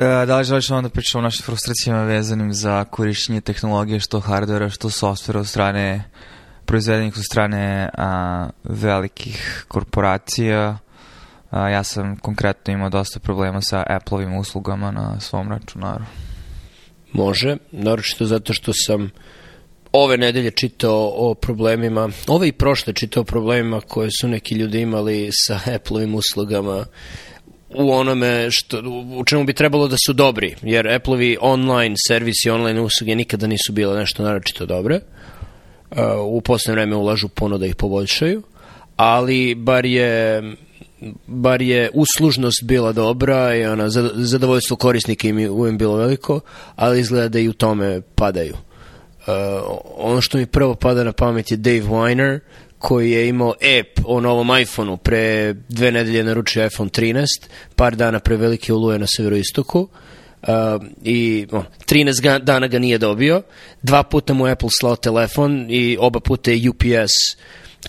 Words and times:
E, 0.00 0.26
da 0.26 0.38
li 0.38 0.44
želiš 0.44 0.70
onda 0.70 0.88
pričamo 0.88 1.20
o 1.20 1.22
našim 1.22 1.44
frustracijama 1.44 2.02
vezanim 2.02 2.52
za 2.52 2.84
korišćenje 2.84 3.40
tehnologije, 3.40 4.00
što 4.00 4.20
hardvera, 4.20 4.70
što 4.70 4.90
softvera 4.90 5.40
od 5.40 5.46
strane 5.46 6.04
proizvedenih 6.64 7.16
od 7.16 7.22
strane 7.30 7.88
a, 7.98 8.48
velikih 8.64 9.64
korporacija. 9.68 10.78
A, 11.50 11.68
ja 11.68 11.82
sam 11.84 12.16
konkretno 12.16 12.72
imao 12.72 12.88
dosta 12.88 13.20
problema 13.20 13.60
sa 13.60 13.84
Apple-ovim 13.86 14.38
uslugama 14.38 14.90
na 14.90 15.20
svom 15.20 15.50
računaru. 15.50 16.04
Može, 17.12 17.56
naročito 17.72 18.26
zato 18.26 18.52
što 18.52 18.72
sam 18.86 19.10
ove 19.92 20.16
nedelje 20.16 20.50
čitao 20.50 21.12
o 21.14 21.34
problemima, 21.34 22.08
ove 22.26 22.48
i 22.48 22.52
prošle 22.52 22.92
čitao 22.92 23.20
o 23.20 23.24
problemima 23.24 23.80
koje 23.80 24.10
su 24.20 24.28
neki 24.28 24.54
ljudi 24.54 24.80
imali 24.80 25.30
sa 25.32 25.60
Apple-ovim 25.66 26.14
uslugama 26.14 26.84
u 27.70 27.92
onome 27.92 28.48
što, 28.50 28.82
u 29.18 29.24
čemu 29.24 29.44
bi 29.44 29.52
trebalo 29.52 29.88
da 29.88 29.96
su 30.06 30.12
dobri, 30.12 30.54
jer 30.62 30.86
Apple-ovi 30.86 31.36
online 31.40 31.94
servisi, 32.08 32.50
online 32.50 32.80
usluge 32.80 33.14
nikada 33.14 33.46
nisu 33.46 33.72
bile 33.72 33.98
nešto 33.98 34.22
naročito 34.22 34.66
dobre. 34.66 35.00
Uh, 35.90 35.98
u 36.24 36.40
poslednje 36.40 36.74
vreme 36.74 36.96
ulažu 36.96 37.28
puno 37.28 37.58
da 37.58 37.66
ih 37.66 37.76
poboljšaju, 37.76 38.42
ali 38.96 39.54
bar 39.54 39.86
je 39.86 40.42
bar 41.26 41.62
je 41.62 41.90
uslužnost 41.94 42.64
bila 42.64 42.92
dobra 42.92 43.54
i 43.54 43.66
ona, 43.66 43.88
zadovoljstvo 44.14 44.76
korisnika 44.76 45.28
im 45.28 45.38
je 45.38 45.72
bilo 45.72 45.96
veliko, 45.96 46.40
ali 46.76 47.00
izgleda 47.00 47.28
da 47.28 47.38
i 47.38 47.48
u 47.48 47.52
tome 47.52 48.00
padaju. 48.14 48.54
Uh, 48.54 49.34
ono 49.96 50.20
što 50.20 50.38
mi 50.38 50.46
prvo 50.46 50.74
pada 50.74 51.04
na 51.04 51.12
pamet 51.12 51.50
je 51.50 51.56
Dave 51.56 51.82
Weiner, 51.82 52.40
koji 52.78 53.10
je 53.10 53.28
imao 53.28 53.50
app 53.50 54.00
o 54.04 54.20
novom 54.20 54.58
iPhoneu 54.60 54.96
pre 54.96 55.54
dve 55.68 55.92
nedelje 55.92 56.24
naručio 56.24 56.66
iPhone 56.66 56.90
13, 56.90 57.26
par 57.76 57.96
dana 57.96 58.20
pre 58.20 58.36
velike 58.36 58.72
oluje 58.72 58.98
na 58.98 59.06
severoistoku 59.16 59.80
uh, 60.42 60.48
i 61.04 61.46
o, 61.52 61.62
13 61.86 62.22
ga, 62.22 62.38
dana 62.38 62.66
ga 62.66 62.78
nije 62.78 62.98
dobio, 62.98 63.42
dva 63.82 64.02
puta 64.02 64.34
mu 64.34 64.46
Apple 64.46 64.68
slao 64.80 64.96
telefon 64.96 65.66
i 65.70 65.96
oba 66.00 66.20
puta 66.20 66.50
je 66.50 66.70
UPS 66.70 67.12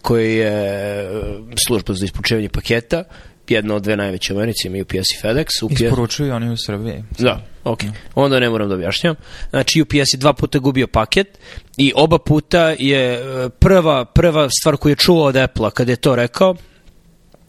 koji 0.02 0.36
je 0.36 1.09
uh, 1.12 1.26
služba 1.68 1.94
za 1.94 2.06
ispočevanje 2.06 2.50
paketa, 2.50 3.03
jedna 3.52 3.75
od 3.75 3.83
dve 3.83 3.97
najveće 3.97 4.33
u 4.33 4.38
Americi, 4.38 4.81
UPS 4.81 4.94
i 4.94 5.25
FedEx. 5.25 5.64
UPS... 5.64 5.81
Isporučuju 5.81 6.33
oni 6.33 6.50
u 6.50 6.58
Srbiji. 6.58 7.03
Da, 7.19 7.45
ok. 7.64 7.83
Mm. 7.83 7.94
Onda 8.16 8.39
ne 8.39 8.50
moram 8.50 8.69
da 8.69 8.75
objašnjam. 8.75 9.16
Znači, 9.50 9.81
UPS 9.81 10.14
je 10.14 10.17
dva 10.17 10.33
puta 10.33 10.59
gubio 10.59 10.88
paket 10.88 11.39
i 11.78 11.94
oba 11.95 12.17
puta 12.19 12.75
je 12.80 13.14
e, 13.14 13.50
prva, 13.50 14.06
prva 14.06 14.50
stvar 14.61 14.78
koju 14.78 14.91
je 14.91 14.95
čuo 14.95 15.25
od 15.25 15.36
Apple-a 15.36 15.72
kada 15.72 15.91
je 15.91 15.95
to 15.95 16.16
rekao, 16.16 16.56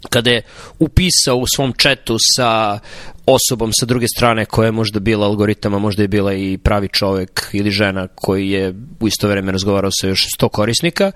kada 0.08 0.30
je 0.30 0.42
upisao 0.78 1.36
u 1.36 1.46
svom 1.46 1.72
četu 1.72 2.16
sa 2.36 2.78
osobom 3.34 3.70
sa 3.72 3.86
druge 3.86 4.06
strane 4.16 4.44
koja 4.44 4.66
je 4.66 4.72
možda 4.72 5.00
bila 5.00 5.26
algoritama, 5.26 5.78
možda 5.78 6.02
je 6.02 6.08
bila 6.08 6.34
i 6.34 6.58
pravi 6.58 6.88
čovek 6.88 7.48
ili 7.52 7.70
žena 7.70 8.06
koji 8.06 8.50
je 8.50 8.74
u 9.00 9.08
isto 9.08 9.28
vreme 9.28 9.52
razgovarao 9.52 9.90
sa 10.00 10.08
još 10.08 10.26
100 10.38 10.48
korisnika, 10.48 11.12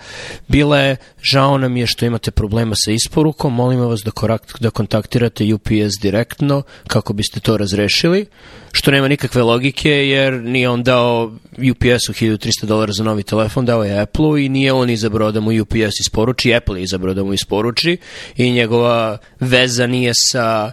bila 0.49 0.79
je 0.79 0.97
žao 1.23 1.59
nam 1.59 1.77
je 1.77 1.87
što 1.87 2.07
imate 2.07 2.31
problema 2.31 2.75
sa 2.75 2.91
isporukom, 2.91 3.55
molimo 3.55 3.89
vas 3.89 4.01
da, 4.05 4.11
korak, 4.11 4.57
da 4.61 4.71
kontaktirate 4.71 5.55
UPS 5.55 6.01
direktno 6.03 6.63
kako 6.87 7.13
biste 7.13 7.41
to 7.41 7.57
razrešili, 7.57 8.27
što 8.73 8.91
nema 8.91 9.09
nikakve 9.09 9.43
logike 9.43 9.91
jer 9.91 10.33
nije 10.33 10.69
on 10.69 10.83
dao 10.83 11.33
UPS-u 11.53 12.13
1300 12.13 12.65
dolara 12.65 12.93
za 12.93 13.05
novi 13.05 13.23
telefon, 13.23 13.65
dao 13.67 13.85
je 13.85 14.01
Apple-u 14.01 14.39
i 14.39 14.49
nije 14.49 14.73
on 14.73 14.91
izabrao 14.91 15.33
da 15.33 15.41
mu 15.41 15.51
UPS 15.63 16.01
isporuči, 16.01 16.55
Apple 16.55 16.81
je 16.81 16.85
izabrao 16.85 17.15
da 17.15 17.25
mu 17.25 17.35
isporuči 17.35 17.97
i 18.37 18.51
njegova 18.51 19.19
veza 19.41 19.87
nije 19.87 20.13
sa 20.15 20.73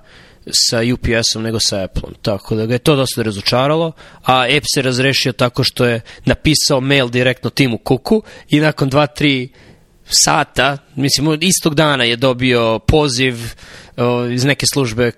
sa 0.49 0.81
UPS-om 0.93 1.43
nego 1.43 1.57
sa 1.69 1.83
Apple-om. 1.83 2.13
Tako 2.21 2.55
da 2.55 2.65
ga 2.65 2.73
je 2.73 2.79
to 2.79 2.95
dosta 2.95 3.21
razočaralo, 3.21 3.91
a 4.25 4.45
app 4.57 4.65
se 4.73 4.81
razrešio 4.81 5.33
tako 5.33 5.63
što 5.63 5.85
je 5.85 6.01
napisao 6.25 6.81
mail 6.81 7.09
direktno 7.09 7.49
Timu 7.49 7.77
Kuku 7.77 8.23
i 8.49 8.59
nakon 8.59 8.89
2-3 8.89 9.49
sata, 10.11 10.77
mislim, 10.95 11.37
istog 11.41 11.75
dana 11.75 12.03
je 12.03 12.15
dobio 12.15 12.79
poziv 12.79 13.35
o, 13.97 14.25
iz 14.25 14.43
neke 14.43 14.65
službe, 14.73 15.11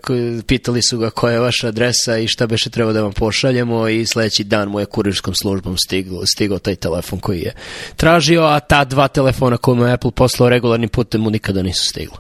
pitali 0.48 0.82
su 0.82 0.98
ga 0.98 1.10
koja 1.10 1.34
je 1.34 1.40
vaša 1.40 1.68
adresa 1.68 2.18
i 2.18 2.28
šta 2.28 2.48
beše 2.48 2.70
treba 2.70 2.94
da 2.94 3.02
vam 3.02 3.14
pošaljemo 3.14 3.88
i 3.88 4.06
sledeći 4.06 4.44
dan 4.44 4.70
mu 4.70 4.80
je 4.80 4.86
kurirskom 4.86 5.34
službom 5.36 5.78
stiglo, 5.78 6.26
stigao 6.26 6.60
taj 6.60 6.76
telefon 6.76 7.20
koji 7.20 7.40
je 7.40 7.54
tražio, 7.96 8.44
a 8.44 8.60
ta 8.60 8.86
dva 8.86 9.08
telefona 9.08 9.58
koje 9.58 9.76
mu 9.76 9.86
je 9.86 9.94
Apple 9.94 10.12
poslao 10.12 10.50
regularnim 10.50 10.90
putem 10.90 11.22
mu 11.22 11.30
nikada 11.30 11.62
nisu 11.62 11.86
stiglo. 11.86 12.18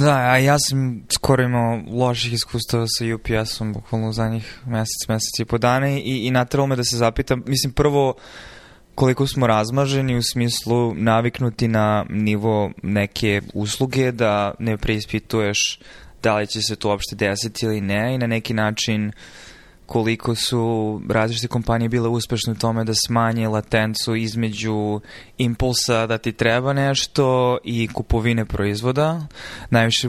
Da, 0.00 0.16
a 0.16 0.38
ja 0.38 0.58
sam 0.58 1.02
skoro 1.14 1.44
imao 1.44 1.82
loših 1.86 2.32
iskustava 2.32 2.86
sa 2.86 3.04
UPS-om, 3.14 3.72
bukvalno 3.72 4.08
u 4.08 4.12
zadnjih 4.12 4.60
mesec, 4.66 5.08
mesec 5.08 5.40
i 5.40 5.44
po 5.44 5.58
dana 5.58 5.88
i, 5.88 6.26
i 6.26 6.30
natralo 6.30 6.66
me 6.66 6.76
da 6.76 6.84
se 6.84 6.96
zapitam, 6.96 7.42
mislim 7.46 7.72
prvo 7.72 8.14
koliko 8.94 9.26
smo 9.26 9.46
razmaženi 9.46 10.16
u 10.16 10.22
smislu 10.22 10.94
naviknuti 10.94 11.68
na 11.68 12.06
nivo 12.08 12.70
neke 12.82 13.40
usluge, 13.54 14.12
da 14.12 14.54
ne 14.58 14.76
preispituješ 14.76 15.80
da 16.22 16.36
li 16.36 16.46
će 16.46 16.62
se 16.62 16.76
to 16.76 16.88
uopšte 16.88 17.16
desiti 17.16 17.66
ili 17.66 17.80
ne 17.80 18.14
i 18.14 18.18
na 18.18 18.26
neki 18.26 18.54
način 18.54 19.08
uh, 19.08 19.14
koliko 19.92 20.34
su 20.34 21.00
različite 21.08 21.48
kompanije 21.48 21.88
bile 21.88 22.08
uspešne 22.08 22.52
u 22.52 22.56
tome 22.56 22.84
da 22.84 22.94
smanje 22.94 23.48
latencu 23.48 24.14
između 24.16 25.00
impulsa 25.38 26.06
da 26.06 26.18
ti 26.18 26.32
treba 26.32 26.72
nešto 26.72 27.58
i 27.64 27.88
kupovine 27.92 28.44
proizvoda. 28.44 29.26
Najviše 29.70 30.08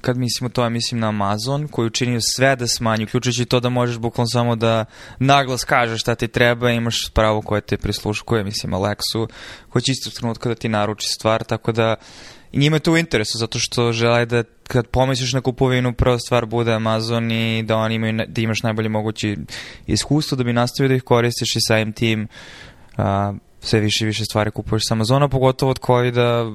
kad 0.00 0.16
mislimo 0.16 0.48
to, 0.48 0.62
ja 0.62 0.68
mislim 0.68 1.00
na 1.00 1.08
Amazon, 1.08 1.68
koji 1.68 1.86
učinio 1.86 2.20
sve 2.20 2.56
da 2.56 2.66
smanji, 2.66 3.04
uključujući 3.04 3.44
to 3.44 3.60
da 3.60 3.68
možeš 3.68 3.98
bukvalno 3.98 4.28
samo 4.28 4.56
da 4.56 4.84
naglas 5.18 5.64
kažeš 5.64 6.00
šta 6.00 6.14
ti 6.14 6.28
treba, 6.28 6.70
imaš 6.70 7.10
pravo 7.14 7.42
koje 7.42 7.60
te 7.60 7.76
prisluškuje, 7.76 8.44
mislim 8.44 8.72
Alexu, 8.72 9.28
koji 9.68 9.82
će 9.82 9.92
isto 9.92 10.10
trenutka 10.10 10.48
da 10.48 10.54
ti 10.54 10.68
naruči 10.68 11.08
stvar, 11.08 11.44
tako 11.44 11.72
da 11.72 11.94
I 12.52 12.58
njima 12.58 12.76
je 12.76 12.80
to 12.80 12.92
u 12.92 12.96
interesu, 12.96 13.38
zato 13.38 13.58
što 13.58 13.92
žele 13.92 14.26
da 14.26 14.42
kad 14.68 14.86
pomisliš 14.86 15.32
na 15.32 15.40
kupovinu, 15.40 15.92
prva 15.92 16.18
stvar 16.18 16.46
bude 16.46 16.72
Amazon 16.72 17.32
i 17.32 17.62
da 17.62 17.76
oni 17.76 17.94
imaju, 17.94 18.20
da 18.28 18.40
imaš 18.40 18.62
najbolje 18.62 18.88
mogući 18.88 19.36
iskustvo 19.86 20.36
da 20.36 20.44
bi 20.44 20.52
nastavio 20.52 20.88
da 20.88 20.94
ih 20.94 21.02
koristiš 21.02 21.56
i 21.56 21.60
samim 21.60 21.92
tim 21.92 22.28
a, 22.96 23.32
sve 23.60 23.80
više 23.80 24.04
i 24.04 24.06
više 24.06 24.24
stvari 24.24 24.50
kupuješ 24.50 24.82
sa 24.88 24.94
Amazona, 24.94 25.28
pogotovo 25.28 25.70
od 25.70 25.78
COVID-a, 25.86 26.52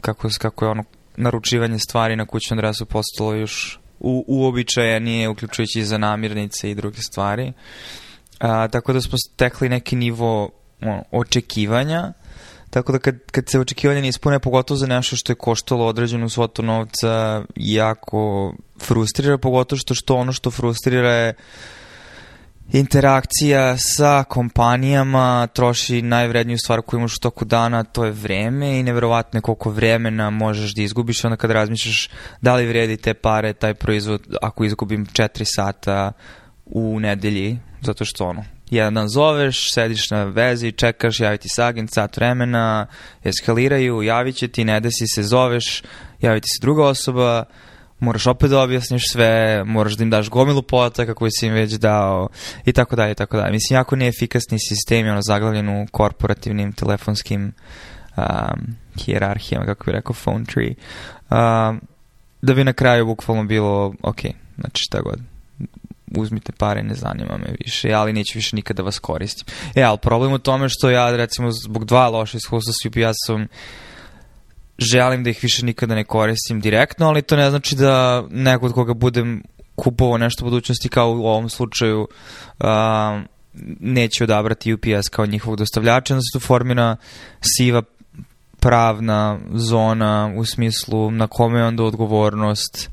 kako, 0.00 0.28
kako 0.38 0.64
je 0.64 0.70
ono 0.70 0.84
naručivanje 1.16 1.78
stvari 1.78 2.16
na 2.16 2.26
kućnom 2.26 2.58
adresu 2.58 2.86
postalo 2.86 3.34
još 3.34 3.80
u, 4.00 4.24
uobičajenije, 4.28 5.28
uključujući 5.28 5.84
za 5.84 5.98
namirnice 5.98 6.70
i 6.70 6.74
druge 6.74 6.98
stvari. 6.98 7.52
A, 8.40 8.68
tako 8.68 8.92
da 8.92 9.00
smo 9.00 9.18
stekli 9.18 9.68
neki 9.68 9.96
nivo 9.96 10.50
ono, 10.82 11.04
očekivanja 11.10 12.12
Tako 12.76 12.92
da 12.92 12.98
kad, 12.98 13.18
kad 13.30 13.48
se 13.48 13.60
očekivanje 13.60 14.00
ne 14.00 14.08
ispune, 14.08 14.38
pogotovo 14.38 14.78
za 14.78 14.86
nešto 14.86 15.16
što 15.16 15.32
je 15.32 15.36
koštalo 15.36 15.86
određenu 15.86 16.28
svotu 16.28 16.62
novca, 16.62 17.42
jako 17.56 18.52
frustrira, 18.80 19.38
pogotovo 19.38 19.78
što, 19.78 19.94
što 19.94 20.16
ono 20.16 20.32
što 20.32 20.50
frustrira 20.50 21.12
je 21.12 21.34
interakcija 22.72 23.76
sa 23.78 24.24
kompanijama 24.24 25.46
troši 25.46 26.02
najvredniju 26.02 26.58
stvar 26.58 26.82
koju 26.82 26.98
imaš 26.98 27.16
u 27.16 27.20
toku 27.20 27.44
dana, 27.44 27.84
to 27.84 28.04
je 28.04 28.12
vreme 28.12 28.78
i 28.78 28.82
neverovatno 28.82 29.38
je 29.38 29.42
koliko 29.42 29.70
vremena 29.70 30.30
možeš 30.30 30.74
da 30.74 30.82
izgubiš. 30.82 31.24
Onda 31.24 31.36
kad 31.36 31.50
razmišljaš 31.50 32.10
da 32.40 32.54
li 32.54 32.66
vredi 32.66 32.96
te 32.96 33.14
pare, 33.14 33.52
taj 33.52 33.74
proizvod 33.74 34.36
ako 34.42 34.64
izgubim 34.64 35.06
4 35.06 35.42
sata 35.44 36.12
u 36.66 37.00
nedelji, 37.00 37.58
zato 37.80 38.04
što 38.04 38.26
ono, 38.26 38.44
jedan 38.70 38.94
dan 38.94 39.08
zoveš, 39.08 39.72
sediš 39.74 40.10
na 40.10 40.24
vezi, 40.24 40.72
čekaš, 40.72 41.20
javi 41.20 41.38
ti 41.38 41.48
se 41.48 41.62
agent, 41.62 41.90
sat 41.94 42.16
vremena, 42.16 42.86
eskaliraju, 43.24 44.02
javit 44.02 44.36
će 44.36 44.48
ti, 44.48 44.64
ne 44.64 44.80
desi 44.80 45.06
se, 45.14 45.22
zoveš, 45.22 45.82
javi 46.20 46.40
ti 46.40 46.48
se 46.48 46.60
druga 46.60 46.84
osoba, 46.84 47.44
moraš 48.00 48.26
opet 48.26 48.50
da 48.50 48.60
objasniš 48.60 49.02
sve, 49.12 49.64
moraš 49.64 49.92
da 49.92 50.04
im 50.04 50.10
daš 50.10 50.30
gomilu 50.30 50.62
podataka 50.62 51.14
koji 51.14 51.30
si 51.30 51.46
im 51.46 51.52
već 51.52 51.72
dao 51.72 52.28
i 52.64 52.72
tako 52.72 52.96
dalje 52.96 53.12
i 53.12 53.14
tako 53.14 53.36
dalje. 53.36 53.52
Mislim, 53.52 53.76
jako 53.76 53.96
neefikasni 53.96 54.58
sistemi, 54.58 55.10
ono, 55.10 55.22
zaglavljen 55.22 55.68
u 55.68 55.86
korporativnim 55.92 56.72
telefonskim 56.72 57.52
um, 58.16 58.76
hijerarhijama, 59.04 59.66
kako 59.66 59.84
bih 59.84 59.94
rekao, 59.94 60.14
phone 60.14 60.44
tree, 60.44 60.74
um, 61.30 61.80
da 62.42 62.54
bi 62.54 62.64
na 62.64 62.72
kraju 62.72 63.06
bukvalno 63.06 63.44
bilo, 63.44 63.94
ok, 64.02 64.20
znači 64.58 64.82
šta 64.82 65.00
god, 65.00 65.35
uzmite 66.16 66.52
pare, 66.52 66.82
ne 66.82 66.94
zanima 66.94 67.38
me 67.38 67.54
više, 67.64 67.92
ali 67.92 68.12
neću 68.12 68.32
više 68.38 68.56
nikada 68.56 68.82
vas 68.82 68.98
koristim. 68.98 69.46
E, 69.74 69.82
ali 69.82 69.98
problem 69.98 70.32
u 70.32 70.38
tome 70.38 70.68
što 70.68 70.90
ja, 70.90 71.16
recimo, 71.16 71.50
zbog 71.50 71.84
dva 71.84 72.08
loše 72.08 72.36
iskustva 72.36 72.72
s 72.72 72.86
UPS-om, 72.86 73.48
želim 74.78 75.24
da 75.24 75.30
ih 75.30 75.38
više 75.42 75.64
nikada 75.64 75.94
ne 75.94 76.04
koristim 76.04 76.60
direktno, 76.60 77.06
ali 77.06 77.22
to 77.22 77.36
ne 77.36 77.50
znači 77.50 77.76
da 77.76 78.24
neko 78.30 78.66
od 78.66 78.72
koga 78.72 78.94
budem 78.94 79.42
kupovao 79.76 80.18
nešto 80.18 80.44
u 80.44 80.48
budućnosti 80.48 80.88
kao 80.88 81.10
u 81.10 81.26
ovom 81.26 81.48
slučaju 81.48 82.00
uh, 82.00 82.66
neće 83.80 84.24
odabrati 84.24 84.72
UPS 84.72 85.08
kao 85.10 85.26
njihovog 85.26 85.58
dostavljača, 85.58 86.14
onda 86.14 86.22
se 86.22 86.38
tu 86.38 86.46
formira 86.46 86.96
siva 87.40 87.82
pravna 88.60 89.38
zona 89.54 90.32
u 90.36 90.44
smislu 90.44 91.10
na 91.10 91.26
kome 91.26 91.58
je 91.58 91.66
onda 91.66 91.84
odgovornost 91.84 92.90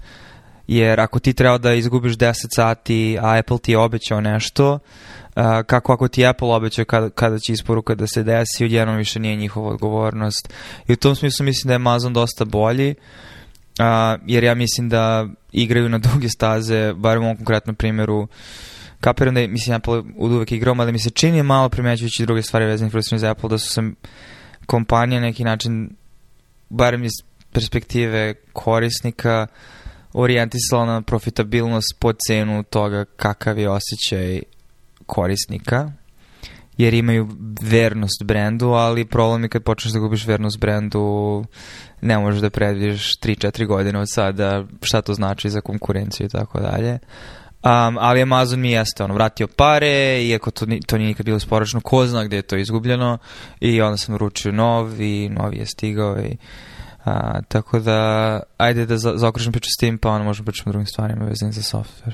jer 0.68 1.00
ako 1.00 1.20
ti 1.20 1.34
treba 1.34 1.58
da 1.58 1.74
izgubiš 1.74 2.14
10 2.14 2.34
sati, 2.56 3.18
a 3.22 3.38
Apple 3.40 3.58
ti 3.58 3.72
je 3.72 3.78
obećao 3.78 4.22
nešto, 4.22 4.74
uh, 4.74 5.44
kako 5.66 5.94
ako 5.94 6.08
ti 6.08 6.26
Apple 6.26 6.48
obećao 6.48 6.86
kada, 6.86 7.10
kada 7.10 7.40
će 7.40 7.54
isporuka 7.54 7.96
da 7.96 8.08
se 8.08 8.24
desi, 8.24 8.66
odjednom 8.66 8.98
više 8.98 9.20
nije 9.20 9.36
njihova 9.36 9.70
odgovornost. 9.70 10.54
I 10.88 10.94
u 10.94 10.96
tom 10.96 11.16
smislu 11.16 11.46
mislim 11.46 11.68
da 11.68 11.74
je 11.74 11.76
Amazon 11.76 12.14
dosta 12.14 12.46
bolji, 12.46 12.90
uh, 12.90 13.86
jer 14.26 14.44
ja 14.44 14.56
mislim 14.56 14.90
da 14.90 15.28
igraju 15.52 15.90
na 15.90 15.98
duge 15.98 16.30
staze, 16.30 16.94
bar 16.94 17.18
u 17.18 17.22
ovom 17.22 17.36
konkretnom 17.36 17.76
primjeru, 17.76 18.28
kapiram 19.00 19.34
da 19.34 19.40
je, 19.40 19.48
mislim, 19.48 19.76
Apple 19.76 20.04
od 20.18 20.32
uvek 20.32 20.52
igrao, 20.52 20.76
ali 20.80 20.92
mi 20.92 21.00
se 21.00 21.10
čini 21.10 21.44
malo 21.44 21.70
primećujući 21.70 22.26
druge 22.26 22.42
stvari 22.42 22.66
vezane 22.66 22.92
za 23.18 23.32
Apple, 23.32 23.50
da 23.50 23.58
su 23.58 23.70
se 23.70 23.82
kompanije 24.66 25.22
na 25.22 25.28
neki 25.28 25.44
način, 25.44 25.90
barem 26.70 27.04
iz 27.04 27.12
perspektive 27.52 28.34
korisnika, 28.54 29.48
orijentisala 30.14 30.86
na 30.86 31.02
profitabilnost 31.02 31.96
po 32.00 32.14
cenu 32.14 32.64
toga 32.64 33.06
kakav 33.06 33.60
je 33.60 33.70
osjećaj 33.70 34.42
korisnika, 35.06 35.92
jer 36.78 36.94
imaju 36.94 37.30
vernost 37.62 38.24
brendu, 38.24 38.68
ali 38.68 39.06
problem 39.06 39.44
je 39.44 39.50
kad 39.50 39.64
počneš 39.64 39.94
da 39.94 40.00
gubiš 40.00 40.26
vernost 40.28 40.60
brendu, 40.60 41.46
ne 42.02 42.18
možeš 42.18 42.42
da 42.42 42.50
predvidiš 42.50 43.20
3-4 43.20 43.68
godine 43.68 44.00
od 44.00 44.08
sada 44.12 44.66
šta 44.82 45.02
to 45.02 45.14
znači 45.14 45.50
za 45.50 45.62
konkurenciju 45.62 46.26
i 46.26 46.30
tako 46.30 46.60
dalje. 46.60 47.00
Um, 47.64 47.98
ali 48.00 48.22
Amazon 48.22 48.60
mi 48.60 48.72
jeste 48.72 49.04
ono, 49.04 49.14
vratio 49.14 49.48
pare, 49.48 50.24
iako 50.24 50.52
to, 50.52 50.66
to 50.88 50.98
nije 50.98 51.08
nikad 51.08 51.26
bilo 51.26 51.40
sporočno, 51.40 51.82
ko 51.82 52.08
zna 52.08 52.24
gde 52.24 52.36
je 52.36 52.42
to 52.42 52.58
izgubljeno 52.58 53.18
i 53.60 53.82
onda 53.82 53.98
sam 53.98 54.16
uručio 54.16 54.52
nov 54.52 55.02
i 55.02 55.30
novi 55.30 55.58
je 55.58 55.66
stigao 55.66 56.20
i 56.20 56.38
a, 57.06 57.42
tako 57.48 57.80
da, 57.80 58.40
ajde 58.58 58.86
da 58.86 58.98
za, 58.98 59.14
zaokružim 59.16 59.52
priču 59.52 59.70
s 59.78 59.80
tim, 59.80 59.98
pa 59.98 60.10
onda 60.10 60.24
možemo 60.24 60.46
pričati 60.46 60.70
o 60.70 60.72
drugim 60.72 60.88
stvarima 60.88 61.26
vezanim 61.26 61.54
za 61.54 61.62
software. 61.62 62.14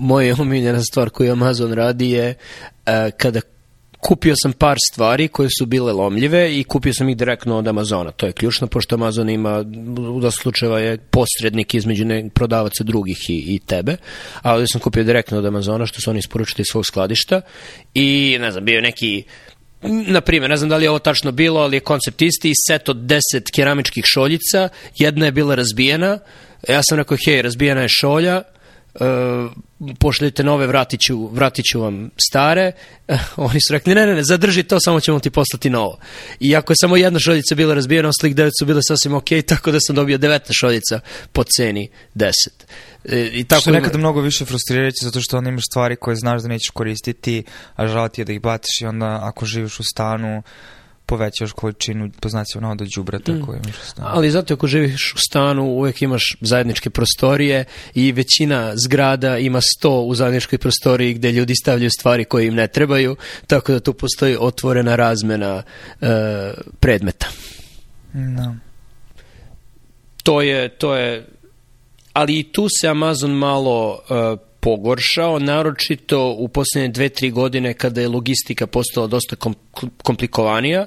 Moja 0.00 0.34
omiljena 0.38 0.82
stvar 0.82 1.10
koju 1.10 1.32
Amazon 1.32 1.72
radi 1.72 2.10
je 2.10 2.34
uh, 2.86 2.92
kada 3.16 3.40
kupio 4.00 4.34
sam 4.42 4.52
par 4.52 4.76
stvari 4.92 5.28
koje 5.28 5.48
su 5.58 5.66
bile 5.66 5.92
lomljive 5.92 6.58
i 6.58 6.64
kupio 6.64 6.94
sam 6.94 7.08
ih 7.08 7.16
direktno 7.16 7.56
od 7.56 7.68
Amazona. 7.68 8.10
To 8.10 8.26
je 8.26 8.32
ključno, 8.32 8.66
pošto 8.66 8.94
Amazon 8.94 9.30
ima, 9.30 9.64
u 10.14 10.20
da 10.20 10.30
slučajeva 10.30 10.80
je 10.80 10.98
posrednik 10.98 11.74
između 11.74 12.04
ne, 12.04 12.30
prodavaca 12.34 12.84
drugih 12.84 13.16
i, 13.28 13.54
i 13.54 13.58
tebe, 13.58 13.96
a 14.42 14.52
ovdje 14.52 14.66
sam 14.66 14.80
kupio 14.80 15.04
direktno 15.04 15.38
od 15.38 15.46
Amazona, 15.46 15.86
što 15.86 16.00
su 16.00 16.10
oni 16.10 16.18
isporučili 16.18 16.60
iz 16.60 16.66
svog 16.72 16.86
skladišta 16.86 17.40
i, 17.94 18.38
ne 18.40 18.50
znam, 18.50 18.64
bio 18.64 18.80
neki 18.80 19.22
na 19.82 20.20
primjer, 20.20 20.50
ne 20.50 20.56
znam 20.56 20.70
da 20.70 20.76
li 20.76 20.84
je 20.84 20.90
ovo 20.90 20.98
tačno 20.98 21.32
bilo, 21.32 21.60
ali 21.60 21.76
je 21.76 21.80
koncept 21.80 22.22
isti, 22.22 22.52
set 22.68 22.88
od 22.88 22.96
10 22.96 23.20
keramičkih 23.54 24.04
šoljica, 24.06 24.68
jedna 24.98 25.26
je 25.26 25.32
bila 25.32 25.54
razbijena, 25.54 26.18
ja 26.68 26.82
sam 26.82 26.98
rekao, 26.98 27.16
hej, 27.26 27.42
razbijena 27.42 27.82
je 27.82 27.88
šolja, 27.88 28.42
pošaljite 29.98 30.44
nove, 30.44 30.66
vratit 30.66 31.00
ću, 31.00 31.26
vratit 31.26 31.64
ću 31.64 31.80
vam 31.80 32.10
stare. 32.28 32.72
Uh, 33.08 33.16
oni 33.36 33.60
su 33.60 33.72
rekli, 33.72 33.94
ne, 33.94 34.06
ne, 34.06 34.14
ne, 34.14 34.24
zadrži 34.24 34.62
to, 34.62 34.80
samo 34.80 35.00
ćemo 35.00 35.20
ti 35.20 35.30
poslati 35.30 35.70
novo. 35.70 35.98
I 36.40 36.56
ako 36.56 36.72
je 36.72 36.76
samo 36.80 36.96
jedna 36.96 37.18
šoljica 37.18 37.54
bila 37.54 37.74
razbijena, 37.74 38.08
ostalih 38.08 38.36
devet 38.36 38.52
su 38.58 38.66
bile 38.66 38.80
sasvim 38.82 39.14
ok, 39.14 39.28
tako 39.46 39.70
da 39.70 39.78
sam 39.80 39.96
dobio 39.96 40.18
19 40.18 40.40
šoljica 40.60 41.00
po 41.32 41.44
ceni 41.44 41.88
10. 42.14 42.32
E, 43.04 43.30
I 43.32 43.44
tako 43.44 43.60
što 43.60 43.70
je 43.70 43.74
nekada 43.74 43.98
mnogo 43.98 44.20
više 44.20 44.44
frustrirajuće 44.44 44.98
zato 45.02 45.20
što 45.20 45.38
onda 45.38 45.50
imaš 45.50 45.64
stvari 45.70 45.96
koje 45.96 46.16
znaš 46.16 46.42
da 46.42 46.48
nećeš 46.48 46.70
koristiti, 46.70 47.44
a 47.76 47.86
žal 47.86 48.08
ti 48.08 48.20
je 48.20 48.24
da 48.24 48.32
ih 48.32 48.40
baciš 48.40 48.80
i 48.80 48.86
onda 48.86 49.20
ako 49.22 49.46
živiš 49.46 49.80
u 49.80 49.84
stanu, 49.84 50.42
povećaš 51.08 51.52
količinu 51.52 52.10
poznacija 52.20 52.58
ono 52.58 52.74
do 52.74 52.84
đubreta 52.96 53.32
mm. 53.32 53.42
koje 53.46 53.60
imaš 53.64 53.76
u 53.78 53.86
stanu. 53.86 54.08
Ali 54.10 54.30
zato 54.30 54.54
ako 54.54 54.66
živiš 54.66 55.14
u 55.14 55.18
stanu 55.18 55.64
uvek 55.64 56.02
imaš 56.02 56.36
zajedničke 56.40 56.90
prostorije 56.90 57.64
i 57.94 58.12
većina 58.12 58.72
zgrada 58.86 59.38
ima 59.38 59.60
sto 59.60 59.90
u 59.90 60.14
zajedničkoj 60.14 60.58
prostoriji 60.58 61.14
gde 61.14 61.32
ljudi 61.32 61.54
stavljaju 61.54 61.90
stvari 61.90 62.24
koje 62.24 62.46
im 62.46 62.54
ne 62.54 62.68
trebaju, 62.68 63.16
tako 63.46 63.72
da 63.72 63.80
tu 63.80 63.92
postoji 63.92 64.36
otvorena 64.40 64.96
razmena 64.96 65.62
uh, 66.00 66.08
predmeta. 66.80 67.26
No. 68.12 68.56
To 70.22 70.42
je, 70.42 70.68
to 70.68 70.94
je 70.96 71.26
ali 72.12 72.38
i 72.38 72.52
tu 72.52 72.66
se 72.80 72.88
Amazon 72.88 73.30
malo 73.30 73.92
uh, 73.92 74.47
pogoršao, 74.68 75.38
naročito 75.38 76.34
u 76.38 76.48
posljednje 76.48 76.88
dve, 76.88 77.08
tri 77.08 77.30
godine 77.30 77.74
kada 77.74 78.00
je 78.00 78.08
logistika 78.08 78.66
postala 78.66 79.06
dosta 79.06 79.36
komplikovanija, 80.02 80.86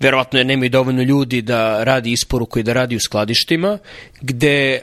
verovatno 0.00 0.38
je 0.38 0.44
nemaju 0.44 0.70
dovoljno 0.70 1.02
ljudi 1.02 1.42
da 1.42 1.84
radi 1.84 2.12
isporuku 2.12 2.58
i 2.58 2.62
da 2.62 2.72
radi 2.72 2.96
u 2.96 3.00
skladištima, 3.00 3.78
gde 4.20 4.80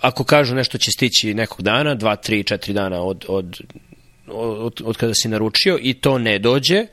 ako 0.00 0.24
kažu 0.24 0.54
nešto 0.54 0.78
će 0.78 0.90
stići 0.90 1.34
nekog 1.34 1.62
dana, 1.62 1.94
dva, 1.94 2.16
tri, 2.16 2.44
četiri 2.44 2.72
dana 2.74 3.02
od, 3.02 3.24
od, 3.28 3.58
od, 4.28 4.80
od 4.84 4.96
kada 4.96 5.14
si 5.14 5.28
naručio 5.28 5.78
i 5.82 5.94
to 5.94 6.18
ne 6.18 6.38
dođe, 6.38 6.80
Uh, 6.82 6.88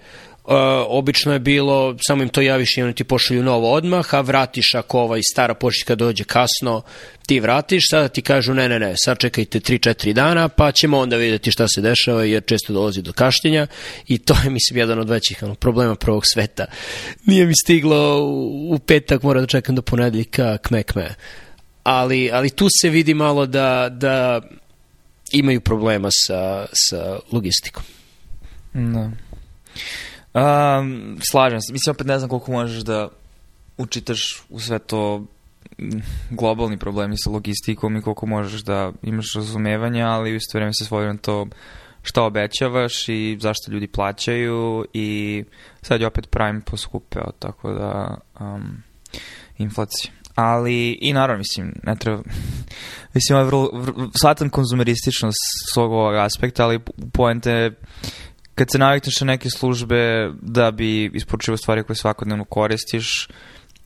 obično 0.88 1.34
je 1.34 1.40
bilo, 1.40 1.96
samo 2.08 2.24
im 2.24 2.30
to 2.30 2.42
javiš 2.42 2.78
i 2.78 2.82
oni 2.82 2.94
ti 2.94 3.04
pošalju 3.04 3.44
novo 3.44 3.72
odmah, 3.72 4.14
a 4.14 4.22
vratiš 4.22 4.76
ako 4.76 5.00
ovaj 5.00 5.22
stara 5.32 5.54
pošiljka 5.54 5.96
dođe 5.96 6.24
kasno, 6.24 6.82
ti 7.28 7.40
vratiš, 7.40 7.84
sada 7.90 8.08
ti 8.08 8.22
kažu 8.22 8.54
ne, 8.54 8.70
ne, 8.70 8.80
ne, 8.80 8.94
sad 8.98 9.18
čekajte 9.18 9.60
3-4 9.60 10.14
dana, 10.14 10.50
pa 10.50 10.72
ćemo 10.72 11.00
onda 11.00 11.18
videti 11.18 11.52
šta 11.52 11.68
se 11.68 11.82
dešava, 11.82 12.24
jer 12.24 12.44
često 12.46 12.74
dolazi 12.74 13.02
do 13.02 13.14
kaštenja 13.14 13.68
i 14.08 14.18
to 14.18 14.36
je, 14.44 14.50
mislim, 14.50 14.78
jedan 14.78 15.00
od 15.00 15.10
većih 15.10 15.44
ono, 15.44 15.56
problema 15.56 15.96
prvog 15.96 16.24
sveta. 16.34 16.66
Nije 17.26 17.46
mi 17.46 17.54
stiglo 17.64 18.20
u, 18.70 18.80
petak, 18.80 19.24
mora 19.24 19.42
da 19.42 19.48
čekam 19.48 19.76
do 19.76 19.82
ponedljika, 19.82 20.58
kme, 20.58 20.84
kme. 20.84 21.16
Ali, 21.84 22.32
ali 22.34 22.50
tu 22.50 22.68
se 22.82 22.90
vidi 22.90 23.14
malo 23.14 23.46
da, 23.46 23.90
da 23.92 24.42
imaju 25.32 25.62
problema 25.62 26.10
sa, 26.12 26.66
sa 26.74 27.20
logistikom. 27.32 27.84
Da. 28.74 28.82
No. 28.82 29.12
Um, 30.34 31.18
slažem 31.32 31.62
se. 31.62 31.74
Mislim, 31.74 31.92
opet 31.92 32.08
ne 32.08 32.20
znam 32.20 32.30
koliko 32.30 32.52
možeš 32.52 32.84
da 32.84 33.10
učitaš 33.78 34.44
u 34.50 34.60
sve 34.60 34.80
to 34.80 35.26
globalni 36.30 36.78
problemi 36.78 37.16
sa 37.18 37.30
logistikom 37.30 37.98
i 37.98 38.02
koliko 38.02 38.26
možeš 38.26 38.62
da 38.62 38.92
imaš 39.04 39.34
razumevanja, 39.36 40.08
ali 40.08 40.32
u 40.32 40.36
isto 40.36 40.58
vreme 40.58 40.74
se 40.74 40.86
svodi 40.86 41.08
na 41.08 41.18
to 41.18 41.48
šta 42.04 42.24
obećavaš 42.24 43.10
i 43.10 43.38
zašto 43.42 43.72
ljudi 43.72 43.88
plaćaju 43.88 44.86
i 44.94 45.44
sad 45.82 46.02
je 46.02 46.08
opet 46.08 46.30
Prime 46.30 46.62
poskupeo, 46.62 47.32
tako 47.40 47.74
da 47.74 48.18
um, 48.40 48.84
inflacija. 49.58 50.12
Ali, 50.36 50.98
i 51.02 51.14
naravno, 51.14 51.38
mislim, 51.38 51.74
ne 51.84 51.96
treba, 51.96 52.22
mislim, 53.16 53.36
ovo 53.36 53.40
je 53.40 53.46
vrlo, 53.46 53.70
vrlo, 53.74 54.10
shvatam 54.20 54.50
konzumerističnost 54.50 55.38
svog 55.74 55.92
ovog 55.92 56.16
aspekta, 56.16 56.64
ali 56.64 56.80
poente 57.14 57.72
kad 58.56 58.72
se 58.72 58.78
navikneš 58.78 59.22
na 59.22 59.28
neke 59.28 59.50
službe 59.50 60.32
da 60.42 60.72
bi 60.72 61.06
isporučio 61.06 61.58
stvari 61.58 61.84
koje 61.84 61.96
svakodnevno 61.96 62.46
koristiš 62.46 63.28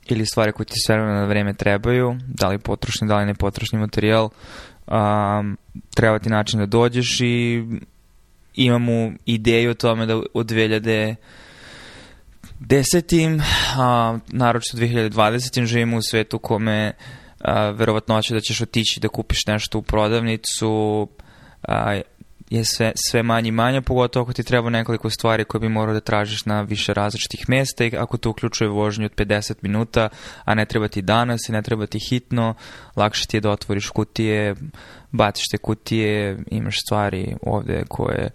ili 0.07 0.25
stvari 0.25 0.51
koje 0.51 0.65
ti 0.65 0.74
sve 0.86 0.98
na 0.98 1.25
vreme 1.25 1.53
trebaju, 1.53 2.17
da 2.27 2.48
li 2.48 2.60
potrošni, 2.60 3.07
da 3.07 3.17
li 3.17 3.25
nepotrošni 3.25 3.79
materijal, 3.79 4.29
um, 4.88 5.57
treba 5.95 6.19
ti 6.19 6.29
način 6.29 6.60
da 6.60 6.65
dođeš 6.65 7.22
i 7.22 7.63
imamo 8.55 9.12
ideju 9.25 9.72
o 9.72 9.74
tome 9.74 10.05
da 10.05 10.22
od 10.34 10.51
2010. 10.51 11.15
A, 13.77 14.17
naročito 14.27 14.77
2020. 14.77 15.65
živimo 15.65 15.98
u 15.98 16.01
svetu 16.01 16.39
kome 16.39 16.93
a, 17.39 17.69
verovatnoće 17.69 18.34
da 18.34 18.39
ćeš 18.39 18.62
otići 18.62 19.00
da 19.00 19.07
kupiš 19.07 19.45
nešto 19.48 19.77
u 19.77 19.81
prodavnicu 19.81 21.07
a, 21.67 22.01
je 22.50 22.66
sve, 22.66 22.92
sve 22.96 23.24
manje 23.24 23.48
i 23.48 23.52
manje, 23.52 23.82
pogotovo 23.82 24.24
ako 24.24 24.34
ti 24.34 24.44
treba 24.44 24.70
nekoliko 24.70 25.10
stvari 25.10 25.46
koje 25.46 25.60
bi 25.60 25.70
morao 25.70 25.94
da 25.94 26.00
tražiš 26.00 26.46
na 26.46 26.62
više 26.62 26.94
različitih 26.94 27.50
mesta 27.50 27.86
i 27.86 27.92
ako 27.98 28.18
to 28.18 28.30
uključuje 28.30 28.70
vožnju 28.70 29.06
od 29.06 29.16
50 29.16 29.54
minuta, 29.62 30.10
a 30.44 30.54
ne 30.56 30.66
treba 30.66 30.88
ti 30.88 31.02
danas 31.02 31.50
i 31.50 31.52
ne 31.52 31.62
treba 31.62 31.86
ti 31.86 32.00
hitno, 32.00 32.54
lakše 32.96 33.25
ti 33.28 33.38
je 33.38 33.42
da 33.42 33.52
otvoriš 33.52 33.90
kutije, 33.90 34.56
baciš 35.12 35.48
te 35.52 35.58
kutije, 35.58 36.38
imaš 36.52 36.75
stvari 36.86 37.36
ovde 37.42 37.84
koje 37.90 38.30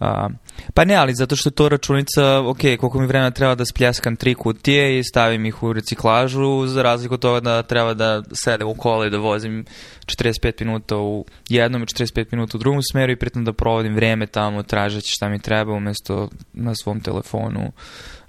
A, 0.00 0.28
pa 0.74 0.84
ne, 0.84 0.94
ali 0.94 1.14
zato 1.14 1.36
što 1.36 1.50
to 1.50 1.68
računica, 1.68 2.40
ok, 2.40 2.58
koliko 2.58 3.00
mi 3.00 3.06
vremena 3.06 3.30
treba 3.30 3.54
da 3.54 3.64
spljaskam 3.64 4.16
tri 4.16 4.34
kutije 4.34 4.98
i 4.98 5.04
stavim 5.04 5.46
ih 5.46 5.62
u 5.62 5.72
reciklažu, 5.72 6.66
za 6.66 6.82
razliku 6.82 7.14
od 7.14 7.20
toga 7.20 7.40
da 7.40 7.62
treba 7.62 7.94
da 7.94 8.22
sedem 8.32 8.68
u 8.68 8.74
kola 8.74 9.06
i 9.06 9.10
da 9.10 9.18
vozim 9.18 9.64
45 10.06 10.64
minuta 10.64 10.96
u 10.96 11.24
jednom 11.48 11.82
i 11.82 11.86
45 11.86 12.26
minuta 12.32 12.56
u 12.56 12.60
drugom 12.60 12.82
smeru 12.92 13.12
i 13.12 13.16
pritom 13.16 13.44
da 13.44 13.52
provodim 13.52 13.94
vreme 13.94 14.26
tamo 14.26 14.62
tražeći 14.62 15.12
šta 15.12 15.28
mi 15.28 15.38
treba 15.38 15.72
umesto 15.72 16.28
na 16.52 16.74
svom 16.74 17.00
telefonu 17.00 17.72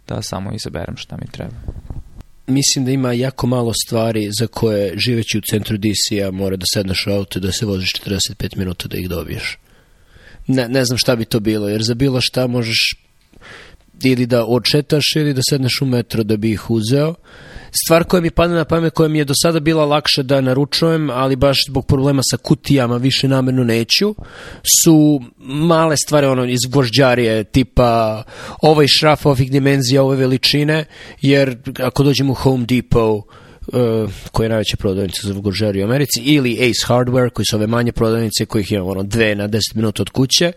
da 0.08 0.22
samo 0.22 0.52
izaberem 0.54 0.98
šta 0.98 1.18
mi 1.22 1.32
treba. 1.32 1.56
Mislim 2.48 2.86
da 2.86 2.92
ima 2.92 3.14
jako 3.14 3.48
malo 3.48 3.74
stvari 3.86 4.30
za 4.40 4.48
koje 4.48 4.98
živeći 4.98 5.38
u 5.38 5.42
centru 5.42 5.78
DC-a 5.78 6.32
mora 6.32 6.56
da 6.56 6.66
sedneš 6.74 7.08
u 7.08 7.12
auto 7.12 7.40
da 7.40 7.52
se 7.52 7.66
voziš 7.66 7.94
45 7.94 8.58
minuta 8.58 8.88
da 8.88 8.98
ih 8.98 9.10
dobiješ 9.10 9.58
ne, 10.48 10.70
ne 10.70 10.86
znam 10.86 10.98
šta 10.98 11.16
bi 11.16 11.26
to 11.26 11.40
bilo, 11.40 11.70
jer 11.70 11.84
za 11.84 11.94
bilo 11.94 12.22
šta 12.22 12.48
možeš 12.48 12.78
ili 14.04 14.26
da 14.26 14.46
odšetaš 14.46 15.16
ili 15.16 15.34
da 15.34 15.42
sedneš 15.50 15.82
u 15.82 15.86
metro 15.86 16.24
da 16.24 16.38
bi 16.38 16.52
ih 16.52 16.70
uzeo. 16.70 17.16
Stvar 17.86 18.04
koja 18.04 18.22
mi 18.22 18.30
pada 18.30 18.54
na 18.54 18.66
pamet, 18.66 18.94
koja 18.94 19.10
mi 19.10 19.18
je 19.18 19.26
do 19.26 19.34
sada 19.42 19.60
bila 19.60 19.86
lakše 19.86 20.24
da 20.24 20.42
naručujem, 20.42 21.10
ali 21.10 21.36
baš 21.36 21.58
zbog 21.70 21.86
problema 21.86 22.22
sa 22.24 22.38
kutijama 22.38 22.98
više 22.98 23.28
namerno 23.28 23.64
neću, 23.64 24.16
su 24.84 25.22
male 25.38 25.96
stvari 25.98 26.28
ono 26.28 26.46
iz 26.46 26.60
gvožđarije, 26.70 27.44
tipa 27.44 28.24
ovaj 28.62 28.88
šraf 28.88 29.26
ovih 29.26 29.52
dimenzija, 29.52 30.04
ove 30.04 30.16
veličine, 30.16 30.86
jer 31.22 31.58
ako 31.80 32.04
dođem 32.04 32.30
u 32.30 32.34
Home 32.34 32.66
Depot, 32.66 33.24
uh, 33.68 34.12
koja 34.32 34.46
je 34.46 34.50
najveća 34.50 34.78
prodavnica 34.78 35.28
za 35.28 35.34
Vugožeri 35.34 35.82
u 35.82 35.86
Americi, 35.86 36.22
ili 36.22 36.54
Ace 36.54 36.86
Hardware, 36.88 37.30
koji 37.30 37.46
su 37.46 37.56
ove 37.56 37.68
manje 37.68 37.92
prodavnice, 37.92 38.46
kojih 38.46 38.72
imam 38.72 38.88
ono 38.88 39.04
dve 39.04 39.36
na 39.36 39.48
10 39.48 39.60
minuta 39.76 40.02
od 40.02 40.10
kuće, 40.10 40.52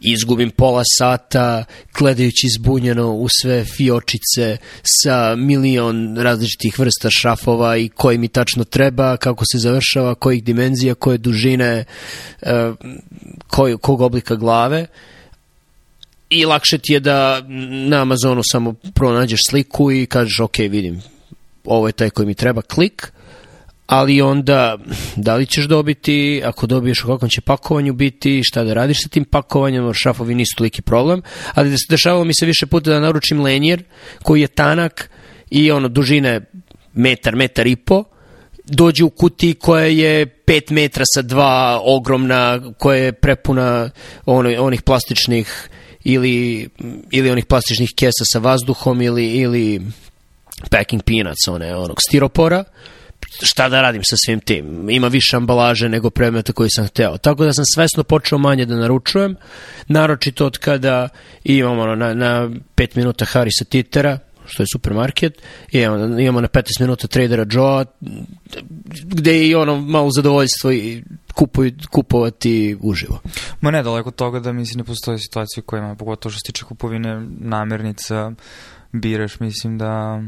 izgubim 0.00 0.50
pola 0.50 0.82
sata 0.98 1.64
gledajući 1.98 2.46
zbunjeno 2.58 3.12
u 3.12 3.28
sve 3.28 3.64
fiočice 3.64 4.56
sa 4.82 5.36
milion 5.36 6.16
različitih 6.16 6.78
vrsta 6.78 7.08
šrafova 7.10 7.76
i 7.76 7.88
koji 7.88 8.18
mi 8.18 8.28
tačno 8.28 8.64
treba, 8.64 9.16
kako 9.16 9.44
se 9.52 9.58
završava, 9.58 10.14
kojih 10.14 10.44
dimenzija, 10.44 10.94
koje 10.94 11.18
dužine, 11.18 11.84
uh, 12.42 12.48
koj, 13.46 13.76
kog 13.76 14.00
oblika 14.00 14.34
glave. 14.34 14.86
I 16.30 16.44
lakše 16.44 16.78
ti 16.78 16.92
je 16.92 17.00
da 17.00 17.40
na 17.88 18.02
Amazonu 18.02 18.42
samo 18.44 18.74
pronađeš 18.94 19.40
sliku 19.50 19.92
i 19.92 20.06
kažeš 20.06 20.40
ok, 20.40 20.58
vidim, 20.58 21.02
ovo 21.66 21.86
je 21.86 21.92
taj 21.92 22.10
koji 22.10 22.26
mi 22.26 22.34
treba, 22.34 22.62
klik, 22.62 23.12
ali 23.86 24.22
onda 24.22 24.78
da 25.16 25.36
li 25.36 25.46
ćeš 25.46 25.64
dobiti, 25.64 26.42
ako 26.44 26.66
dobiješ 26.66 27.04
u 27.04 27.06
kakvom 27.06 27.30
će 27.30 27.40
pakovanju 27.40 27.92
biti, 27.92 28.42
šta 28.44 28.64
da 28.64 28.74
radiš 28.74 29.02
sa 29.02 29.08
tim 29.08 29.24
pakovanjem, 29.24 29.94
šrafovi 29.94 30.34
nisu 30.34 30.56
toliki 30.56 30.82
problem, 30.82 31.22
ali 31.54 31.76
dešavalo 31.88 32.24
mi 32.24 32.34
se 32.34 32.46
više 32.46 32.66
puta 32.66 32.90
da 32.90 33.00
naručim 33.00 33.40
lenjer 33.40 33.82
koji 34.22 34.40
je 34.40 34.46
tanak 34.46 35.10
i 35.50 35.70
ono 35.70 35.88
dužine 35.88 36.40
metar, 36.94 37.36
metar 37.36 37.66
i 37.66 37.76
po, 37.76 38.04
dođe 38.64 39.04
u 39.04 39.10
kutiji 39.10 39.54
koja 39.54 39.84
je 39.84 40.26
5 40.26 40.72
metra 40.72 41.04
sa 41.14 41.22
dva 41.22 41.80
ogromna, 41.84 42.60
koja 42.78 42.98
je 42.98 43.12
prepuna 43.12 43.90
ono, 44.26 44.50
onih 44.58 44.82
plastičnih 44.82 45.68
ili, 46.04 46.68
ili 47.10 47.30
onih 47.30 47.46
plastičnih 47.46 47.92
kesa 47.96 48.24
sa 48.24 48.38
vazduhom 48.38 49.02
ili, 49.02 49.26
ili 49.26 49.80
packing 50.70 51.02
peanuts, 51.02 51.48
one, 51.48 51.76
onog 51.76 51.96
stiropora, 52.08 52.64
šta 53.42 53.68
da 53.68 53.82
radim 53.82 54.02
sa 54.04 54.16
svim 54.26 54.40
tim? 54.40 54.90
Ima 54.90 55.08
više 55.08 55.36
ambalaže 55.36 55.88
nego 55.88 56.10
predmeta 56.10 56.52
koji 56.52 56.70
sam 56.70 56.86
hteo. 56.86 57.18
Tako 57.18 57.44
da 57.44 57.52
sam 57.52 57.64
svesno 57.74 58.04
počeo 58.04 58.38
manje 58.38 58.66
da 58.66 58.76
naručujem, 58.76 59.36
naročito 59.88 60.46
od 60.46 60.58
kada 60.58 61.08
imamo 61.44 61.82
ono, 61.82 61.94
na, 61.94 62.14
na 62.14 62.48
5 62.76 62.96
minuta 62.96 63.24
Harisa 63.24 63.64
Titera, 63.64 64.18
što 64.46 64.62
je 64.62 64.66
supermarket, 64.72 65.42
imamo, 65.72 66.20
imamo 66.20 66.40
na 66.40 66.48
15 66.48 66.80
minuta 66.80 67.06
Tradera 67.06 67.46
Joe, 67.50 67.84
gde 69.04 69.32
je 69.32 69.48
i 69.48 69.54
ono 69.54 69.80
malo 69.80 70.10
zadovoljstvo 70.10 70.72
i 70.72 71.02
kupuj, 71.34 71.72
kupovati 71.90 72.76
uživo. 72.80 73.20
Ma 73.60 73.70
ne, 73.70 73.82
daleko 73.82 74.10
toga 74.10 74.40
da 74.40 74.52
mislim 74.52 74.78
ne 74.78 74.84
postoje 74.84 75.18
situacije 75.18 75.62
koje 75.62 75.80
ima, 75.80 75.94
pogotovo 75.94 76.30
što 76.30 76.38
se 76.38 76.52
tiče 76.52 76.64
kupovine 76.64 77.26
namirnica, 77.40 78.32
biraš, 78.92 79.40
mislim 79.40 79.78
da 79.78 80.22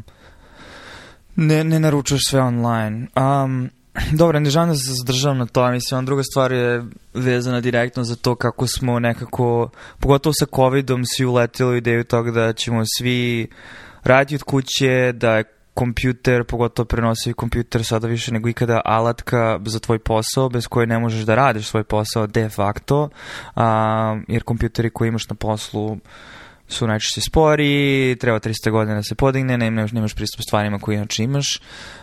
ne, 1.37 1.65
ne 1.65 1.81
naručuješ 1.81 2.23
sve 2.29 2.41
online. 2.41 3.07
Um, 3.17 3.71
dobro, 4.13 4.41
ne 4.41 4.51
želim 4.51 4.69
da 4.69 4.75
se 4.75 4.93
zadržavam 4.95 5.39
na 5.39 5.47
to, 5.47 5.71
mislim, 5.71 6.07
druga 6.07 6.23
stvar 6.23 6.53
je 6.53 6.85
vezana 7.15 7.61
direktno 7.61 8.05
za 8.05 8.17
to 8.17 8.35
kako 8.35 8.67
smo 8.67 8.99
nekako, 8.99 9.71
pogotovo 10.01 10.33
sa 10.33 10.47
COVID-om, 10.55 11.05
svi 11.05 11.25
uletili 11.25 11.75
u 11.75 11.77
ideju 11.77 12.05
toga 12.05 12.31
da 12.31 12.53
ćemo 12.53 12.83
svi 12.99 13.49
raditi 14.05 14.35
od 14.35 14.43
kuće, 14.43 15.13
da 15.13 15.37
je 15.37 15.45
kompjuter, 15.75 16.45
pogotovo 16.45 16.87
prenosivi 16.87 17.35
kompjuter 17.35 17.85
sada 17.85 18.07
više 18.07 18.33
nego 18.33 18.49
ikada 18.49 18.81
alatka 18.85 19.61
za 19.67 19.79
tvoj 19.79 19.99
posao 19.99 20.49
bez 20.49 20.67
koje 20.67 20.87
ne 20.87 20.99
možeš 20.99 21.21
da 21.21 21.35
radiš 21.35 21.69
svoj 21.69 21.85
posao 21.85 22.27
de 22.27 22.49
facto, 22.49 23.09
a, 23.55 24.21
jer 24.29 24.43
kompjuteri 24.43 24.91
koje 24.91 25.09
imaš 25.09 25.29
na 25.29 25.37
poslu 25.37 25.97
su 26.69 26.87
najčešće 26.87 27.21
spori, 27.21 28.17
treba 28.21 28.41
300 28.41 28.71
godina 28.71 28.97
da 28.97 29.03
se 29.03 29.15
podigne, 29.15 29.59
nemaš, 29.59 29.93
nemaš 29.93 30.15
pristup 30.15 30.41
stvarima 30.49 30.79
koje 30.79 30.97
inače 30.97 31.23
imaš, 31.23 31.61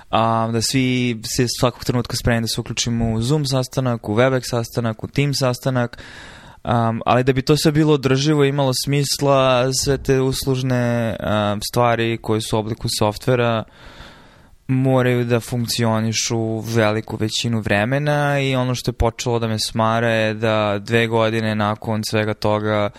a, 0.10 0.50
da 0.52 0.62
svi 0.62 1.22
se 1.36 1.46
svakog 1.60 1.86
trenutka 1.86 2.16
spremni 2.16 2.42
da 2.42 2.48
se 2.48 2.62
uključimo 2.62 3.12
u 3.12 3.22
Zoom 3.22 3.46
sastanak, 3.46 4.10
u 4.10 4.16
Webex 4.16 4.42
sastanak, 4.50 5.04
u 5.04 5.08
Team 5.08 5.34
sastanak, 5.34 5.98
Um, 6.66 7.02
ali 7.06 7.24
da 7.24 7.34
bi 7.34 7.42
to 7.42 7.58
sve 7.58 7.72
bilo 7.72 7.94
održivo 7.94 8.46
i 8.46 8.50
imalo 8.50 8.72
smisla, 8.86 9.74
sve 9.84 9.98
te 9.98 10.22
uslužne 10.22 11.16
um, 11.20 11.62
stvari 11.62 12.18
koje 12.22 12.42
su 12.42 12.56
u 12.56 12.60
obliku 12.60 12.88
softvera 13.00 13.64
moraju 14.68 15.24
da 15.26 15.40
funkcionišu 15.40 16.60
veliku 16.60 17.18
većinu 17.18 17.60
vremena 17.60 18.40
i 18.40 18.56
ono 18.56 18.76
što 18.76 18.92
je 18.92 18.94
počelo 18.94 19.40
da 19.40 19.48
me 19.48 19.60
smara 19.60 20.10
je 20.10 20.34
da 20.34 20.80
dve 20.80 21.08
godine 21.08 21.56
nakon 21.56 22.02
svega 22.04 22.34
toga 22.34 22.90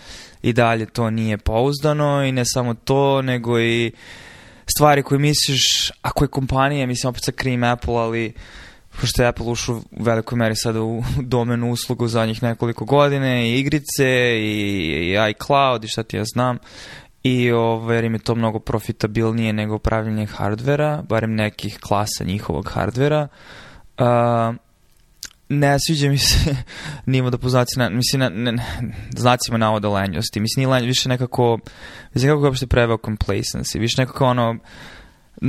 i 0.41 0.53
dalje 0.53 0.85
to 0.85 1.09
nije 1.09 1.37
pouzdano 1.37 2.23
i 2.23 2.31
ne 2.31 2.43
samo 2.45 2.73
to, 2.73 3.21
nego 3.21 3.59
i 3.59 3.91
stvari 4.75 5.03
koje 5.03 5.19
misliš, 5.19 5.91
ako 6.01 6.23
je 6.23 6.27
kompanija, 6.27 6.87
mislim 6.87 7.09
opet 7.09 7.23
sa 7.23 7.31
Cream 7.41 7.63
Apple, 7.63 7.95
ali 7.95 8.33
pošto 9.01 9.21
je 9.21 9.27
Apple 9.27 9.45
ušao 9.45 9.75
u 9.75 10.03
velikoj 10.03 10.37
meri 10.37 10.55
sada 10.55 10.81
u 10.81 11.03
domenu 11.33 11.71
uslugu 11.71 12.07
za 12.07 12.25
njih 12.25 12.43
nekoliko 12.43 12.85
godine, 12.85 13.49
i 13.49 13.59
igrice, 13.59 14.39
i, 14.39 15.13
i 15.13 15.17
iCloud, 15.31 15.83
i 15.83 15.87
šta 15.87 16.03
ti 16.03 16.17
ja 16.17 16.23
znam, 16.33 16.57
i 17.23 17.51
ovaj, 17.51 17.97
jer 17.97 18.03
im 18.03 18.13
je 18.13 18.19
to 18.19 18.35
mnogo 18.35 18.59
profitabilnije 18.59 19.53
nego 19.53 19.79
pravljenje 19.79 20.25
hardvera, 20.25 21.03
barem 21.09 21.35
nekih 21.35 21.77
klasa 21.81 22.23
njihovog 22.23 22.69
hardvera. 22.73 23.27
Uh, 23.97 24.55
ne 25.49 25.77
sviđa 25.79 26.09
mi 26.09 26.17
se 26.17 26.55
nimo 27.05 27.29
da 27.29 27.37
po 27.37 27.49
znacima, 27.49 27.89
mislim, 27.89 28.19
na, 28.19 28.29
ne, 28.29 28.63
znacima 29.17 29.57
navoda 29.57 29.89
lenjosti. 29.89 30.39
Mislim, 30.39 30.61
nije 30.61 30.73
lenj, 30.73 30.85
više 30.85 31.09
nekako, 31.09 31.59
mislim, 32.13 32.31
kako 32.31 32.41
ga 32.41 32.47
uopšte 32.47 32.67
preveo 32.67 32.97
complacency, 32.97 33.79
više 33.79 34.01
nekako 34.01 34.25
ono, 34.25 34.57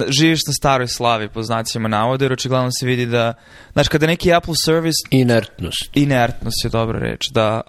živiš 0.09 0.41
na 0.47 0.53
staroj 0.53 0.89
slavi 0.89 1.29
po 1.29 1.43
znacima 1.43 1.89
navoda, 1.89 2.25
jer 2.25 2.33
očigledno 2.33 2.71
se 2.81 2.87
vidi 2.87 3.07
da, 3.07 3.35
znaš, 3.73 3.89
kada 3.89 4.07
neki 4.07 4.33
Apple 4.33 4.55
service... 4.65 4.97
Inertnost. 5.11 5.91
Inertnost 5.95 6.65
je 6.65 6.71
dobra 6.71 6.99
reč, 6.99 7.31
da. 7.31 7.61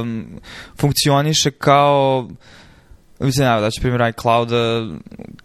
Um, 0.00 0.40
funkcioniše 0.78 1.50
kao 1.50 2.28
mislim, 3.20 3.48
evo 3.48 3.60
da 3.60 3.70
ću 3.70 3.80
primjer 3.80 4.08
iCloud, 4.08 4.48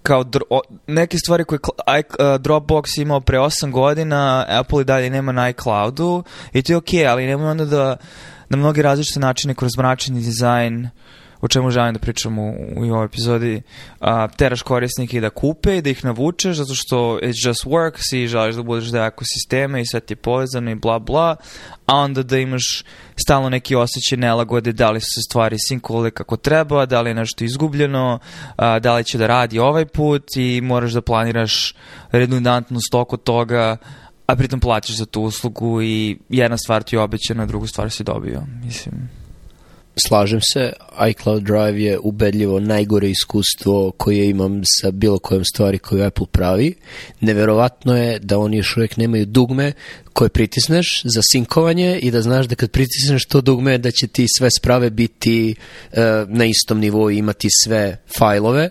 kao 0.03 0.24
dro, 0.24 0.44
neke 0.88 1.18
stvari 1.18 1.44
koje 1.44 1.60
I, 2.00 2.03
uh, 2.10 2.25
Dropbox 2.25 3.01
imao 3.01 3.20
pre 3.20 3.39
8 3.39 3.72
godina, 3.72 4.46
Apple 4.50 4.82
i 4.82 4.86
dalje 4.86 5.10
nema 5.10 5.32
na 5.32 5.50
iCloudu 5.50 6.24
i 6.53 6.62
to 6.62 6.74
je 6.74 6.77
okej, 6.77 7.00
okay, 7.00 7.10
ali 7.10 7.27
nemoj 7.27 7.51
onda 7.51 7.65
da 7.65 7.98
na 8.50 8.58
mnogi 8.58 8.82
različite 8.82 9.20
načine 9.20 9.56
kroz 9.56 9.72
mračni 9.77 10.20
dizajn 10.20 10.89
o 11.44 11.48
čemu 11.48 11.72
želim 11.72 11.94
da 11.94 12.00
pričam 12.00 12.40
u, 12.40 12.56
u 12.76 12.84
ovoj 12.84 13.06
epizodi, 13.06 13.62
a, 14.00 14.28
teraš 14.28 14.62
korisnike 14.62 15.22
da 15.22 15.30
kupe 15.30 15.78
i 15.78 15.82
da 15.82 15.90
ih 15.90 16.06
navučeš 16.06 16.58
zato 16.58 16.76
što 16.76 17.20
it 17.22 17.36
just 17.46 17.66
works 17.66 18.16
i 18.16 18.28
želiš 18.28 18.56
da 18.56 18.64
budeš 18.64 18.88
da 18.88 19.06
ekosisteme 19.06 19.82
i 19.82 19.86
sve 19.86 20.00
ti 20.00 20.12
je 20.12 20.16
povezano 20.16 20.72
i 20.72 20.76
bla 20.76 21.00
bla, 21.00 21.36
a 21.86 21.96
onda 21.96 22.24
da 22.24 22.38
imaš 22.38 22.84
stalno 23.16 23.50
neki 23.50 23.76
osjećaj 23.76 24.18
nelagode 24.18 24.72
da 24.72 24.92
li 24.92 25.00
su 25.00 25.08
se 25.16 25.22
stvari 25.30 25.58
sinkovale 25.60 26.12
kako 26.12 26.38
treba, 26.38 26.86
da 26.86 27.02
li 27.02 27.10
je 27.10 27.16
nešto 27.16 27.44
izgubljeno, 27.44 28.20
a, 28.56 28.80
da 28.80 28.96
li 28.96 29.04
će 29.04 29.18
da 29.18 29.28
radi 29.28 29.60
ovaj 29.60 29.86
put 29.86 30.24
i 30.36 30.62
moraš 30.62 30.92
da 30.92 31.02
planiraš 31.02 31.76
redundantnost 32.12 32.96
oko 32.96 33.18
toga, 33.18 33.78
a 34.26 34.36
pritom 34.36 34.60
plaćaš 34.60 34.98
za 34.98 35.06
tu 35.06 35.22
uslugu 35.22 35.82
i 35.82 36.18
jedna 36.30 36.58
stvar 36.58 36.84
ti 36.84 36.96
je 36.96 37.00
obećana, 37.00 37.46
drugu 37.46 37.68
stvar 37.68 37.92
si 37.92 38.04
dobio. 38.04 38.42
Mislim, 38.66 39.23
Slažem 39.96 40.40
se, 40.54 40.74
iCloud 41.10 41.44
Drive 41.44 41.82
je 41.82 42.00
ubedljivo 42.00 42.60
najgore 42.60 43.10
iskustvo 43.10 43.92
koje 43.92 44.30
imam 44.30 44.62
sa 44.82 44.92
bilo 44.92 45.20
kojom 45.20 45.46
stvari 45.46 45.80
koju 45.80 46.04
Apple 46.04 46.26
pravi. 46.32 46.76
Neverovatno 47.20 47.98
je 47.98 48.20
da 48.20 48.38
oni 48.38 48.58
još 48.58 48.78
uvijek 48.78 48.98
nemaju 48.98 49.26
dugme 49.26 49.72
koje 50.14 50.30
pritisneš 50.30 51.02
za 51.04 51.22
sinkovanje 51.32 52.00
i 52.00 52.12
da 52.12 52.22
znaš 52.22 52.46
da 52.46 52.56
kad 52.56 52.72
pritisneš 52.72 53.26
to 53.26 53.42
dugme 53.42 53.78
da 53.78 53.92
će 53.92 54.08
ti 54.08 54.26
sve 54.38 54.50
sprave 54.58 54.90
biti 54.90 55.56
uh, 55.92 55.98
na 56.28 56.46
istom 56.46 56.80
nivou 56.80 57.12
i 57.12 57.18
imati 57.18 57.48
sve 57.64 57.98
fajlove 58.18 58.70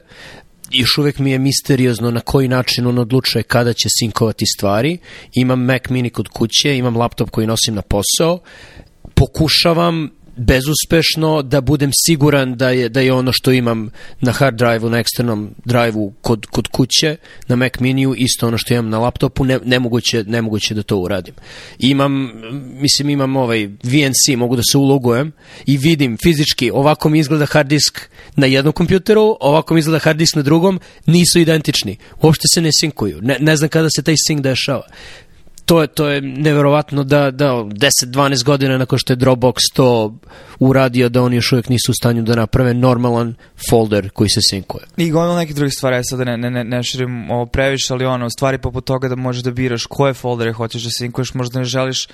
još 0.73 0.99
uvek 0.99 1.19
mi 1.19 1.31
je 1.31 1.39
misteriozno 1.39 2.11
na 2.11 2.21
koji 2.21 2.49
način 2.49 2.87
on 2.87 2.99
odlučuje 2.99 3.43
kada 3.43 3.73
će 3.73 3.89
sinkovati 4.01 4.47
stvari. 4.47 4.99
Imam 5.35 5.65
Mac 5.65 5.83
mini 5.89 6.11
kod 6.11 6.29
kuće, 6.29 6.77
imam 6.77 6.97
laptop 6.97 7.31
koji 7.31 7.47
nosim 7.47 7.75
na 7.75 7.83
posao, 7.83 8.39
pokušavam 9.15 10.11
bezuspešno 10.37 11.43
da 11.43 11.61
budem 11.61 11.91
siguran 12.07 12.57
da 12.57 12.71
je 12.71 12.89
da 12.89 13.01
je 13.01 13.13
ono 13.13 13.33
što 13.33 13.53
imam 13.53 13.91
na 14.21 14.33
hard 14.33 14.57
drive-u 14.57 14.91
na 14.91 14.99
eksternom 14.99 15.55
drive-u 15.65 16.13
kod, 16.21 16.47
kod 16.47 16.69
kuće 16.69 17.17
na 17.49 17.57
Mac 17.57 17.73
miniju 17.81 18.15
isto 18.19 18.47
ono 18.47 18.59
što 18.59 18.75
imam 18.75 18.89
na 18.89 18.99
laptopu 18.99 19.45
ne, 19.45 19.59
nemoguće, 19.65 20.25
nemoguće 20.25 20.75
da 20.75 20.83
to 20.83 20.97
uradim. 20.97 21.35
Imam 21.79 22.31
mislim 22.81 23.11
imam 23.11 23.37
ovaj 23.37 23.67
VNC 23.67 24.37
mogu 24.37 24.57
da 24.57 24.63
se 24.73 24.79
ulogujem 24.79 25.33
i 25.67 25.77
vidim 25.77 26.17
fizički 26.23 26.71
ovako 26.71 27.09
mi 27.09 27.19
izgleda 27.19 27.47
hard 27.47 27.69
disk 27.69 28.01
na 28.37 28.47
jednom 28.47 28.73
kompjuteru 28.73 29.37
ovako 29.41 29.75
mi 29.75 29.81
izgleda 29.81 29.99
hard 29.99 30.19
disk 30.19 30.37
na 30.37 30.43
drugom 30.43 30.81
nisu 31.07 31.39
identični. 31.39 31.97
Uopšte 32.23 32.45
se 32.55 32.61
ne 32.61 32.71
sinkuju. 32.81 33.19
Ne, 33.23 33.37
ne 33.41 33.57
znam 33.57 33.69
kada 33.69 33.89
se 33.97 34.03
taj 34.03 34.15
sync 34.15 34.41
dešava 34.41 34.87
to 35.65 35.81
je, 35.81 35.87
to 35.87 36.09
je 36.09 36.21
neverovatno 36.21 37.05
da, 37.05 37.31
da 37.31 37.47
10-12 37.47 38.45
godina 38.45 38.79
nakon 38.79 38.99
što 38.99 39.13
je 39.13 39.17
Dropbox 39.17 39.57
to 39.75 40.15
uradio 40.59 41.09
da 41.09 41.23
oni 41.23 41.37
još 41.37 41.53
uvijek 41.53 41.69
nisu 41.69 41.93
u 41.93 41.95
stanju 41.95 42.23
da 42.23 42.35
naprave 42.35 42.75
normalan 42.75 43.35
folder 43.71 44.11
koji 44.11 44.29
se 44.29 44.41
sinkuje. 44.51 44.85
I 44.97 45.11
gomila 45.11 45.37
nekih 45.37 45.55
drugih 45.55 45.75
stvari, 45.75 45.97
ja 45.97 46.05
sada 46.05 46.25
ne, 46.25 46.37
ne, 46.37 46.51
ne, 46.51 46.65
ne 46.65 46.83
širim 46.83 47.31
ovo 47.31 47.47
previše, 47.47 47.95
ali 47.95 48.05
ono, 48.05 48.31
stvari 48.31 48.59
poput 48.59 48.85
toga 48.85 49.09
da 49.09 49.17
možeš 49.17 49.43
da 49.43 49.51
biraš 49.51 49.87
koje 49.87 50.15
foldere 50.15 50.53
hoćeš 50.53 50.83
da 50.83 50.91
sinkuješ, 50.91 51.35
možda 51.35 51.59
ne 51.59 51.65
želiš 51.65 52.09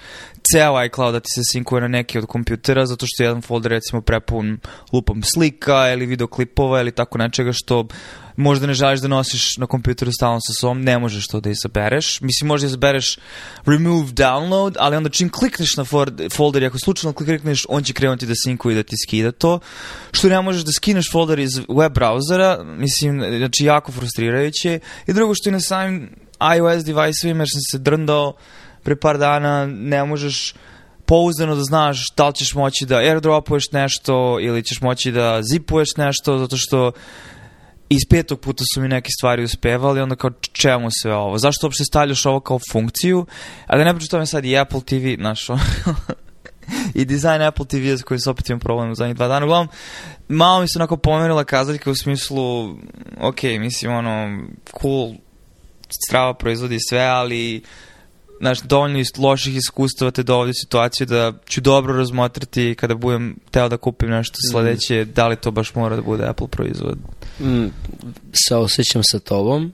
ceo 0.53 0.85
iCloud 0.85 1.13
da 1.13 1.21
ti 1.21 1.29
se 1.35 1.41
sinkuje 1.53 1.81
na 1.81 1.89
neki 1.89 2.19
od 2.19 2.27
kompjutera, 2.27 2.87
zato 2.87 3.07
što 3.09 3.23
je 3.23 3.27
jedan 3.27 3.43
folder 3.43 3.71
recimo 3.71 4.03
prepun 4.03 4.59
lupom 4.93 5.23
slika 5.23 5.93
ili 5.93 6.07
videoklipova 6.07 6.81
ili 6.81 6.93
tako 6.93 7.19
nečega 7.19 7.53
što 7.53 7.87
možda 8.39 8.67
ne 8.67 8.75
želiš 8.75 9.01
da 9.01 9.09
nosiš 9.09 9.57
na 9.57 9.67
kompjuteru 9.67 10.13
stalno 10.13 10.41
sa 10.41 10.53
sobom, 10.61 10.83
ne 10.83 10.99
možeš 10.99 11.27
to 11.27 11.41
da 11.41 11.51
izabereš. 11.51 12.21
Mislim, 12.21 12.49
možda 12.49 12.67
izabereš 12.67 13.19
remove 13.67 14.13
download, 14.13 14.77
ali 14.79 14.97
onda 14.97 15.11
čim 15.11 15.31
klikneš 15.31 15.77
na 15.77 15.85
folder 16.33 16.65
ako 16.65 16.79
slučajno 16.79 17.13
klikneš, 17.13 17.67
on 17.69 17.83
će 17.83 17.93
krenuti 17.93 18.27
da 18.27 18.35
sinkuje 18.45 18.73
i 18.73 18.77
da 18.77 18.83
ti 18.83 18.97
skida 19.07 19.33
to. 19.33 19.59
Što 20.13 20.29
ne 20.29 20.43
možeš 20.43 20.63
da 20.63 20.73
skineš 20.73 21.13
folder 21.13 21.39
iz 21.39 21.61
web 21.69 21.93
brauzera, 21.93 22.65
mislim, 22.65 23.25
znači 23.39 23.65
jako 23.65 23.93
frustrirajuće. 23.93 24.81
I 25.07 25.13
drugo 25.13 25.35
što 25.35 25.49
je 25.49 25.53
na 25.53 25.61
samim 25.61 26.11
iOS 26.57 26.85
device-ovima, 26.85 27.43
jer 27.43 27.49
sam 27.53 27.61
se 27.71 27.79
drndao 27.79 28.37
pre 28.83 28.97
par 28.97 29.19
dana, 29.19 29.67
ne 29.67 30.05
možeš 30.05 30.55
pouzdano 31.07 31.55
da 31.57 31.63
znaš 31.63 32.07
da 32.17 32.29
li 32.29 32.35
ćeš 32.35 32.55
moći 32.55 32.87
da 32.87 32.97
airdropuješ 32.97 33.73
nešto 33.73 34.39
ili 34.41 34.63
ćeš 34.63 34.81
moći 34.81 35.13
da 35.13 35.43
zipuješ 35.43 35.89
nešto, 35.97 36.39
zato 36.39 36.57
što 36.57 36.93
iz 37.89 38.01
petog 38.11 38.41
puta 38.41 38.65
su 38.75 38.81
mi 38.81 38.89
neke 38.89 39.09
stvari 39.19 39.45
uspevali, 39.45 40.01
onda 40.01 40.17
kao 40.17 40.31
čemu 40.53 40.89
sve 40.91 41.15
ovo? 41.15 41.39
Zašto 41.39 41.67
uopšte 41.67 41.85
stavljaš 41.85 42.27
ovo 42.27 42.41
kao 42.41 42.59
funkciju? 42.73 43.27
A 43.67 43.79
da 43.79 43.85
ne 43.85 43.95
priču 43.95 44.11
tome 44.11 44.27
sad 44.27 44.45
i 44.45 44.59
Apple 44.59 44.81
TV, 44.81 45.21
znaš, 45.21 45.47
i 46.95 47.05
dizajn 47.05 47.43
Apple 47.43 47.67
TV 47.67 47.97
s 47.97 48.03
koji 48.03 48.21
se 48.21 48.31
opet 48.31 48.51
imam 48.51 48.61
problem 48.61 48.91
u 48.91 48.95
zadnjih 48.95 49.17
dva 49.17 49.29
dana. 49.29 49.47
Uglavnom, 49.47 49.69
malo 50.29 50.61
mi 50.61 50.69
se 50.69 50.79
onako 50.79 50.97
pomerila 50.97 51.45
kazaljka 51.45 51.91
u 51.91 51.95
smislu, 51.95 52.71
ok, 53.21 53.43
mislim, 53.43 53.93
ono, 53.93 54.43
cool, 54.81 55.15
strava 56.09 56.35
proizvodi 56.35 56.79
sve, 56.89 57.01
ali 57.01 57.63
znaš, 58.41 58.61
dovoljno 58.61 58.99
ist, 58.99 59.19
loših 59.19 59.57
iskustava 59.57 60.11
te 60.11 60.23
dovodi 60.23 60.53
situaciju 60.55 61.07
da 61.07 61.33
ću 61.47 61.61
dobro 61.61 61.97
razmotriti 61.97 62.75
kada 62.79 62.95
budem 62.95 63.37
teo 63.51 63.69
da 63.69 63.77
kupim 63.77 64.11
nešto 64.11 64.37
mhm. 64.37 64.53
sledeće, 64.53 65.05
mm. 65.05 65.13
da 65.13 65.29
li 65.29 65.37
to 65.37 65.51
baš 65.51 65.75
mora 65.75 65.97
da 65.97 66.03
bude 66.03 66.25
Apple 66.27 66.49
proizvod. 66.49 66.99
Mm, 67.41 67.67
saosećam 68.33 69.03
sa 69.05 69.19
tobom. 69.19 69.73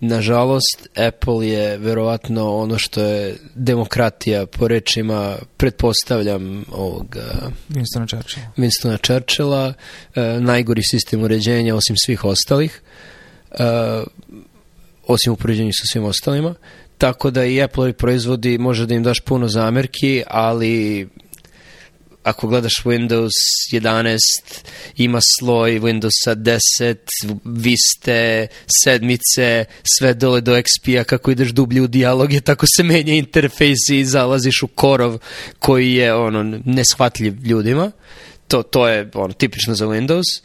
Nažalost, 0.00 0.88
Apple 1.08 1.48
je 1.48 1.78
verovatno 1.78 2.56
ono 2.56 2.78
što 2.78 3.02
je 3.02 3.36
demokratija 3.54 4.46
po 4.46 4.68
rečima, 4.68 5.36
pretpostavljam 5.56 6.64
ovoga... 6.72 7.50
Winstona 7.68 8.08
Churchilla. 8.08 8.46
Winstona 8.56 8.98
Churchilla, 9.06 9.74
e, 10.14 10.40
najgori 10.40 10.82
sistem 10.90 11.22
uređenja 11.22 11.74
osim 11.74 11.96
svih 11.96 12.24
ostalih, 12.24 12.82
e, 13.50 13.64
osim 15.06 15.32
u 15.32 15.36
poređenju 15.36 15.72
sa 15.72 15.92
svim 15.92 16.04
ostalima. 16.04 16.54
Tako 16.98 17.30
da 17.30 17.44
i 17.44 17.62
Apple 17.62 17.92
proizvodi 17.92 18.58
može 18.58 18.86
da 18.86 18.94
im 18.94 19.02
daš 19.02 19.20
puno 19.20 19.48
zamerki, 19.48 20.22
ali 20.26 21.08
ako 22.22 22.46
gledaš 22.46 22.72
Windows 22.84 23.30
11 23.72 24.18
ima 24.96 25.18
sloj 25.38 25.80
Windowsa 25.80 26.58
10 26.74 26.96
Viste, 27.44 28.46
sedmice 28.84 29.64
sve 29.98 30.14
dole 30.14 30.40
do 30.40 30.52
XP-a 30.52 31.04
kako 31.04 31.30
ideš 31.30 31.48
dublje 31.48 31.82
u 31.82 31.86
dijaloge 31.86 32.40
tako 32.40 32.66
se 32.76 32.82
menja 32.82 33.14
interfejs 33.14 33.88
i 33.88 34.04
zalaziš 34.04 34.62
u 34.62 34.66
korov 34.66 35.18
koji 35.58 35.94
je 35.94 36.14
ono 36.14 36.60
neshvatljiv 36.64 37.34
ljudima 37.44 37.92
to, 38.48 38.62
to 38.62 38.88
je 38.88 39.10
ono, 39.14 39.32
tipično 39.32 39.74
za 39.74 39.86
Windows 39.86 40.42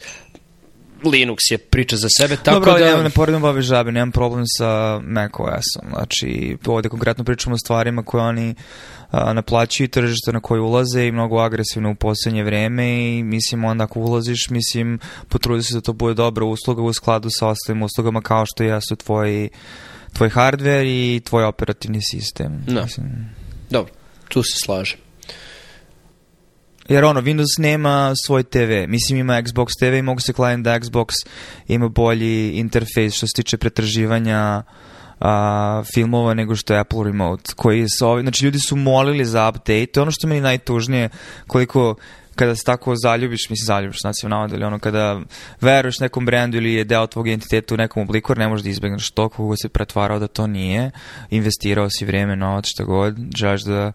Linux 1.04 1.38
je 1.50 1.58
priča 1.58 1.96
za 1.96 2.08
sebe, 2.18 2.36
tako 2.36 2.58
Dobro, 2.58 2.78
da... 2.78 2.86
Dobro, 2.86 3.02
ne 3.02 3.10
poredimo 3.10 3.46
bavi 3.46 3.62
žabe, 3.62 3.92
nemam 3.92 4.12
problem 4.12 4.44
sa 4.58 5.00
macOS-om. 5.02 5.90
Znači, 5.94 6.56
ovde 6.66 6.88
konkretno 6.88 7.24
pričamo 7.24 7.54
o 7.54 7.58
stvarima 7.58 8.02
koje 8.02 8.24
oni 8.24 8.50
a, 8.50 8.95
naplaćuju 9.12 9.88
tržište 9.88 10.32
na 10.32 10.40
koje 10.40 10.60
ulaze 10.60 11.06
i 11.06 11.12
mnogo 11.12 11.38
agresivno 11.38 11.90
u 11.90 11.94
poslednje 11.94 12.44
vreme 12.44 13.16
i 13.16 13.22
mislim 13.22 13.64
onda 13.64 13.84
ako 13.84 14.00
ulaziš, 14.00 14.50
mislim 14.50 14.98
potrudi 15.28 15.62
se 15.62 15.74
da 15.74 15.80
to 15.80 15.92
bude 15.92 16.14
dobra 16.14 16.44
usluga 16.44 16.82
u 16.82 16.92
skladu 16.92 17.28
sa 17.30 17.48
ostalim 17.48 17.82
uslugama 17.82 18.20
kao 18.20 18.46
što 18.46 18.64
jesu 18.64 18.96
tvoji 18.96 19.48
tvoj 20.12 20.30
hardware 20.30 20.84
i 20.86 21.20
tvoj 21.20 21.44
operativni 21.44 22.00
sistem. 22.02 22.64
Da. 22.66 22.82
Mislim. 22.82 23.30
Dobro, 23.70 23.92
tu 24.28 24.42
se 24.42 24.56
slažem. 24.64 24.98
Jer 26.88 27.04
ono, 27.04 27.20
Windows 27.20 27.58
nema 27.58 28.12
svoj 28.26 28.42
TV. 28.42 28.88
Mislim, 28.88 29.18
ima 29.18 29.42
Xbox 29.42 29.66
TV 29.78 29.94
i 29.94 30.02
mogu 30.02 30.20
se 30.20 30.32
klanjati 30.32 30.62
da 30.62 30.80
Xbox 30.80 31.06
ima 31.68 31.88
bolji 31.88 32.52
interfejs 32.52 33.14
što 33.14 33.26
se 33.26 33.32
tiče 33.36 33.56
pretraživanja 33.56 34.62
a, 35.20 35.82
filmova 35.94 36.34
nego 36.34 36.56
što 36.56 36.74
je 36.74 36.80
Apple 36.80 37.04
Remote. 37.04 37.52
Koji 37.56 37.88
su 37.88 38.08
ovi, 38.08 38.22
znači, 38.22 38.44
ljudi 38.44 38.58
su 38.58 38.76
molili 38.76 39.24
za 39.24 39.48
update. 39.48 40.00
Ono 40.00 40.10
što 40.10 40.26
meni 40.26 40.40
najtužnije, 40.40 41.08
koliko 41.46 41.94
kada 42.36 42.56
se 42.56 42.64
tako 42.64 42.94
zaljubiš, 42.96 43.50
mislim 43.50 43.66
zaljubiš, 43.66 44.00
znači 44.00 44.20
se 44.20 44.28
navod, 44.28 44.62
ono 44.62 44.78
kada 44.78 45.20
veruješ 45.60 45.98
nekom 45.98 46.26
brendu 46.26 46.56
ili 46.56 46.72
je 46.74 46.84
deo 46.84 47.06
tvog 47.06 47.28
identiteta 47.28 47.74
u 47.74 47.76
nekom 47.76 48.02
obliku, 48.02 48.34
ne 48.34 48.48
možeš 48.48 48.64
da 48.64 48.70
izbegneš 48.70 49.10
to 49.10 49.28
kogo 49.28 49.56
se 49.56 49.68
pretvarao 49.68 50.18
da 50.18 50.26
to 50.26 50.46
nije, 50.46 50.90
investirao 51.30 51.90
si 51.90 52.04
vreme, 52.04 52.36
novac, 52.36 52.66
šta 52.68 52.84
god, 52.84 53.16
želiš 53.36 53.62
da 53.62 53.92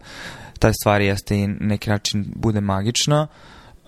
ta 0.58 0.72
stvar 0.72 1.00
jeste 1.00 1.36
i 1.36 1.46
neki 1.46 1.90
način 1.90 2.24
bude 2.36 2.60
magična. 2.60 3.26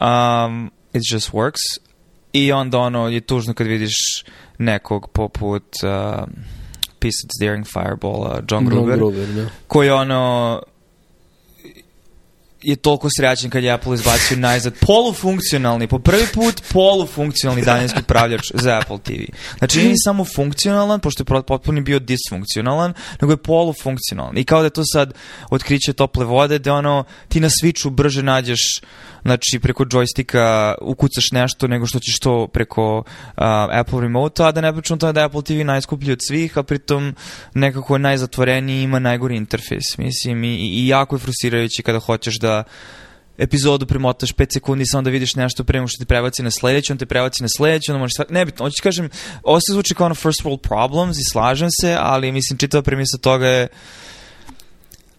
Um, 0.00 0.70
it 0.92 1.02
just 1.12 1.30
works. 1.30 1.62
I 2.32 2.52
onda 2.52 2.78
ono 2.78 3.08
je 3.08 3.20
tužno 3.20 3.54
kad 3.54 3.66
vidiš 3.66 3.94
nekog 4.58 5.10
poput 5.12 5.64
uh, 5.82 6.28
pisac 7.04 7.30
Daring 7.40 7.66
Fireball, 7.66 8.40
John 8.50 8.64
Gruber, 8.64 8.98
John 8.98 9.12
Gruber 9.12 9.26
da. 9.28 9.46
koji 9.66 9.90
ono 9.90 10.60
je 12.64 12.76
toliko 12.76 13.08
srećan 13.16 13.50
kad 13.50 13.64
je 13.64 13.70
Apple 13.70 13.94
izbacio 13.94 14.36
najzad 14.36 14.74
polufunkcionalni, 14.80 15.86
po 15.86 15.98
prvi 15.98 16.26
put 16.34 16.62
polufunkcionalni 16.72 17.64
daljinski 17.64 18.00
upravljač 18.00 18.50
za 18.54 18.78
Apple 18.78 18.98
TV. 18.98 19.22
Znači 19.58 19.82
nije 19.82 19.94
samo 20.04 20.24
funkcionalan, 20.24 21.00
pošto 21.00 21.22
je 21.22 21.42
potpuno 21.42 21.80
bio 21.80 21.98
disfunkcionalan, 21.98 22.94
nego 23.20 23.32
je 23.32 23.36
polufunkcionalan. 23.36 24.38
I 24.38 24.44
kao 24.44 24.60
da 24.60 24.66
je 24.66 24.70
to 24.70 24.82
sad 24.92 25.14
otkriće 25.50 25.92
tople 25.92 26.24
vode, 26.24 26.58
da 26.58 26.74
ono, 26.74 27.04
ti 27.28 27.40
na 27.40 27.48
switchu 27.48 27.90
brže 27.90 28.22
nađeš 28.22 28.80
znači 29.24 29.58
preko 29.62 29.84
joysticka 29.84 30.74
ukucaš 30.80 31.32
nešto 31.32 31.66
nego 31.66 31.86
što 31.86 31.98
ćeš 31.98 32.18
to 32.18 32.48
preko 32.52 32.98
uh, 32.98 33.04
Apple 33.70 34.00
remote 34.00 34.44
a 34.44 34.52
da 34.52 34.60
ne 34.60 34.72
pričam 34.72 34.98
to 34.98 35.12
da 35.12 35.20
je 35.20 35.26
Apple 35.26 35.42
TV 35.42 35.64
najskuplji 35.64 36.12
od 36.12 36.18
svih, 36.28 36.58
a 36.58 36.62
pritom 36.62 37.14
nekako 37.54 37.94
je 37.94 37.98
najzatvoreniji 37.98 38.82
ima 38.82 38.98
najgori 38.98 39.36
interfejs, 39.36 39.98
mislim, 39.98 40.44
i, 40.44 40.56
i 40.56 40.88
jako 40.88 41.16
je 41.16 41.20
frustrirajući 41.20 41.82
kada 41.82 41.98
hoćeš 41.98 42.38
da 42.38 42.64
epizodu 43.38 43.86
premotaš 43.86 44.34
5 44.34 44.52
sekundi 44.52 44.86
samo 44.86 45.02
da 45.02 45.10
vidiš 45.10 45.34
nešto 45.34 45.64
pre 45.64 45.78
nego 45.78 45.88
što 45.88 45.98
te 45.98 46.04
prebaci 46.04 46.42
na 46.42 46.50
sledeću, 46.50 46.92
on 46.92 46.98
te 46.98 47.06
prebaci 47.06 47.42
na 47.42 47.48
sledeću, 47.56 47.92
onda 47.92 47.98
možeš 47.98 48.14
sve, 48.16 48.24
nebitno, 48.28 48.64
hoću 48.64 48.74
ti 48.74 48.82
kažem, 48.82 49.10
ovo 49.42 49.60
se 49.60 49.72
zvuči 49.72 49.94
kao 49.94 50.06
ono 50.06 50.14
first 50.14 50.42
world 50.44 50.60
problems 50.60 51.18
i 51.18 51.30
slažem 51.32 51.68
se, 51.80 51.96
ali 52.00 52.32
mislim 52.32 52.58
čitava 52.58 52.82
premisa 52.82 53.18
toga 53.18 53.48
je 53.48 53.68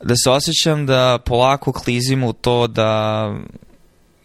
da 0.04 0.15
se 0.15 0.30
osjećam 0.30 0.86
da 0.86 1.20
polako 1.26 1.72
klizim 1.72 2.24
u 2.24 2.34
to 2.34 2.68
da 2.68 3.34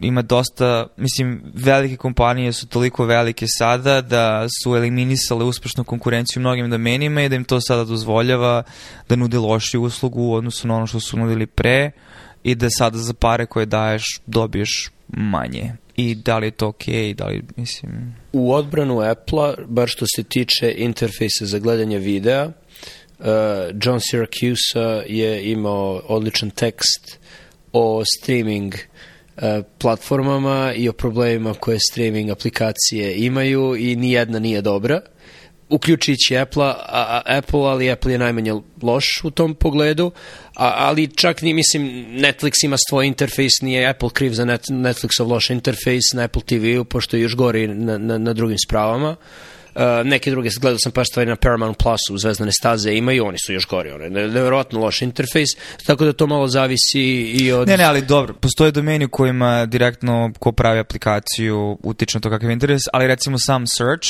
ima 0.01 0.23
dosta, 0.23 0.87
mislim, 0.97 1.43
velike 1.55 1.97
kompanije 1.97 2.53
su 2.53 2.67
toliko 2.67 3.05
velike 3.05 3.47
sada 3.49 4.01
da 4.01 4.47
su 4.63 4.77
eliminisale 4.77 5.45
uspešnu 5.45 5.85
konkurenciju 5.85 6.41
mnogim 6.41 6.71
domenima 6.71 7.23
i 7.23 7.29
da 7.29 7.37
im 7.37 7.45
to 7.45 7.61
sada 7.61 7.85
dozvoljava 7.85 8.63
da 9.09 9.17
nude 9.17 9.39
lošiju 9.39 9.83
uslugu 9.83 10.23
u 10.23 10.35
odnosu 10.35 10.69
na 10.69 10.77
ono 10.77 10.87
što 10.87 11.01
su 11.01 11.17
nudili 11.17 11.47
pre 11.47 11.91
i 12.43 12.55
da 12.55 12.71
sada 12.71 12.99
za 12.99 13.15
pare 13.15 13.47
koje 13.47 13.67
daješ 13.67 14.05
dobiješ 14.27 14.91
manje. 15.09 15.73
I 15.97 16.15
da 16.15 16.39
li 16.39 16.47
je 16.47 16.51
to 16.51 16.69
okej, 16.69 16.95
okay, 16.95 17.15
da 17.15 17.27
li, 17.27 17.43
mislim... 17.57 18.15
U 18.33 18.53
odbranu 18.55 19.01
Apple-a, 19.01 19.55
bar 19.69 19.89
što 19.89 20.07
se 20.17 20.23
tiče 20.23 20.75
interfejsa 20.77 21.47
za 21.47 21.59
gledanje 21.59 21.99
videa, 21.99 22.47
uh, 22.47 23.27
John 23.83 24.01
Syracuse 24.13 25.03
je 25.07 25.51
imao 25.51 26.03
odličan 26.09 26.51
tekst 26.51 27.19
o 27.73 28.03
streaming 28.05 28.75
uh, 28.75 28.81
platformama 29.79 30.73
i 30.77 30.89
o 30.89 30.93
problemima 30.93 31.55
koje 31.55 31.79
streaming 31.91 32.31
aplikacije 32.31 33.17
imaju 33.17 33.77
i 33.77 33.97
nijedna 33.97 34.39
nije 34.39 34.63
dobra 34.63 35.01
uključujući 35.71 36.37
Apple, 36.37 36.65
a, 36.65 36.75
a, 36.89 37.23
Apple, 37.27 37.61
ali 37.61 37.91
Apple 37.91 38.13
je 38.13 38.19
najmanje 38.19 38.55
loš 38.83 39.25
u 39.25 39.31
tom 39.31 39.55
pogledu, 39.55 40.11
a, 40.57 40.75
ali 40.77 41.17
čak 41.17 41.43
ni, 41.43 41.55
mislim, 41.55 41.83
Netflix 42.11 42.53
ima 42.65 42.77
svoj 42.89 43.07
interfejs, 43.07 43.61
nije 43.63 43.89
Apple 43.89 44.11
kriv 44.11 44.33
za 44.33 44.45
net, 44.45 44.65
Netflixov 44.69 45.29
loš 45.29 45.51
interfejs 45.51 46.13
na 46.15 46.23
Apple 46.23 46.43
TV-u, 46.43 46.85
pošto 46.85 47.17
je 47.17 47.23
još 47.23 47.37
gori 47.37 47.69
na, 47.69 47.99
na, 47.99 48.19
na 48.19 48.33
drugim 48.33 48.59
spravama. 48.59 49.11
Uh, 49.11 49.17
neke 50.05 50.31
druge, 50.31 50.49
gledao 50.61 50.79
sam 50.79 50.93
par 50.93 51.05
stvari 51.07 51.31
na 51.31 51.37
Paramount 51.37 51.79
Plus 51.79 52.01
u 52.11 52.19
Zvezdane 52.19 52.53
staze 52.53 52.93
imaju, 52.93 53.27
oni 53.27 53.39
su 53.47 53.53
još 53.53 53.67
gori, 53.67 53.91
one, 53.91 54.11
nevjerojatno 54.11 54.81
loš 54.81 55.03
interfejs, 55.03 55.49
tako 55.87 56.05
da 56.05 56.13
to 56.13 56.27
malo 56.27 56.49
zavisi 56.49 57.01
i 57.41 57.53
od... 57.53 57.69
Ne, 57.69 57.77
ne, 57.77 57.85
ali 57.85 58.03
dobro, 58.03 58.35
postoje 58.35 58.71
domeni 58.71 59.05
u 59.05 59.09
kojima 59.09 59.67
direktno 59.67 60.33
ko 60.39 60.53
pravi 60.53 60.79
aplikaciju 60.79 61.79
utiče 61.83 62.19
na 62.19 62.21
to 62.21 62.31
kakav 62.31 62.51
interes, 62.51 62.83
ali 62.93 63.07
recimo 63.07 63.37
sam 63.39 63.67
search 63.67 64.09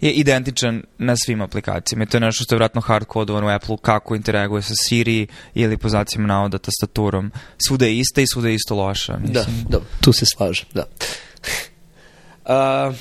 je 0.00 0.12
identičan 0.12 0.82
na 0.98 1.14
svim 1.16 1.40
aplikacijama 1.40 2.04
i 2.04 2.06
to 2.06 2.16
je 2.16 2.20
nešto 2.20 2.44
što 2.44 2.54
je 2.54 2.56
vratno 2.56 2.80
hard 2.80 3.06
kodovano 3.06 3.46
u 3.46 3.50
Apple 3.50 3.76
kako 3.82 4.14
interaguje 4.14 4.62
sa 4.62 4.74
Siri 4.82 5.26
ili 5.54 5.76
po 5.76 5.88
zacima 5.88 6.26
navoda 6.26 6.58
tastaturom. 6.58 7.32
Svuda 7.68 7.86
je 7.86 7.98
ista 7.98 8.20
i 8.20 8.26
svuda 8.26 8.48
je 8.48 8.54
isto 8.54 8.74
loša. 8.74 9.16
Mislim. 9.16 9.34
Da, 9.34 9.78
da, 9.78 9.84
tu 10.00 10.12
se 10.12 10.26
slažem, 10.36 10.66
da. 10.74 10.84
Uh, 12.44 12.94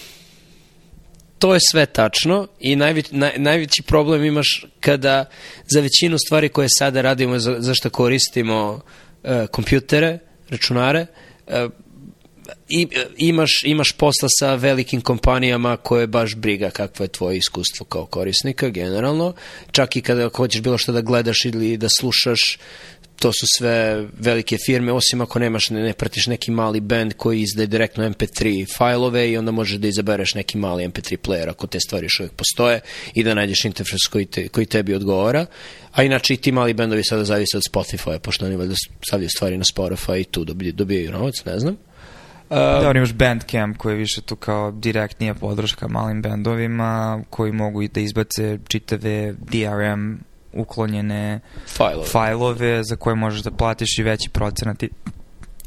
to 1.42 1.54
je 1.54 1.60
sve 1.72 1.86
tačno 1.86 2.48
i 2.60 2.76
najveć, 2.76 3.06
naj, 3.12 3.34
najveći 3.38 3.84
problem 3.84 4.24
imaš 4.24 4.66
kada 4.80 5.26
za 5.74 5.80
većinu 5.82 6.18
stvari 6.28 6.50
koje 6.50 6.68
sada 6.80 7.02
radimo, 7.02 7.40
za, 7.40 7.56
za 7.60 7.74
što 7.74 7.90
koristimo 7.90 8.82
uh, 9.24 9.32
kompjutere, 9.52 10.20
računare, 10.50 11.06
uh, 11.48 11.54
i, 12.70 12.88
imaš, 13.18 13.52
imaš 13.64 13.92
posla 13.92 14.28
sa 14.40 14.56
velikim 14.56 15.02
kompanijama 15.02 15.78
koje 15.78 16.08
baš 16.08 16.36
briga 16.36 16.70
kakvo 16.70 17.04
je 17.04 17.08
tvoje 17.08 17.38
iskustvo 17.38 17.86
kao 17.86 18.06
korisnika 18.06 18.70
generalno. 18.70 19.34
Čak 19.72 19.96
i 19.96 20.02
kada 20.02 20.30
hoćeš 20.36 20.62
bilo 20.62 20.78
što 20.78 20.92
da 20.92 21.02
gledaš 21.02 21.46
ili 21.46 21.78
da 21.78 21.88
slušaš, 22.00 22.60
to 23.22 23.32
su 23.32 23.46
sve 23.58 24.08
velike 24.20 24.58
firme, 24.66 24.92
osim 24.92 25.22
ako 25.22 25.40
nemaš, 25.40 25.70
ne, 25.70 25.82
ne 25.82 25.94
pratiš 25.94 26.28
neki 26.28 26.52
mali 26.52 26.80
band 26.80 27.14
koji 27.14 27.42
izdaje 27.42 27.68
direktno 27.68 28.10
MP3 28.10 28.78
fajlove 28.78 29.32
i 29.32 29.38
onda 29.38 29.52
možeš 29.52 29.78
da 29.78 29.88
izabereš 29.88 30.34
neki 30.34 30.58
mali 30.58 30.88
MP3 30.88 31.18
player 31.18 31.50
ako 31.50 31.68
te 31.68 31.80
stvari 31.80 32.06
još 32.06 32.20
uvijek 32.20 32.34
postoje 32.34 32.80
i 33.14 33.24
da 33.24 33.34
nađeš 33.34 33.66
interfejs 33.66 34.08
koji, 34.12 34.26
te, 34.26 34.48
koji 34.48 34.66
tebi 34.66 34.96
odgovara. 34.96 35.46
A 35.92 36.04
inače 36.04 36.34
i 36.34 36.38
ti 36.38 36.52
mali 36.52 36.74
bendovi 36.74 37.04
sada 37.04 37.26
zavise 37.26 37.58
od 37.58 37.64
Spotify, 37.72 38.20
pošto 38.20 38.46
oni 38.46 38.56
valjda 38.56 38.76
stavljaju 39.08 39.30
stvari 39.30 39.58
na 39.58 39.64
Spotify 39.76 40.22
i 40.22 40.24
tu 40.24 40.46
dobijaju, 40.46 40.74
dobijaju 40.74 41.12
novac, 41.12 41.46
ne 41.46 41.60
znam. 41.60 41.74
Uh, 42.50 42.58
da, 42.58 42.92
imaš 42.96 43.14
Bandcamp 43.14 43.78
koji 43.78 43.94
je 43.94 43.98
više 43.98 44.22
tu 44.22 44.36
kao 44.36 44.72
direktnija 44.72 45.34
podrška 45.34 45.88
malim 45.88 46.22
bendovima 46.22 47.24
koji 47.30 47.52
mogu 47.52 47.82
i 47.82 47.88
da 47.88 48.00
izbace 48.00 48.60
čitave 48.68 49.34
DRM 49.34 50.31
uklonjene 50.54 51.40
fajlove. 51.68 52.08
fajlove 52.08 52.84
za 52.84 52.96
koje 52.96 53.16
možeš 53.16 53.42
da 53.42 53.52
platiš 53.52 53.98
i 54.00 54.04
veći 54.04 54.30
procenat 54.30 54.84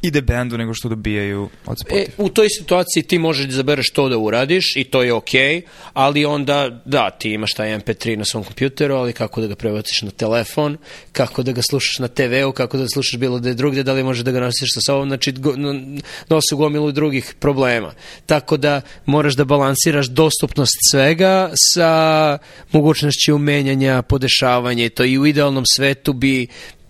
ide 0.04 0.22
bendu 0.22 0.58
nego 0.58 0.74
što 0.74 0.88
dobijaju 0.88 1.48
od 1.66 1.76
Spotify. 1.78 1.96
E, 1.96 2.06
u 2.18 2.28
toj 2.28 2.48
situaciji 2.48 3.02
ti 3.02 3.18
možeš 3.18 3.46
da 3.46 3.50
izabereš 3.50 3.90
to 3.90 4.08
da 4.08 4.18
uradiš 4.18 4.76
i 4.76 4.84
to 4.84 5.02
je 5.02 5.12
okej, 5.12 5.60
okay, 5.60 5.62
ali 5.92 6.24
onda, 6.24 6.82
da, 6.84 7.10
ti 7.10 7.30
imaš 7.30 7.52
taj 7.52 7.78
MP3 7.78 8.16
na 8.16 8.24
svom 8.24 8.44
kompjuteru, 8.44 8.94
ali 8.94 9.12
kako 9.12 9.40
da 9.40 9.46
ga 9.46 9.54
prebaciš 9.54 10.02
na 10.02 10.10
telefon, 10.10 10.76
kako 11.12 11.42
da 11.42 11.52
ga 11.52 11.62
slušaš 11.62 11.98
na 11.98 12.08
TV-u, 12.08 12.52
kako 12.52 12.76
da 12.76 12.82
ga 12.82 12.88
slušaš 12.88 13.18
bilo 13.18 13.38
da 13.38 13.48
je 13.48 13.54
drugde, 13.54 13.82
da 13.82 13.92
li 13.92 14.02
možeš 14.02 14.24
da 14.24 14.32
ga 14.32 14.40
nosiš 14.40 14.74
sa 14.74 14.80
sobom, 14.80 15.08
znači 15.08 15.32
go, 15.32 15.54
nosi 16.28 16.54
gomilu 16.54 16.92
drugih 16.92 17.34
problema. 17.40 17.92
Tako 18.26 18.56
da 18.56 18.80
moraš 19.06 19.34
da 19.34 19.44
balansiraš 19.44 20.06
dostupnost 20.06 20.78
svega 20.90 21.50
sa 21.54 22.38
mogućnošću 22.72 23.38
menjanja, 23.38 24.02
podešavanja 24.02 24.84
i 24.84 24.88
to 24.88 25.04
i 25.04 25.18
u 25.18 25.26
idealnom 25.26 25.64
svetu 25.66 26.12
bi 26.12 26.46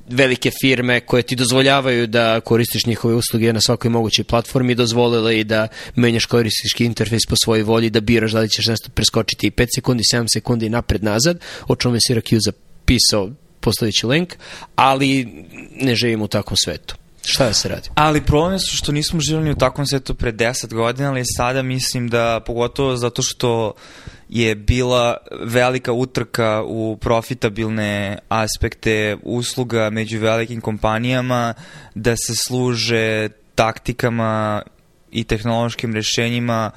velike 0.09 0.51
firme 0.61 1.01
koje 1.01 1.23
ti 1.23 1.37
dozvoljavaju 1.37 2.07
da 2.07 2.41
koristiš 2.41 2.87
njihove 2.87 3.15
usluge 3.15 3.53
na 3.53 3.61
svakoj 3.61 3.91
mogućoj 3.91 4.25
platformi 4.25 4.75
dozvolile 4.75 5.41
i 5.41 5.45
da 5.45 5.69
menjaš 5.97 6.27
korisnički 6.27 6.85
interfejs 6.85 7.27
po 7.29 7.37
svojoj 7.37 7.63
volji, 7.63 7.91
da 7.91 8.01
biraš 8.01 8.33
da 8.33 8.41
li 8.41 8.51
ćeš 8.51 8.67
nešto 8.67 8.91
preskočiti 8.95 9.51
5 9.51 9.67
sekundi, 9.75 10.03
7 10.15 10.27
sekundi 10.33 10.69
napred-nazad, 10.69 11.41
o 11.69 11.77
čemu 11.77 11.95
je 11.95 12.01
Syracuse 12.11 12.53
pisao 12.85 13.31
postojeći 13.61 14.07
link, 14.07 14.35
ali 14.77 15.45
ne 15.81 15.95
živimo 15.95 16.25
u 16.25 16.29
takvom 16.29 16.57
svetu. 16.57 16.95
Šta 17.25 17.45
da 17.45 17.53
se 17.53 17.69
radi? 17.69 17.89
Ali 17.95 18.25
problem 18.25 18.53
je 18.53 18.59
što 18.59 18.93
nismo 18.93 19.21
živjeli 19.21 19.51
u 19.51 19.57
takvom 19.57 19.87
svetu 19.87 20.15
pre 20.15 20.33
10 20.33 20.75
godina, 20.75 21.09
ali 21.09 21.23
sada 21.37 21.63
mislim 21.63 22.09
da, 22.09 22.41
pogotovo 22.47 22.97
zato 22.97 23.23
što 23.23 23.73
je 24.29 24.55
bila 24.55 25.17
velika 25.41 25.93
utrka 25.93 26.63
u 26.67 26.97
profitabilne 27.01 28.19
aspekte 28.29 29.17
usluga 29.23 29.91
među 29.91 30.21
velikim 30.21 30.61
kompanijama, 30.61 31.55
da 31.95 32.17
se 32.17 32.35
služe 32.47 33.29
taktikama 33.55 34.63
i 35.11 35.25
tehnološkim 35.25 35.95
rešenjima 35.95 36.71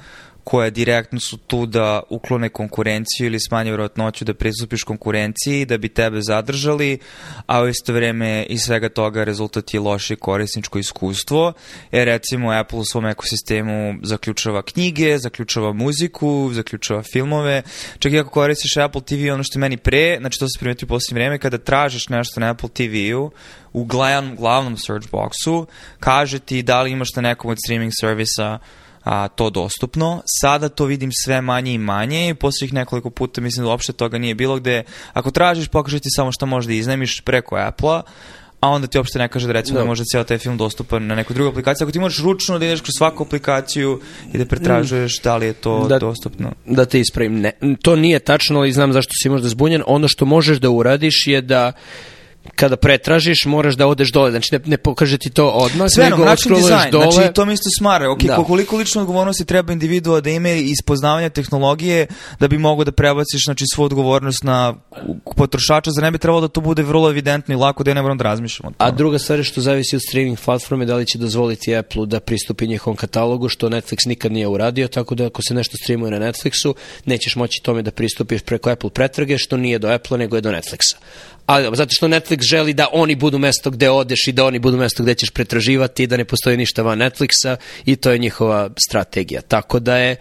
koje 0.48 0.70
direktno 0.70 1.20
su 1.20 1.36
tu 1.36 1.66
da 1.66 2.02
uklone 2.10 2.48
konkurenciju 2.48 3.26
ili 3.26 3.40
smanje 3.40 3.70
vjerojatnoću 3.70 4.24
da 4.24 4.34
pristupiš 4.34 4.82
konkurenciji 4.82 5.64
da 5.64 5.78
bi 5.78 5.88
tebe 5.88 6.20
zadržali, 6.22 6.98
a 7.46 7.60
u 7.62 7.68
isto 7.68 7.92
vreme 7.92 8.46
iz 8.48 8.60
svega 8.60 8.88
toga 8.88 9.24
rezultat 9.24 9.74
je 9.74 9.80
loše 9.80 10.16
korisničko 10.16 10.78
iskustvo, 10.78 11.52
jer 11.92 12.06
recimo 12.06 12.52
Apple 12.52 12.78
u 12.78 12.84
svom 12.84 13.06
ekosistemu 13.06 13.94
zaključava 14.02 14.62
knjige, 14.62 15.18
zaključava 15.18 15.72
muziku, 15.72 16.50
zaključava 16.52 17.02
filmove, 17.02 17.62
čak 17.98 18.12
i 18.12 18.18
ako 18.18 18.30
koristiš 18.30 18.76
Apple 18.76 19.02
TV, 19.02 19.32
ono 19.32 19.42
što 19.42 19.58
je 19.58 19.60
meni 19.60 19.76
pre, 19.76 20.16
znači 20.20 20.38
to 20.38 20.46
se 20.48 20.58
primeti 20.58 20.84
u 20.84 20.88
posljednje 20.88 21.20
vreme, 21.20 21.38
kada 21.38 21.58
tražiš 21.58 22.08
nešto 22.08 22.40
na 22.40 22.50
Apple 22.50 22.68
TV-u, 22.68 23.30
u 23.72 23.84
glavnom, 23.84 24.36
glavnom 24.36 24.76
search 24.76 25.08
boxu, 25.10 25.66
kaže 26.00 26.38
ti 26.38 26.62
da 26.62 26.82
li 26.82 26.90
imaš 26.90 27.14
na 27.16 27.22
nekom 27.22 27.50
od 27.50 27.58
streaming 27.64 27.92
servisa 28.00 28.58
a, 29.04 29.28
to 29.28 29.50
dostupno. 29.50 30.22
Sada 30.40 30.68
to 30.68 30.84
vidim 30.84 31.10
sve 31.24 31.40
manje 31.40 31.72
i 31.72 31.78
manje 31.78 32.28
i 32.28 32.34
posljednjih 32.34 32.74
nekoliko 32.74 33.10
puta 33.10 33.40
mislim 33.40 33.64
da 33.64 33.70
uopšte 33.70 33.92
toga 33.92 34.18
nije 34.18 34.34
bilo 34.34 34.56
gde 34.56 34.82
ako 35.12 35.30
tražiš 35.30 35.68
pokaže 35.68 36.00
ti 36.00 36.08
samo 36.10 36.32
šta 36.32 36.46
možeš 36.46 36.66
da 36.66 36.72
iznajmiš 36.72 37.20
preko 37.20 37.56
Apple-a, 37.56 38.02
a 38.60 38.68
onda 38.68 38.86
ti 38.86 38.98
uopšte 38.98 39.18
ne 39.18 39.28
kaže 39.28 39.46
da 39.46 39.52
recimo 39.52 39.78
no. 39.78 39.84
da 39.84 39.88
može 39.88 40.04
cijel 40.04 40.24
taj 40.24 40.38
film 40.38 40.56
dostupan 40.56 41.06
na 41.06 41.14
nekoj 41.14 41.34
drugoj 41.34 41.50
aplikaciji. 41.50 41.84
Ako 41.84 41.92
ti 41.92 41.98
možeš 41.98 42.24
ručno 42.24 42.58
da 42.58 42.64
ideš 42.64 42.80
kroz 42.80 42.94
svaku 42.98 43.22
aplikaciju 43.22 44.00
i 44.32 44.38
da 44.38 44.44
pretražuješ 44.44 45.20
da 45.22 45.36
li 45.36 45.46
je 45.46 45.52
to 45.52 45.86
da, 45.88 45.98
dostupno. 45.98 46.52
Da 46.66 46.84
te 46.84 47.00
ispravim. 47.00 47.40
Ne, 47.40 47.52
to 47.82 47.96
nije 47.96 48.18
tačno, 48.18 48.58
ali 48.58 48.72
znam 48.72 48.92
zašto 48.92 49.12
si 49.22 49.28
možda 49.28 49.48
zbunjen. 49.48 49.82
Ono 49.86 50.08
što 50.08 50.24
možeš 50.24 50.58
da 50.58 50.70
uradiš 50.70 51.26
je 51.26 51.40
da 51.40 51.72
kada 52.54 52.76
pretražiš 52.76 53.44
moraš 53.44 53.74
da 53.74 53.86
odeš 53.86 54.12
dole, 54.12 54.30
znači 54.30 54.48
ne, 54.52 54.60
ne 54.64 54.76
pokaže 54.76 55.18
ti 55.18 55.30
to 55.30 55.48
odmah, 55.48 55.88
Sve 55.94 56.04
nego 56.04 56.24
dizajn, 56.56 56.90
dole. 56.90 57.12
Znači 57.12 57.34
to 57.34 57.44
mi 57.44 57.52
isto 57.52 57.68
smara, 57.78 58.10
ok, 58.10 58.22
da. 58.22 58.36
koliko 58.36 58.76
lično 58.76 59.00
odgovornosti 59.00 59.44
treba 59.44 59.72
individua 59.72 60.20
da 60.20 60.30
ima 60.30 60.48
iz 60.48 60.76
poznavanja 60.86 61.28
tehnologije 61.28 62.06
da 62.40 62.48
bi 62.48 62.58
mogo 62.58 62.84
da 62.84 62.92
prebaciš 62.92 63.44
znači, 63.44 63.64
svu 63.74 63.82
odgovornost 63.82 64.44
na 64.44 64.74
potrošača, 65.36 65.90
za 65.90 66.00
ne 66.00 66.10
bi 66.10 66.18
trebalo 66.18 66.40
da 66.40 66.48
to 66.48 66.60
bude 66.60 66.82
vrlo 66.82 67.10
evidentno 67.10 67.54
i 67.54 67.56
lako 67.56 67.84
da 67.84 67.90
ja 67.90 67.94
ne 67.94 68.02
moram 68.02 68.18
da 68.18 68.24
razmišljam. 68.24 68.72
A 68.78 68.90
druga 68.90 69.18
stvar 69.18 69.38
je 69.38 69.44
što 69.44 69.60
zavisi 69.60 69.96
od 69.96 70.02
streaming 70.08 70.38
platforme, 70.44 70.86
da 70.86 70.96
li 70.96 71.06
će 71.06 71.18
dozvoliti 71.18 71.76
Apple 71.76 72.06
da 72.06 72.20
pristupi 72.20 72.66
njihovom 72.66 72.96
katalogu, 72.96 73.48
što 73.48 73.68
Netflix 73.68 74.06
nikad 74.06 74.32
nije 74.32 74.46
uradio, 74.46 74.88
tako 74.88 75.14
da 75.14 75.26
ako 75.26 75.42
se 75.42 75.54
nešto 75.54 75.76
streamuje 75.82 76.10
na 76.10 76.18
Netflixu, 76.18 76.74
nećeš 77.04 77.36
moći 77.36 77.62
tome 77.62 77.82
da 77.82 77.90
pristupiš 77.90 78.42
preko 78.42 78.70
Apple 78.70 78.90
pretrage, 78.90 79.38
što 79.38 79.56
nije 79.56 79.78
do 79.78 79.88
Apple, 79.88 80.18
nego 80.18 80.36
je 80.36 80.40
do 80.40 80.50
Netflixa 80.50 80.94
ali 81.48 81.76
zato 81.76 81.90
što 81.92 82.08
Netflix 82.08 82.42
želi 82.42 82.74
da 82.74 82.86
oni 82.92 83.14
budu 83.16 83.38
mesto 83.38 83.70
gde 83.70 83.90
odeš 83.90 84.26
i 84.26 84.32
da 84.32 84.44
oni 84.44 84.58
budu 84.58 84.76
mesto 84.76 85.02
gde 85.02 85.14
ćeš 85.14 85.30
pretraživati 85.30 86.02
i 86.02 86.06
da 86.06 86.16
ne 86.16 86.24
postoji 86.24 86.56
ništa 86.56 86.82
van 86.82 86.98
Netflixa 86.98 87.56
i 87.84 87.96
to 87.96 88.10
je 88.10 88.18
njihova 88.18 88.70
strategija. 88.88 89.40
Tako 89.40 89.78
da 89.78 89.96
je 89.96 90.16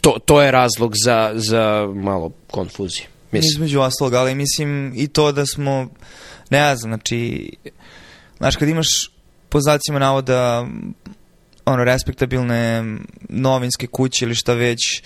to, 0.00 0.16
to 0.24 0.42
je 0.42 0.50
razlog 0.50 0.92
za, 1.04 1.32
za 1.34 1.86
malo 1.94 2.30
konfuzije. 2.50 3.06
Mislim. 3.32 3.50
Između 3.50 3.80
ostalog, 3.80 4.14
ali 4.14 4.34
mislim 4.34 4.92
i 4.96 5.08
to 5.08 5.32
da 5.32 5.46
smo, 5.46 5.88
ne 6.50 6.76
znam, 6.76 6.90
znači, 6.90 7.50
znaš, 8.38 8.56
kad 8.56 8.68
imaš 8.68 8.88
po 9.48 9.60
znacima 9.60 9.98
navoda 9.98 10.66
ono, 11.64 11.84
respektabilne 11.84 12.84
novinske 13.28 13.86
kuće 13.86 14.24
ili 14.24 14.34
šta 14.34 14.54
već, 14.54 15.02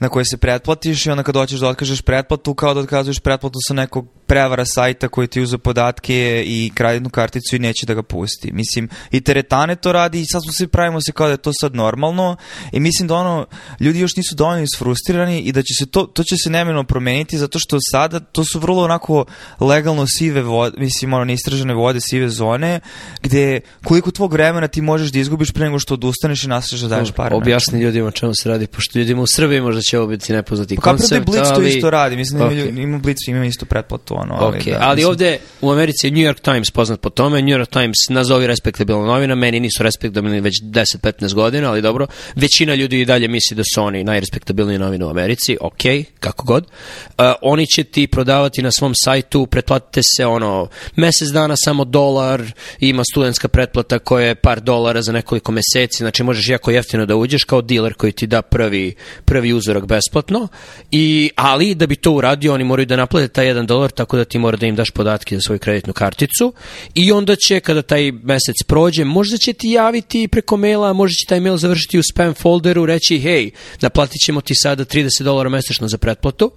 na 0.00 0.08
koje 0.08 0.24
se 0.24 0.36
pretplatiš 0.36 1.06
i 1.06 1.10
onda 1.10 1.22
kad 1.22 1.34
hoćeš 1.34 1.60
da 1.60 1.68
otkažeš 1.68 2.02
pretplatu, 2.02 2.54
kao 2.54 2.74
da 2.74 2.80
otkazuješ 2.80 3.18
pretplatu 3.18 3.58
sa 3.68 3.74
nekog 3.74 4.17
prevara 4.28 4.64
sajta 4.64 5.08
koji 5.08 5.28
ti 5.28 5.40
uze 5.40 5.58
podatke 5.58 6.44
i 6.46 6.70
kreditnu 6.74 7.10
karticu 7.10 7.56
i 7.56 7.58
neće 7.58 7.86
da 7.86 7.94
ga 7.94 8.02
pusti. 8.02 8.52
Mislim, 8.52 8.88
i 9.10 9.20
teretane 9.20 9.76
to 9.76 9.92
radi 9.92 10.20
i 10.20 10.26
sad 10.32 10.42
smo 10.44 10.52
svi 10.52 10.66
pravimo 10.66 11.00
se 11.00 11.12
kao 11.12 11.26
da 11.26 11.32
je 11.32 11.36
to 11.36 11.52
sad 11.60 11.74
normalno 11.74 12.36
i 12.72 12.80
mislim 12.80 13.08
da 13.08 13.14
ono, 13.14 13.46
ljudi 13.80 13.98
još 13.98 14.16
nisu 14.16 14.34
dovoljno 14.34 14.62
isfrustrirani 14.62 15.40
i 15.40 15.52
da 15.52 15.62
će 15.62 15.74
se 15.78 15.86
to, 15.86 16.02
to 16.04 16.22
će 16.22 16.36
se 16.44 16.50
nemeno 16.50 16.84
promeniti 16.84 17.38
zato 17.38 17.58
što 17.58 17.78
sada 17.90 18.20
to 18.20 18.44
su 18.44 18.58
vrlo 18.58 18.84
onako 18.84 19.24
legalno 19.60 20.06
sive 20.06 20.42
vode, 20.42 20.80
mislim, 20.80 21.12
ono, 21.12 21.24
neistražene 21.24 21.74
vode, 21.74 22.00
sive 22.00 22.28
zone, 22.28 22.80
gde 23.22 23.60
koliko 23.84 24.10
tvog 24.10 24.32
vremena 24.32 24.68
ti 24.68 24.80
možeš 24.80 25.12
da 25.12 25.18
izgubiš 25.18 25.52
pre 25.52 25.64
nego 25.64 25.78
što 25.78 25.94
odustaneš 25.94 26.44
i 26.44 26.48
nastaviš 26.48 26.82
da 26.82 26.88
daješ 26.88 27.10
pare. 27.10 27.34
Objasni 27.34 27.80
ljudima 27.80 28.10
čemu 28.10 28.34
se 28.34 28.48
radi, 28.48 28.66
pošto 28.66 28.98
ljudima 28.98 29.22
u 29.22 29.26
Srbiji 29.26 29.60
možda 29.60 29.80
će 29.80 29.98
ovo 29.98 30.06
biti 30.06 30.32
nepoznati 30.32 30.76
pa 30.76 30.82
koncept. 30.82 31.26
Pa 31.26 31.32
Blitz 31.32 31.48
ali... 31.50 31.54
to 31.54 31.76
isto 31.76 31.90
radi, 31.90 32.16
mislim 32.16 32.38
da 32.38 32.46
okay. 32.46 32.68
ima, 32.68 32.80
ima 32.80 32.98
Blitz, 32.98 33.18
ima 33.28 33.44
isto 33.44 33.66
pretplatu. 33.66 34.17
Ono, 34.22 34.34
ali, 34.38 34.58
okay. 34.58 34.70
da, 34.70 34.78
ali 34.80 34.96
mislim... 34.96 35.10
ovde 35.10 35.38
u 35.60 35.70
Americi 35.70 36.06
je 36.06 36.10
New 36.10 36.32
York 36.32 36.40
Times 36.40 36.70
poznat 36.70 37.00
po 37.00 37.10
tome, 37.10 37.42
New 37.42 37.58
York 37.58 37.70
Times 37.70 37.96
nazovi 38.08 38.46
respektabilna 38.46 39.06
novina, 39.06 39.34
meni 39.34 39.60
nisu 39.60 39.82
respektabilni 39.82 40.40
već 40.40 40.62
10-15 40.62 41.34
godina, 41.34 41.70
ali 41.70 41.82
dobro, 41.82 42.06
većina 42.34 42.74
ljudi 42.74 43.00
i 43.00 43.04
dalje 43.04 43.28
misli 43.28 43.56
da 43.56 43.62
su 43.74 43.82
oni 43.82 44.04
najrespektabilniji 44.04 44.78
novine 44.78 45.04
u 45.04 45.10
Americi, 45.10 45.56
ok, 45.60 45.82
kako 46.20 46.44
god. 46.44 46.64
Uh, 46.64 47.24
oni 47.42 47.66
će 47.66 47.84
ti 47.84 48.06
prodavati 48.06 48.62
na 48.62 48.70
svom 48.72 48.94
sajtu, 49.04 49.46
pretplatite 49.46 50.00
se 50.16 50.26
ono, 50.26 50.68
mesec 50.96 51.28
dana 51.28 51.54
samo 51.56 51.84
dolar, 51.84 52.42
ima 52.80 53.02
studentska 53.12 53.48
pretplata 53.48 53.98
koja 53.98 54.26
je 54.26 54.34
par 54.34 54.60
dolara 54.60 55.02
za 55.02 55.12
nekoliko 55.12 55.52
meseci, 55.52 55.98
znači 55.98 56.22
možeš 56.22 56.48
jako 56.48 56.70
jeftino 56.70 57.06
da 57.06 57.16
uđeš 57.16 57.44
kao 57.44 57.62
dealer 57.62 57.94
koji 57.94 58.12
ti 58.12 58.26
da 58.26 58.42
prvi, 58.42 58.94
prvi 59.24 59.52
uzorak 59.52 59.86
besplatno, 59.86 60.48
i, 60.90 61.30
ali 61.36 61.74
da 61.74 61.86
bi 61.86 61.96
to 61.96 62.12
uradio 62.12 62.54
oni 62.54 62.64
moraju 62.64 62.86
da 62.86 62.96
naplate 62.96 63.28
taj 63.28 63.46
1 63.46 63.66
dolar 63.66 63.90
tako 63.90 64.07
da 64.16 64.24
ti 64.24 64.38
mora 64.38 64.56
da 64.56 64.66
im 64.66 64.76
daš 64.76 64.90
podatke 64.90 65.36
za 65.36 65.40
svoju 65.40 65.58
kreditnu 65.58 65.92
karticu 65.92 66.52
i 66.94 67.12
onda 67.12 67.36
će 67.36 67.60
kada 67.60 67.82
taj 67.82 68.12
mesec 68.12 68.62
prođe, 68.66 69.04
možda 69.04 69.36
će 69.36 69.52
ti 69.52 69.70
javiti 69.70 70.28
preko 70.28 70.56
maila, 70.56 70.92
možda 70.92 71.14
će 71.14 71.28
taj 71.28 71.40
mail 71.40 71.56
završiti 71.56 71.98
u 71.98 72.02
spam 72.02 72.34
folderu, 72.34 72.86
reći 72.86 73.18
hej, 73.18 73.50
naplatit 73.80 74.22
ćemo 74.24 74.40
ti 74.40 74.54
sada 74.54 74.84
30 74.84 75.22
dolara 75.22 75.48
mesečno 75.48 75.88
za 75.88 75.98
pretplatu 75.98 76.50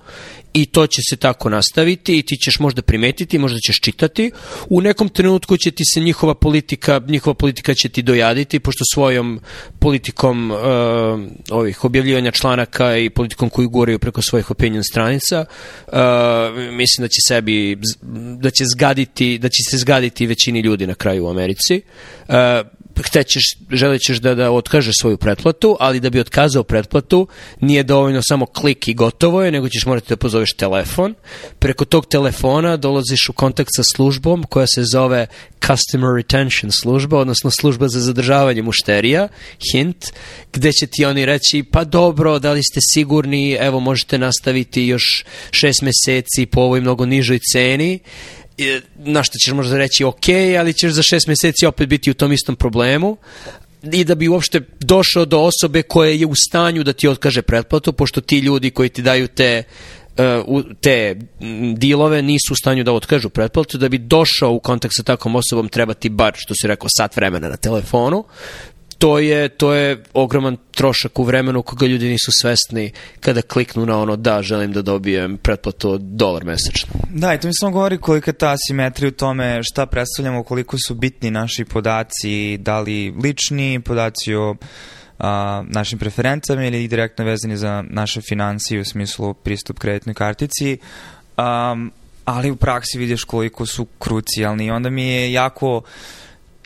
i 0.53 0.65
to 0.65 0.87
će 0.87 1.01
se 1.09 1.15
tako 1.15 1.49
nastaviti 1.49 2.17
i 2.17 2.21
ti 2.21 2.37
ćeš 2.37 2.59
možda 2.59 2.81
primetiti, 2.81 3.39
možda 3.39 3.59
ćeš 3.59 3.79
čitati. 3.81 4.31
U 4.69 4.81
nekom 4.81 5.09
trenutku 5.09 5.57
će 5.57 5.71
ti 5.71 5.83
se 5.93 5.99
njihova 5.99 6.35
politika, 6.35 7.01
njihova 7.07 7.33
politika 7.33 7.73
će 7.73 7.89
ti 7.89 8.01
dojaditi, 8.01 8.59
pošto 8.59 8.83
svojom 8.93 9.39
politikom 9.81 10.51
uh, 10.51 10.59
ovih 11.49 11.85
objavljivanja 11.85 12.31
članaka 12.31 12.97
i 12.97 13.09
politikom 13.09 13.49
koju 13.49 13.69
goraju 13.69 13.99
preko 13.99 14.21
svojih 14.21 14.51
opinion 14.51 14.83
stranica, 14.83 15.45
uh, 15.87 15.93
mislim 16.71 17.03
da 17.03 17.07
će 17.07 17.19
sebi, 17.27 17.77
da 18.39 18.49
će 18.49 18.63
zgaditi, 18.65 19.37
da 19.37 19.49
će 19.49 19.63
se 19.69 19.77
zgaditi 19.77 20.27
većini 20.27 20.59
ljudi 20.59 20.87
na 20.87 20.93
kraju 20.93 21.25
u 21.25 21.29
Americi. 21.29 21.81
Uh, 22.27 22.35
hcećeš, 22.97 23.43
želećeš 23.71 24.17
da, 24.17 24.35
da 24.35 24.51
otkažeš 24.51 24.95
svoju 24.99 25.17
pretplatu, 25.17 25.77
ali 25.79 25.99
da 25.99 26.09
bi 26.09 26.19
otkazao 26.19 26.63
pretplatu 26.63 27.27
nije 27.59 27.83
dovoljno 27.83 28.21
samo 28.23 28.45
klik 28.45 28.87
i 28.87 28.93
gotovo 28.93 29.43
je, 29.43 29.51
nego 29.51 29.69
ćeš 29.69 29.85
morati 29.85 30.09
da 30.09 30.17
pozoveš 30.17 30.53
telefon. 30.53 31.15
Preko 31.59 31.85
tog 31.85 32.05
telefona 32.05 32.77
dolaziš 32.77 33.29
u 33.29 33.33
kontakt 33.33 33.69
sa 33.75 33.83
službom 33.83 34.43
koja 34.43 34.67
se 34.67 34.83
zove 34.83 35.27
Customer 35.67 36.15
Retention 36.15 36.71
služba, 36.71 37.17
odnosno 37.17 37.51
služba 37.51 37.87
za 37.87 37.99
zadržavanje 37.99 38.61
mušterija, 38.61 39.27
hint, 39.71 40.05
gde 40.53 40.71
će 40.71 40.87
ti 40.87 41.05
oni 41.05 41.25
reći, 41.25 41.63
pa 41.71 41.83
dobro, 41.83 42.39
da 42.39 42.51
li 42.51 42.63
ste 42.63 42.79
sigurni, 42.93 43.51
evo 43.51 43.79
možete 43.79 44.17
nastaviti 44.17 44.83
još 44.83 45.25
šest 45.51 45.81
meseci 45.81 46.45
po 46.45 46.61
ovoj 46.61 46.81
mnogo 46.81 47.05
nižoj 47.05 47.39
ceni, 47.51 47.99
na 48.95 49.23
što 49.23 49.37
ćeš 49.45 49.53
možda 49.53 49.77
reći 49.77 50.03
ok, 50.03 50.29
ali 50.59 50.73
ćeš 50.73 50.91
za 50.91 51.03
šest 51.03 51.27
meseci 51.27 51.65
opet 51.65 51.89
biti 51.89 52.11
u 52.11 52.13
tom 52.13 52.31
istom 52.31 52.55
problemu. 52.55 53.17
I 53.91 54.03
da 54.03 54.15
bi 54.15 54.27
uopšte 54.27 54.61
došao 54.79 55.25
do 55.25 55.39
osobe 55.39 55.81
koja 55.81 56.09
je 56.09 56.25
u 56.25 56.35
stanju 56.35 56.83
da 56.83 56.93
ti 56.93 57.07
otkaže 57.07 57.41
pretplatu, 57.41 57.93
pošto 57.93 58.21
ti 58.21 58.39
ljudi 58.39 58.71
koji 58.71 58.89
ti 58.89 59.01
daju 59.01 59.27
te 59.27 59.63
uh, 60.17 60.61
te 60.81 61.15
dilove 61.75 62.21
nisu 62.21 62.53
u 62.53 62.55
stanju 62.55 62.83
da 62.83 62.91
otkažu 62.91 63.29
pretplatu, 63.29 63.77
da 63.77 63.89
bi 63.89 63.97
došao 63.97 64.51
u 64.51 64.59
kontakt 64.59 64.93
sa 64.97 65.03
takvom 65.03 65.35
osobom 65.35 65.69
treba 65.69 65.93
ti 65.93 66.09
bar, 66.09 66.33
što 66.37 66.53
si 66.53 66.67
rekao, 66.67 66.87
sat 66.97 67.15
vremena 67.15 67.49
na 67.49 67.57
telefonu, 67.57 68.23
to 69.01 69.19
je, 69.19 69.49
to 69.49 69.73
je 69.73 70.03
ogroman 70.13 70.57
trošak 70.71 71.19
u 71.19 71.23
vremenu 71.23 71.61
koga 71.61 71.85
ljudi 71.85 72.09
nisu 72.09 72.31
svesni 72.31 72.91
kada 73.19 73.41
kliknu 73.41 73.85
na 73.85 73.99
ono 73.99 74.15
da, 74.15 74.41
želim 74.41 74.71
da 74.71 74.81
dobijem 74.81 75.37
pretplatu 75.37 75.91
od 75.91 76.01
dolar 76.01 76.45
mesečno. 76.45 76.93
Da, 77.09 77.33
i 77.33 77.39
to 77.39 77.47
mi 77.47 77.53
samo 77.53 77.71
govori 77.71 77.97
kolika 77.97 78.33
ta 78.33 78.51
asimetrija 78.51 79.07
u 79.07 79.11
tome 79.11 79.63
šta 79.63 79.85
predstavljamo, 79.85 80.43
koliko 80.43 80.77
su 80.87 80.95
bitni 80.95 81.31
naši 81.31 81.65
podaci, 81.65 82.57
da 82.57 82.79
li 82.79 83.13
lični 83.23 83.79
podaci 83.79 84.35
o 84.35 84.55
a, 85.19 85.63
našim 85.67 85.99
preferencama 85.99 86.65
ili 86.65 86.87
direktno 86.87 87.25
vezani 87.25 87.57
za 87.57 87.83
naše 87.89 88.21
financije 88.21 88.81
u 88.81 88.85
smislu 88.85 89.33
pristup 89.33 89.79
kreditnoj 89.79 90.13
kartici. 90.13 90.77
Um, 91.37 91.91
ali 92.25 92.51
u 92.51 92.55
praksi 92.55 92.97
vidiš 92.97 93.23
koliko 93.23 93.65
su 93.65 93.85
krucijalni 93.99 94.65
i 94.65 94.71
onda 94.71 94.89
mi 94.89 95.07
je 95.07 95.31
jako 95.31 95.81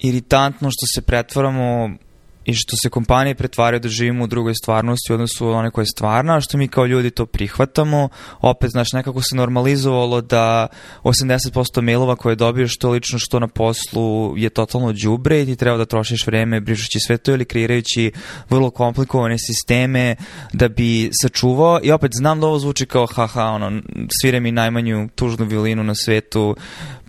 iritantno 0.01 0.69
što 0.71 0.85
se 0.95 1.01
pretvaramo 1.01 1.97
i 2.45 2.53
što 2.53 2.75
se 2.83 2.89
kompanije 2.89 3.35
pretvaraju 3.35 3.79
da 3.79 3.89
živimo 3.89 4.23
u 4.23 4.27
drugoj 4.27 4.53
stvarnosti 4.53 5.11
u 5.11 5.15
odnosu 5.15 5.49
one 5.49 5.71
koja 5.71 5.83
je 5.83 5.87
stvarna, 5.95 6.41
što 6.41 6.57
mi 6.57 6.67
kao 6.67 6.85
ljudi 6.85 7.09
to 7.09 7.25
prihvatamo. 7.25 8.09
Opet, 8.41 8.71
znaš, 8.71 8.93
nekako 8.93 9.21
se 9.21 9.35
normalizovalo 9.35 10.21
da 10.21 10.67
80% 11.03 11.81
mailova 11.81 12.15
koje 12.15 12.35
dobiješ 12.35 12.75
što 12.75 12.89
lično 12.89 13.19
što 13.19 13.39
na 13.39 13.47
poslu 13.47 14.33
je 14.37 14.49
totalno 14.49 14.93
džubre 14.93 15.41
i 15.41 15.45
ti 15.45 15.55
treba 15.55 15.77
da 15.77 15.85
trošiš 15.85 16.27
vreme 16.27 16.61
brišući 16.61 16.99
sve 16.99 17.17
to 17.17 17.31
ili 17.31 17.45
kreirajući 17.45 18.11
vrlo 18.49 18.69
komplikovane 18.69 19.35
sisteme 19.37 20.15
da 20.53 20.67
bi 20.67 21.09
sačuvao 21.21 21.79
i 21.83 21.91
opet 21.91 22.11
znam 22.13 22.39
da 22.39 22.47
ovo 22.47 22.59
zvuči 22.59 22.85
kao 22.85 23.05
haha, 23.05 23.43
ono, 23.43 23.81
svire 24.21 24.39
mi 24.39 24.51
najmanju 24.51 25.09
tužnu 25.15 25.45
violinu 25.45 25.83
na 25.83 25.95
svetu, 25.95 26.55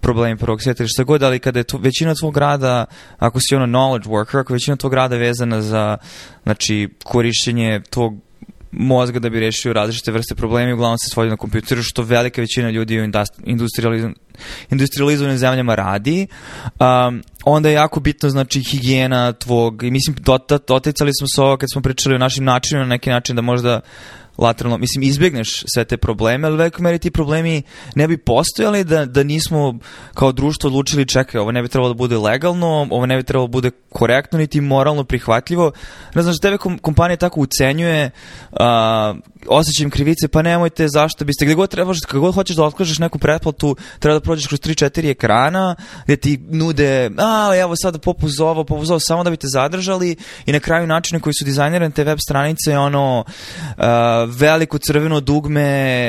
problemi 0.01 0.37
prvog 0.37 0.63
sveta 0.63 0.83
ili 0.83 0.89
šta 0.89 1.05
god, 1.05 1.23
ali 1.23 1.39
kada 1.39 1.61
je 1.61 1.65
to, 1.65 1.79
većina 1.79 2.15
tvog 2.15 2.37
rada, 2.37 2.85
ako 3.19 3.41
si 3.41 3.55
ono 3.55 3.67
knowledge 3.67 4.07
worker, 4.07 4.41
ako 4.41 4.53
većina 4.53 4.77
tvog 4.77 4.95
rada 4.95 5.15
je 5.15 5.21
vezana 5.21 5.63
za 5.63 5.97
znači, 6.45 6.89
korišćenje 7.05 7.81
tvog 7.91 8.15
mozga 8.79 9.19
da 9.19 9.31
bi 9.31 9.41
rešio 9.41 9.73
različite 9.73 10.13
vrste 10.13 10.35
problema 10.35 10.71
i 10.71 10.73
uglavnom 10.73 10.99
se 10.99 11.11
svodi 11.11 11.31
na 11.31 11.37
kompjuteru, 11.37 11.83
što 11.83 12.03
velika 12.03 12.41
većina 12.41 12.71
ljudi 12.71 13.01
u 13.01 13.05
industrializ 13.45 14.05
industrializovanim 14.71 15.39
zemljama 15.39 15.75
radi. 15.75 16.27
Um, 16.81 17.23
onda 17.45 17.69
je 17.69 17.75
jako 17.75 18.01
bitno 18.01 18.31
znači 18.31 18.63
higijena 18.63 19.33
tvog 19.33 19.83
i 19.83 19.91
mislim 19.91 20.17
doticali 20.67 21.11
smo 21.19 21.27
se 21.35 21.43
ovo 21.43 21.57
kad 21.57 21.69
smo 21.73 21.83
pričali 21.83 22.15
o 22.15 22.19
našim 22.19 22.45
načinima 22.45 22.85
na 22.85 22.89
neki 22.89 23.11
način 23.11 23.37
da 23.37 23.43
možda 23.43 23.81
lateralno, 24.39 24.79
mislim, 24.79 25.03
izbjegneš 25.03 25.65
sve 25.75 25.85
te 25.85 25.97
probleme, 25.97 26.47
ali 26.47 26.55
u 26.55 26.59
velikoj 26.59 26.83
meri 26.83 26.99
ti 26.99 27.11
problemi 27.11 27.63
ne 27.95 28.09
bi 28.09 28.17
postojali 28.17 28.85
da, 28.85 29.05
da 29.05 29.23
nismo 29.23 29.79
kao 30.15 30.33
društvo 30.33 30.69
odlučili 30.69 31.07
čekaj, 31.07 31.41
ovo 31.41 31.53
ne 31.53 31.63
bi 31.63 31.69
trebalo 31.69 31.89
da 31.89 31.95
bude 31.95 32.17
legalno, 32.17 32.87
ovo 32.91 33.07
ne 33.07 33.17
bi 33.17 33.23
trebalo 33.23 33.47
da 33.47 33.53
bude 33.53 33.71
korektno, 33.93 34.39
niti 34.39 34.61
moralno 34.61 35.05
prihvatljivo. 35.05 35.73
Ne 36.15 36.23
znam, 36.23 36.35
što 36.35 36.43
tebe 36.43 36.59
kompanija 36.83 37.17
tako 37.17 37.41
ucenjuje, 37.41 38.11
uh, 38.53 38.59
osjećam 39.49 39.91
krivice, 39.91 40.29
pa 40.29 40.43
nemojte, 40.43 40.89
zašto 40.89 41.25
biste, 41.25 41.45
gde 41.45 41.55
god 41.55 41.71
trebaš, 41.71 42.01
kako 42.01 42.21
god 42.21 42.35
hoćeš 42.35 42.57
da 42.57 42.65
otkažeš 42.65 42.99
neku 42.99 43.19
pretplatu, 43.19 43.77
treba 43.99 44.15
da 44.15 44.21
prođeš 44.21 44.47
kroz 44.47 44.61
3-4 44.61 45.11
ekrana, 45.11 45.75
gde 46.05 46.17
ti 46.17 46.39
nude, 46.51 47.11
a, 47.19 47.57
evo 47.57 47.77
sad 47.77 48.01
popuz 48.01 48.41
ovo, 48.41 48.65
popuz 48.65 48.91
ovo, 48.91 49.01
samo 49.01 49.25
da 49.25 49.31
bi 49.31 49.37
te 49.37 49.47
zadržali 49.49 50.17
i 50.47 50.53
na 50.53 50.61
kraju 50.61 50.87
načine 50.87 51.21
koji 51.21 51.35
su 51.35 51.45
dizajnirane 51.45 51.91
te 51.91 52.05
web 52.05 52.19
stranice, 52.19 52.79
ono, 52.79 53.25
uh, 53.79 53.85
veliko 54.27 54.79
crveno 54.79 55.21
dugme 55.21 55.63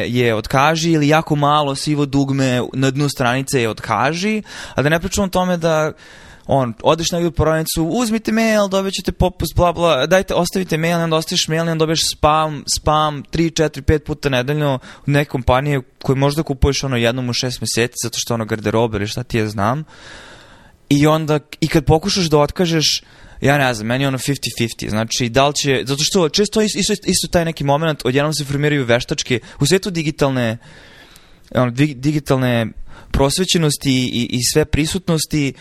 je 0.08 0.36
otkaži 0.36 0.92
ili 0.92 1.08
jako 1.08 1.36
malo 1.36 1.76
sivo 1.76 2.06
dugme 2.06 2.62
na 2.74 2.92
dnu 2.92 3.10
stranice 3.10 3.62
je 3.62 3.70
otkaži, 3.70 4.42
a 4.76 4.82
da 4.82 4.90
ne 4.90 5.00
pričamo 5.00 5.26
o 5.26 5.30
tome 5.30 5.58
da 5.58 5.92
on, 6.48 6.74
odeš 6.84 7.12
negdje 7.12 7.28
u 7.28 7.32
prodavnicu, 7.32 7.84
uzmite 7.84 8.32
mail, 8.32 8.68
dobit 8.68 8.94
ćete 8.94 9.12
popust, 9.12 9.56
bla, 9.56 9.74
bla, 9.74 10.06
dajte, 10.06 10.34
ostavite 10.34 10.78
mail, 10.78 11.00
onda 11.00 11.16
ostaviš 11.16 11.48
mail, 11.48 11.62
onda 11.62 11.76
dobiješ 11.76 12.00
spam, 12.12 12.64
spam, 12.78 13.24
3, 13.24 13.64
4, 13.64 13.82
5 13.82 14.00
puta 14.00 14.30
nedeljno 14.30 14.80
u 15.08 15.12
neke 15.12 15.30
kompanije 15.30 15.82
koje 16.02 16.16
možda 16.16 16.44
kupuješ 16.44 16.84
ono 16.84 16.98
jednom 16.98 17.30
u 17.30 17.34
šest 17.34 17.62
meseci, 17.62 17.96
zato 18.04 18.18
što 18.20 18.34
ono 18.34 18.46
garderobe 18.46 18.98
ili 18.98 19.08
šta 19.08 19.24
ti 19.24 19.38
je 19.38 19.48
znam. 19.48 19.84
I 20.90 21.08
onda, 21.08 21.40
i 21.62 21.68
kad 21.68 21.86
pokušaš 21.86 22.26
da 22.26 22.38
otkažeš, 22.38 23.04
ja 23.42 23.58
ne 23.58 23.74
znam, 23.74 23.88
meni 23.88 24.04
je 24.04 24.08
ono 24.08 24.18
50-50, 24.18 24.90
znači 24.90 25.30
da 25.30 25.48
li 25.48 25.54
će, 25.54 25.84
zato 25.86 26.04
što 26.04 26.30
često 26.30 26.62
isto, 26.62 26.94
isto, 27.06 27.28
taj 27.32 27.46
neki 27.46 27.64
moment, 27.64 28.06
odjednom 28.06 28.34
se 28.34 28.46
formiraju 28.46 28.86
veštačke, 28.86 29.40
u 29.60 29.66
svetu 29.66 29.90
digitalne, 29.90 30.58
ono, 31.56 31.72
digitalne 31.96 32.68
prosvećenosti 33.12 33.92
i, 33.92 34.28
i 34.32 34.40
sve 34.54 34.66
prisutnosti, 34.66 35.54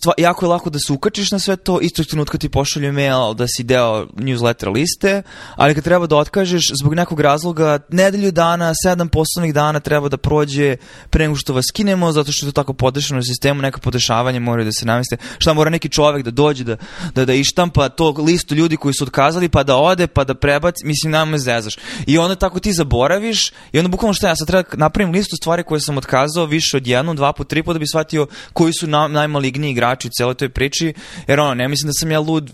stva, 0.00 0.12
jako 0.18 0.44
je 0.44 0.48
lako 0.48 0.70
da 0.70 0.78
se 0.78 0.92
ukačiš 0.92 1.30
na 1.30 1.38
sve 1.38 1.56
to, 1.56 1.80
istog 1.80 2.06
trenutka 2.06 2.38
ti 2.38 2.48
pošalju 2.48 2.92
mail 2.92 3.34
da 3.34 3.46
si 3.48 3.62
deo 3.62 4.06
newsletter 4.16 4.72
liste, 4.72 5.22
ali 5.56 5.74
kad 5.74 5.84
treba 5.84 6.06
da 6.06 6.16
otkažeš, 6.16 6.62
zbog 6.80 6.94
nekog 6.94 7.20
razloga, 7.20 7.78
nedelju 7.88 8.32
dana, 8.32 8.72
sedam 8.82 9.08
poslovnih 9.08 9.54
dana 9.54 9.80
treba 9.80 10.08
da 10.08 10.16
prođe 10.16 10.76
pre 11.10 11.24
nego 11.24 11.36
što 11.36 11.54
vas 11.54 11.64
skinemo, 11.68 12.12
zato 12.12 12.32
što 12.32 12.46
je 12.46 12.52
to 12.52 12.62
tako 12.62 12.72
podešano 12.72 13.20
u 13.20 13.22
sistemu, 13.22 13.62
neka 13.62 13.78
podešavanja 13.78 14.40
moraju 14.40 14.64
da 14.64 14.72
se 14.72 14.86
nameste. 14.86 15.16
Šta 15.38 15.52
mora 15.52 15.70
neki 15.70 15.88
čovek 15.88 16.24
da 16.24 16.30
dođe, 16.30 16.64
da, 16.64 16.76
da, 17.14 17.24
da 17.24 17.32
ištampa 17.34 17.88
to 17.88 18.10
listu 18.10 18.54
ljudi 18.54 18.76
koji 18.76 18.94
su 18.94 19.04
otkazali, 19.04 19.48
pa 19.48 19.62
da 19.62 19.76
ode, 19.76 20.06
pa 20.06 20.24
da 20.24 20.34
prebaci, 20.34 20.86
mislim, 20.86 21.12
nama 21.12 21.30
me 21.30 21.38
zezaš. 21.38 21.76
I 22.06 22.18
onda 22.18 22.34
tako 22.34 22.60
ti 22.60 22.72
zaboraviš 22.72 23.52
i 23.72 23.78
onda 23.78 23.88
bukvalno 23.88 24.14
šta 24.14 24.28
ja 24.28 24.36
sad 24.36 24.46
treba 24.46 24.62
da 24.62 24.76
napravim 24.76 25.14
listu 25.14 25.36
stvari 25.36 25.62
koje 25.62 25.80
sam 25.80 25.98
otkazao 25.98 26.46
više 26.46 26.76
od 26.76 26.86
jednom, 26.86 27.16
dva 27.16 27.32
po 27.32 27.44
tri 27.44 27.62
puta 27.62 27.72
da 27.72 27.78
bi 27.78 27.86
shvatio 27.86 28.26
koji 28.52 28.72
su 28.72 28.86
na, 28.86 29.08
najmaligniji 29.08 29.74
igrači 29.82 30.08
u 30.08 30.10
celoj 30.10 30.34
toj 30.34 30.48
priči, 30.48 30.94
jer 31.26 31.40
ono, 31.40 31.54
ne 31.54 31.68
mislim 31.68 31.88
da 31.88 31.92
sam 31.92 32.10
ja 32.10 32.20
lud, 32.20 32.52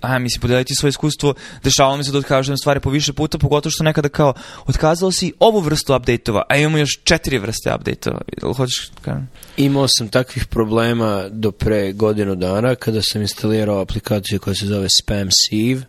a 0.00 0.18
mislim, 0.18 0.40
podeliti 0.40 0.74
svoje 0.74 0.90
iskustvo, 0.90 1.34
dešavalo 1.64 1.96
mi 1.96 2.04
se 2.04 2.12
da 2.12 2.18
otkažem 2.18 2.56
stvari 2.56 2.80
po 2.80 2.90
više 2.90 3.12
puta, 3.12 3.38
pogotovo 3.38 3.70
što 3.70 3.84
nekada 3.84 4.08
kao, 4.08 4.34
otkazao 4.66 5.12
si 5.12 5.32
ovu 5.38 5.60
vrstu 5.60 5.94
update-ova, 5.94 6.42
a 6.48 6.56
imamo 6.56 6.78
još 6.78 7.00
četiri 7.04 7.38
vrste 7.38 7.74
update-ova. 7.74 8.20
Hoćeš 8.56 8.90
kažem? 9.02 9.28
Imao 9.56 9.86
sam 9.88 10.08
takvih 10.08 10.46
problema 10.46 11.28
do 11.30 11.50
pre 11.50 11.92
godinu 11.92 12.34
dana 12.34 12.74
kada 12.74 13.00
sam 13.02 13.22
instalirao 13.22 13.80
aplikaciju 13.80 14.40
koja 14.40 14.54
se 14.54 14.66
zove 14.66 14.86
Spam 15.00 15.28
Sieve, 15.30 15.82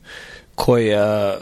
koja 0.56 1.38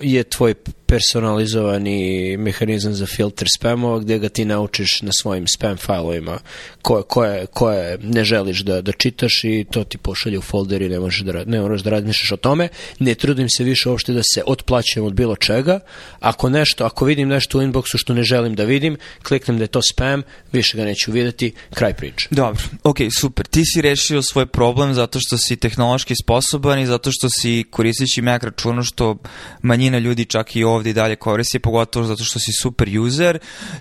je 0.00 0.24
tvoj 0.24 0.54
personalizovani 0.90 2.36
mehanizam 2.36 2.94
za 2.94 3.06
filter 3.06 3.48
spamova 3.58 3.98
gde 3.98 4.18
ga 4.18 4.28
ti 4.28 4.44
naučiš 4.44 5.02
na 5.02 5.12
svojim 5.12 5.46
spam 5.48 5.76
failovima 5.76 6.38
koje, 6.82 7.02
koje, 7.02 7.46
koje 7.46 7.98
ne 8.02 8.24
želiš 8.24 8.60
da, 8.60 8.80
da 8.82 8.92
čitaš 8.92 9.44
i 9.44 9.66
to 9.70 9.84
ti 9.84 9.98
pošalje 9.98 10.38
u 10.38 10.42
folder 10.42 10.82
i 10.82 10.88
ne 10.88 11.00
možeš 11.00 11.20
da, 11.20 11.44
ne 11.44 11.60
moraš 11.60 11.80
da 11.80 11.90
razmišljaš 11.90 12.32
o 12.32 12.36
tome. 12.36 12.68
Ne 12.98 13.14
trudim 13.14 13.48
se 13.48 13.64
više 13.64 13.88
uopšte 13.88 14.12
da 14.12 14.22
se 14.34 14.42
otplaćujem 14.46 15.06
od 15.06 15.14
bilo 15.14 15.36
čega. 15.36 15.80
Ako 16.20 16.48
nešto, 16.48 16.84
ako 16.84 17.04
vidim 17.04 17.28
nešto 17.28 17.58
u 17.58 17.62
inboxu 17.62 17.96
što 17.96 18.14
ne 18.14 18.22
želim 18.22 18.54
da 18.54 18.64
vidim, 18.64 18.96
kliknem 19.22 19.58
da 19.58 19.64
je 19.64 19.68
to 19.68 19.80
spam, 19.92 20.22
više 20.52 20.76
ga 20.76 20.84
neću 20.84 21.12
videti, 21.12 21.52
kraj 21.74 21.94
priče. 21.94 22.28
Dobro, 22.30 22.62
ok, 22.82 22.98
super. 23.20 23.46
Ti 23.46 23.62
si 23.64 23.80
rešio 23.80 24.22
svoj 24.22 24.46
problem 24.46 24.94
zato 24.94 25.18
što 25.20 25.38
si 25.38 25.56
tehnološki 25.56 26.14
sposoban 26.22 26.78
i 26.78 26.86
zato 26.86 27.10
što 27.12 27.28
si 27.40 27.64
koristeći 27.70 28.22
Mac 28.22 28.42
računu 28.42 28.82
što 28.82 29.16
manjina 29.62 29.98
ljudi 29.98 30.24
čak 30.24 30.56
i 30.56 30.64
ovde 30.64 30.79
i 30.86 30.92
dalje 30.92 31.16
koristi, 31.16 31.58
pogotovo 31.58 32.06
zato 32.06 32.24
što 32.24 32.38
si 32.38 32.52
super 32.62 32.98
user, 32.98 33.38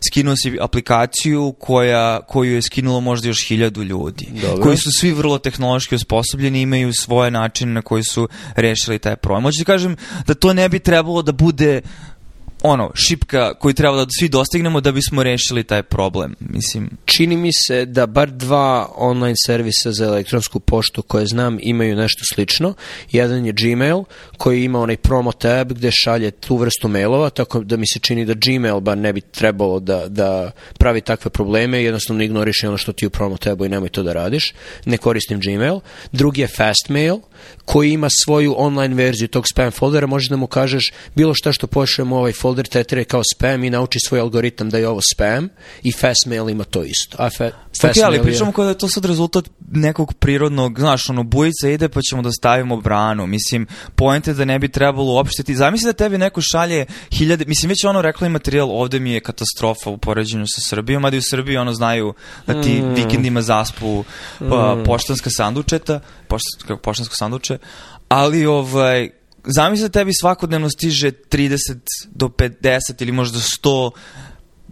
skinuo 0.10 0.36
si 0.36 0.58
aplikaciju 0.62 1.56
koja, 1.60 2.20
koju 2.28 2.54
je 2.54 2.62
skinulo 2.62 3.00
možda 3.00 3.28
još 3.28 3.48
hiljadu 3.48 3.84
ljudi, 3.84 4.28
Dobro. 4.42 4.64
koji 4.64 4.78
su 4.78 4.90
svi 5.00 5.12
vrlo 5.12 5.38
tehnološki 5.38 5.96
osposobljeni, 5.96 6.62
imaju 6.62 6.94
svoje 6.94 7.32
načine 7.32 7.74
na 7.74 7.82
koji 7.82 8.04
su 8.04 8.28
rešili 8.56 9.00
taj 9.00 9.16
problem. 9.16 9.44
Hoću 9.44 9.58
ti 9.58 9.66
kažem 9.66 9.96
da 10.28 10.34
to 10.34 10.54
ne 10.54 10.70
bi 10.70 10.80
trebalo 10.80 11.22
da 11.22 11.32
bude 11.32 11.82
ono, 12.64 12.92
šipka 12.96 13.54
koju 13.54 13.74
treba 13.74 13.98
da 13.98 14.06
svi 14.20 14.30
dostignemo 14.30 14.82
da 14.82 14.92
bismo 14.92 15.24
rešili 15.24 15.64
taj 15.64 15.84
problem. 15.84 16.36
Mislim, 16.40 16.90
Čini 17.06 17.38
mi 17.38 17.50
se 17.68 17.86
da 17.86 18.06
bar 18.06 18.32
dva 18.32 18.92
online 18.96 19.36
servisa 19.46 19.92
za 19.92 20.06
elektronsku 20.06 20.60
poštu 20.60 21.02
koje 21.02 21.26
znam 21.26 21.58
imaju 21.62 21.96
nešto 21.96 22.22
slično. 22.34 22.74
Jedan 23.12 23.46
je 23.46 23.54
Gmail 23.54 24.04
koji 24.38 24.64
ima 24.64 24.80
onaj 24.80 24.98
promo 24.98 25.32
tab 25.32 25.74
gde 25.74 25.92
šalje 25.92 26.32
tu 26.32 26.58
vrstu 26.58 26.88
mailova, 26.88 27.30
tako 27.30 27.64
da 27.64 27.78
mi 27.78 27.88
se 27.88 28.00
čini 28.00 28.26
da 28.26 28.34
Gmail 28.34 28.80
bar 28.80 28.98
ne 28.98 29.14
bi 29.14 29.22
trebalo 29.22 29.80
da, 29.80 30.08
da 30.08 30.52
pravi 30.78 31.02
takve 31.02 31.32
probleme, 31.32 31.84
jednostavno 31.84 32.24
ignoriš 32.24 32.64
ono 32.64 32.78
što 32.78 32.92
ti 32.92 33.08
u 33.08 33.10
promo 33.10 33.38
tabu 33.38 33.66
i 33.66 33.70
nemoj 33.70 33.90
to 33.90 34.04
da 34.04 34.14
radiš. 34.14 34.54
Ne 34.86 34.98
koristim 34.98 35.40
Gmail. 35.40 35.80
Drugi 36.12 36.42
je 36.42 36.48
Fastmail 36.48 37.18
koji 37.72 37.92
ima 37.92 38.08
svoju 38.26 38.56
online 38.58 38.96
verziju 38.96 39.28
tog 39.28 39.48
spam 39.48 39.72
foldera, 39.72 40.08
možeš 40.08 40.30
da 40.30 40.36
mu 40.36 40.48
kažeš 40.48 40.92
bilo 41.16 41.34
šta 41.34 41.52
što 41.52 41.68
pošaljemo 41.68 42.18
ovaj 42.18 42.32
folder 42.32 42.68
tretira 42.68 43.04
kao 43.04 43.22
spam 43.36 43.64
i 43.64 43.70
nauči 43.70 44.00
svoj 44.08 44.20
algoritam 44.20 44.70
da 44.70 44.78
je 44.78 44.88
ovo 44.88 45.02
spam 45.14 45.50
i 45.84 45.92
Fastmail 45.92 46.50
ima 46.50 46.64
to 46.64 46.84
isto. 46.84 47.18
A 47.20 47.30
fa, 47.30 47.52
Ok, 47.84 47.92
ali 48.04 48.22
pričamo 48.24 48.52
kao 48.52 48.64
da 48.64 48.70
je 48.70 48.78
to 48.78 48.88
sad 48.88 49.06
rezultat 49.06 49.50
nekog 49.72 50.14
prirodnog, 50.14 50.80
znaš, 50.80 51.10
ono, 51.10 51.24
bujica 51.24 51.70
ide 51.70 51.90
pa 51.90 52.02
ćemo 52.02 52.22
da 52.22 52.32
stavimo 52.32 52.78
branu. 52.82 53.28
Mislim, 53.28 53.68
point 53.96 54.28
je 54.28 54.34
da 54.34 54.46
ne 54.46 54.60
bi 54.60 54.68
trebalo 54.68 55.14
uopšte 55.14 55.44
ti... 55.44 55.56
Zamisli 55.56 55.86
da 55.86 55.94
tebi 55.94 56.18
neko 56.18 56.42
šalje 56.42 56.86
hiljade... 57.12 57.46
Mislim, 57.48 57.70
već 57.70 57.84
ono 57.86 58.02
rekla 58.02 58.28
i 58.28 58.30
materijal, 58.30 58.72
ovde 58.72 59.00
mi 59.00 59.12
je 59.12 59.20
katastrofa 59.20 59.90
u 59.90 59.98
poređenju 59.98 60.46
sa 60.48 60.62
Srbijom, 60.70 61.06
a 61.06 61.10
da 61.10 61.16
i 61.16 61.20
u 61.20 61.30
Srbiji 61.30 61.58
ono 61.58 61.74
znaju 61.74 62.14
da 62.48 62.62
ti 62.62 62.82
mm. 62.82 62.94
vikendima 62.94 63.42
zaspu 63.42 64.04
pa, 64.40 64.84
poštanska 64.86 65.30
sandučeta, 65.30 66.00
poštanska, 66.28 66.78
poštansko 66.78 67.16
sanduče, 67.16 67.58
ali 68.08 68.46
ovaj, 68.46 69.10
da 69.82 69.90
tebi 69.90 70.12
svakodnevno 70.14 70.70
stiže 70.70 71.12
30 71.12 71.78
do 72.12 72.28
50 72.28 73.02
ili 73.02 73.12
možda 73.12 73.40
100 73.40 73.92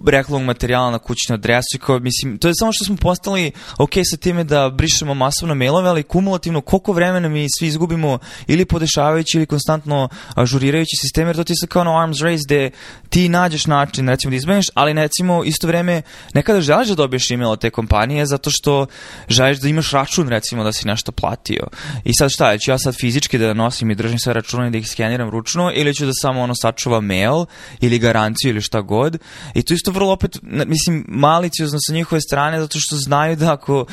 reklamnog 0.05 0.45
materijala 0.45 0.91
na 0.91 0.99
kućnu 0.99 1.33
adresu 1.33 1.67
i 1.75 1.79
kao, 1.79 1.99
mislim, 1.99 2.37
to 2.37 2.47
je 2.47 2.53
samo 2.59 2.71
što 2.73 2.85
smo 2.85 2.95
postali 2.95 3.51
ok 3.77 3.91
sa 4.11 4.17
time 4.17 4.43
da 4.43 4.69
brišemo 4.69 5.13
masovno 5.13 5.55
mailove, 5.55 5.89
ali 5.89 6.03
kumulativno 6.03 6.61
koliko 6.61 6.93
vremena 6.93 7.29
mi 7.29 7.47
svi 7.59 7.67
izgubimo 7.67 8.19
ili 8.47 8.65
podešavajući 8.65 9.37
ili 9.37 9.45
konstantno 9.45 10.09
ažurirajući 10.35 10.95
sistem, 11.01 11.27
jer 11.27 11.35
to 11.35 11.43
ti 11.43 11.53
se 11.61 11.67
kao 11.67 11.83
na 11.83 12.03
arms 12.03 12.21
race 12.21 12.43
gde 12.45 12.69
ti 13.09 13.29
nađeš 13.29 13.65
način, 13.65 14.09
recimo 14.09 14.29
da 14.29 14.35
izbeniš, 14.35 14.65
ali 14.73 14.93
recimo 14.93 15.43
isto 15.43 15.67
vreme 15.67 16.01
nekada 16.33 16.61
želiš 16.61 16.87
da 16.87 16.95
dobiješ 16.95 17.31
email 17.31 17.49
od 17.49 17.61
te 17.61 17.69
kompanije 17.69 18.25
zato 18.25 18.49
što 18.53 18.85
želiš 19.27 19.59
da 19.59 19.67
imaš 19.67 19.91
račun, 19.91 20.29
recimo 20.29 20.63
da 20.63 20.71
si 20.71 20.87
nešto 20.87 21.11
platio. 21.11 21.67
I 22.03 22.11
sad 22.13 22.31
šta, 22.31 22.57
ću 22.57 22.71
ja 22.71 22.77
sad 22.77 22.95
fizički 22.99 23.37
da 23.37 23.53
nosim 23.53 23.91
i 23.91 23.95
držim 23.95 24.19
sve 24.19 24.33
račune 24.33 24.67
i 24.67 24.71
da 24.71 24.77
ih 24.77 24.87
skeniram 24.87 25.29
ručno 25.29 25.71
ili 25.75 25.95
ću 25.95 26.05
da 26.05 26.11
samo 26.21 26.41
ono 26.41 26.53
sačuvam 26.55 27.05
mail 27.05 27.45
ili 27.81 27.99
garanciju 27.99 28.49
ili 28.49 28.61
šta 28.61 28.81
god. 28.81 29.17
I 29.53 29.63
to 29.63 29.73
isto 29.73 29.86
vrlo 29.91 30.11
opet, 30.11 30.39
mislim, 30.43 31.05
maliciozno 31.07 31.79
sa 31.87 31.93
njihove 31.93 32.21
strane 32.21 32.61
zato 32.61 32.79
što 32.79 32.95
znaju 32.95 33.35
da 33.35 33.53
ako 33.53 33.85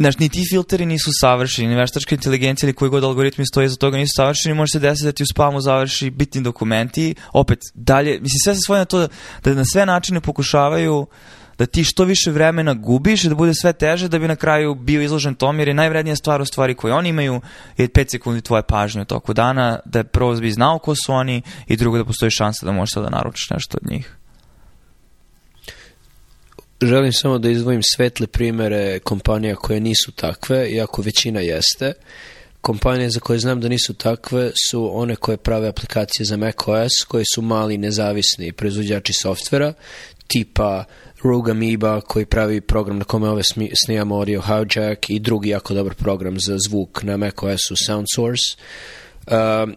Znaš, 0.00 0.18
ni 0.18 0.28
ti 0.28 0.44
filteri 0.50 0.86
nisu 0.86 1.10
savršeni, 1.20 1.68
ni 1.68 1.76
veštačka 1.76 2.14
inteligencija 2.14 2.66
ili 2.66 2.74
koji 2.74 2.90
god 2.90 3.04
algoritmi 3.04 3.46
stoje 3.46 3.66
iza 3.66 3.76
toga 3.76 3.96
nisu 3.96 4.12
savršeni, 4.16 4.54
može 4.54 4.70
se 4.72 4.78
desiti 4.78 5.06
da 5.06 5.12
ti 5.12 5.22
u 5.22 5.26
spamu 5.26 5.60
završi 5.60 6.10
bitni 6.10 6.42
dokumenti, 6.42 7.14
opet 7.32 7.58
dalje, 7.74 8.10
mislim 8.10 8.38
sve 8.44 8.54
se 8.54 8.60
svoje 8.60 8.78
na 8.78 8.84
to 8.84 9.08
da 9.44 9.54
na 9.54 9.64
sve 9.64 9.86
načine 9.86 10.20
pokušavaju 10.20 11.06
da 11.58 11.66
ti 11.66 11.84
što 11.84 12.04
više 12.04 12.30
vremena 12.30 12.74
gubiš 12.74 13.24
i 13.24 13.28
da 13.28 13.34
bude 13.34 13.54
sve 13.54 13.72
teže 13.72 14.08
da 14.08 14.18
bi 14.18 14.28
na 14.28 14.36
kraju 14.36 14.74
bio 14.74 15.02
izložen 15.02 15.34
tom 15.34 15.58
jer 15.58 15.68
je 15.68 15.74
najvrednija 15.74 16.16
stvar 16.16 16.40
u 16.40 16.44
stvari 16.44 16.74
koje 16.74 16.94
oni 16.94 17.08
imaju 17.08 17.40
je 17.76 17.88
5 17.88 18.10
sekundi 18.10 18.40
tvoje 18.40 18.62
pažnje 18.62 19.02
u 19.02 19.04
toku 19.04 19.32
dana 19.34 19.78
da 19.84 19.98
je 19.98 20.04
prvo 20.04 20.34
da 20.34 20.40
bi 20.40 20.50
znao 20.50 20.78
ko 20.78 20.94
su 20.94 21.12
oni 21.12 21.42
i 21.66 21.76
drugo 21.76 21.98
da 21.98 22.04
postoji 22.04 22.30
šansa 22.30 22.66
da 22.66 22.72
možeš 22.72 22.94
da 22.94 23.10
naručiš 23.10 23.50
nešto 23.50 23.78
od 23.82 23.90
njih 23.90 24.17
želim 26.82 27.12
samo 27.12 27.38
da 27.38 27.50
izdvojim 27.50 27.82
svetle 27.82 28.26
primere 28.26 28.98
kompanija 28.98 29.56
koje 29.56 29.80
nisu 29.80 30.12
takve, 30.12 30.70
iako 30.70 31.02
većina 31.02 31.40
jeste. 31.40 31.92
Kompanije 32.60 33.10
za 33.10 33.20
koje 33.20 33.38
znam 33.38 33.60
da 33.60 33.68
nisu 33.68 33.94
takve 33.94 34.50
su 34.70 34.98
one 34.98 35.16
koje 35.16 35.36
prave 35.36 35.68
aplikacije 35.68 36.26
za 36.26 36.36
macOS, 36.36 36.92
koje 37.08 37.24
su 37.34 37.42
mali 37.42 37.78
nezavisni 37.78 38.52
proizvođači 38.52 39.12
softvera, 39.12 39.72
tipa 40.26 40.84
Rogue 41.22 41.50
Amoeba 41.50 42.00
koji 42.00 42.26
pravi 42.26 42.60
program 42.60 42.98
na 42.98 43.04
kome 43.04 43.28
ove 43.28 43.42
snijamo 43.84 44.16
audio 44.16 44.42
hijack 44.42 45.10
i 45.10 45.18
drugi 45.18 45.48
jako 45.48 45.74
dobar 45.74 45.94
program 45.94 46.40
za 46.40 46.58
zvuk 46.68 47.02
na 47.02 47.16
macOS-u 47.16 47.76
SoundSource. 47.76 48.56
Uh, 48.56 48.62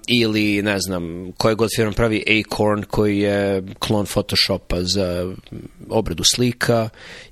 ili 0.08 0.62
ne 0.62 0.80
znam 0.80 1.32
koje 1.38 1.56
god 1.56 1.70
firma 1.76 1.92
pravi 1.92 2.24
Acorn 2.40 2.84
koji 2.84 3.20
je 3.20 3.64
klon 3.80 4.06
Photoshopa 4.06 4.84
za 4.84 5.34
obradu 5.90 6.24
slika 6.36 6.90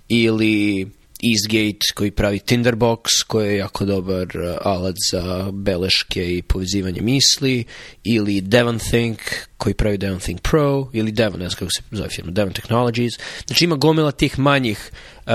ili 0.08 0.88
Eastgate 1.24 1.94
koji 1.96 2.12
pravi 2.12 2.40
Tinderbox 2.40 3.04
koji 3.28 3.48
je 3.48 3.58
jako 3.58 3.86
dobar 3.86 4.28
uh, 4.28 4.58
alat 4.62 4.96
za 5.12 5.52
beleške 5.54 6.38
i 6.38 6.42
povezivanje 6.42 7.02
misli 7.02 7.64
ili 8.04 8.42
DevonThink 8.42 9.20
koji 9.58 9.74
pravi 9.74 9.98
DevonThink 9.98 10.42
Pro 10.42 10.90
ili 10.94 11.12
Devon, 11.12 11.40
ne 11.40 11.50
znam 11.50 11.60
kako 11.60 11.72
se 11.72 11.82
zove 11.92 12.10
firma, 12.10 12.32
Devon 12.32 12.54
Technologies. 12.54 13.14
Znači 13.48 13.66
ima 13.66 13.76
gomila 13.76 14.12
tih 14.12 14.40
manjih 14.40 14.92
uh, 15.26 15.32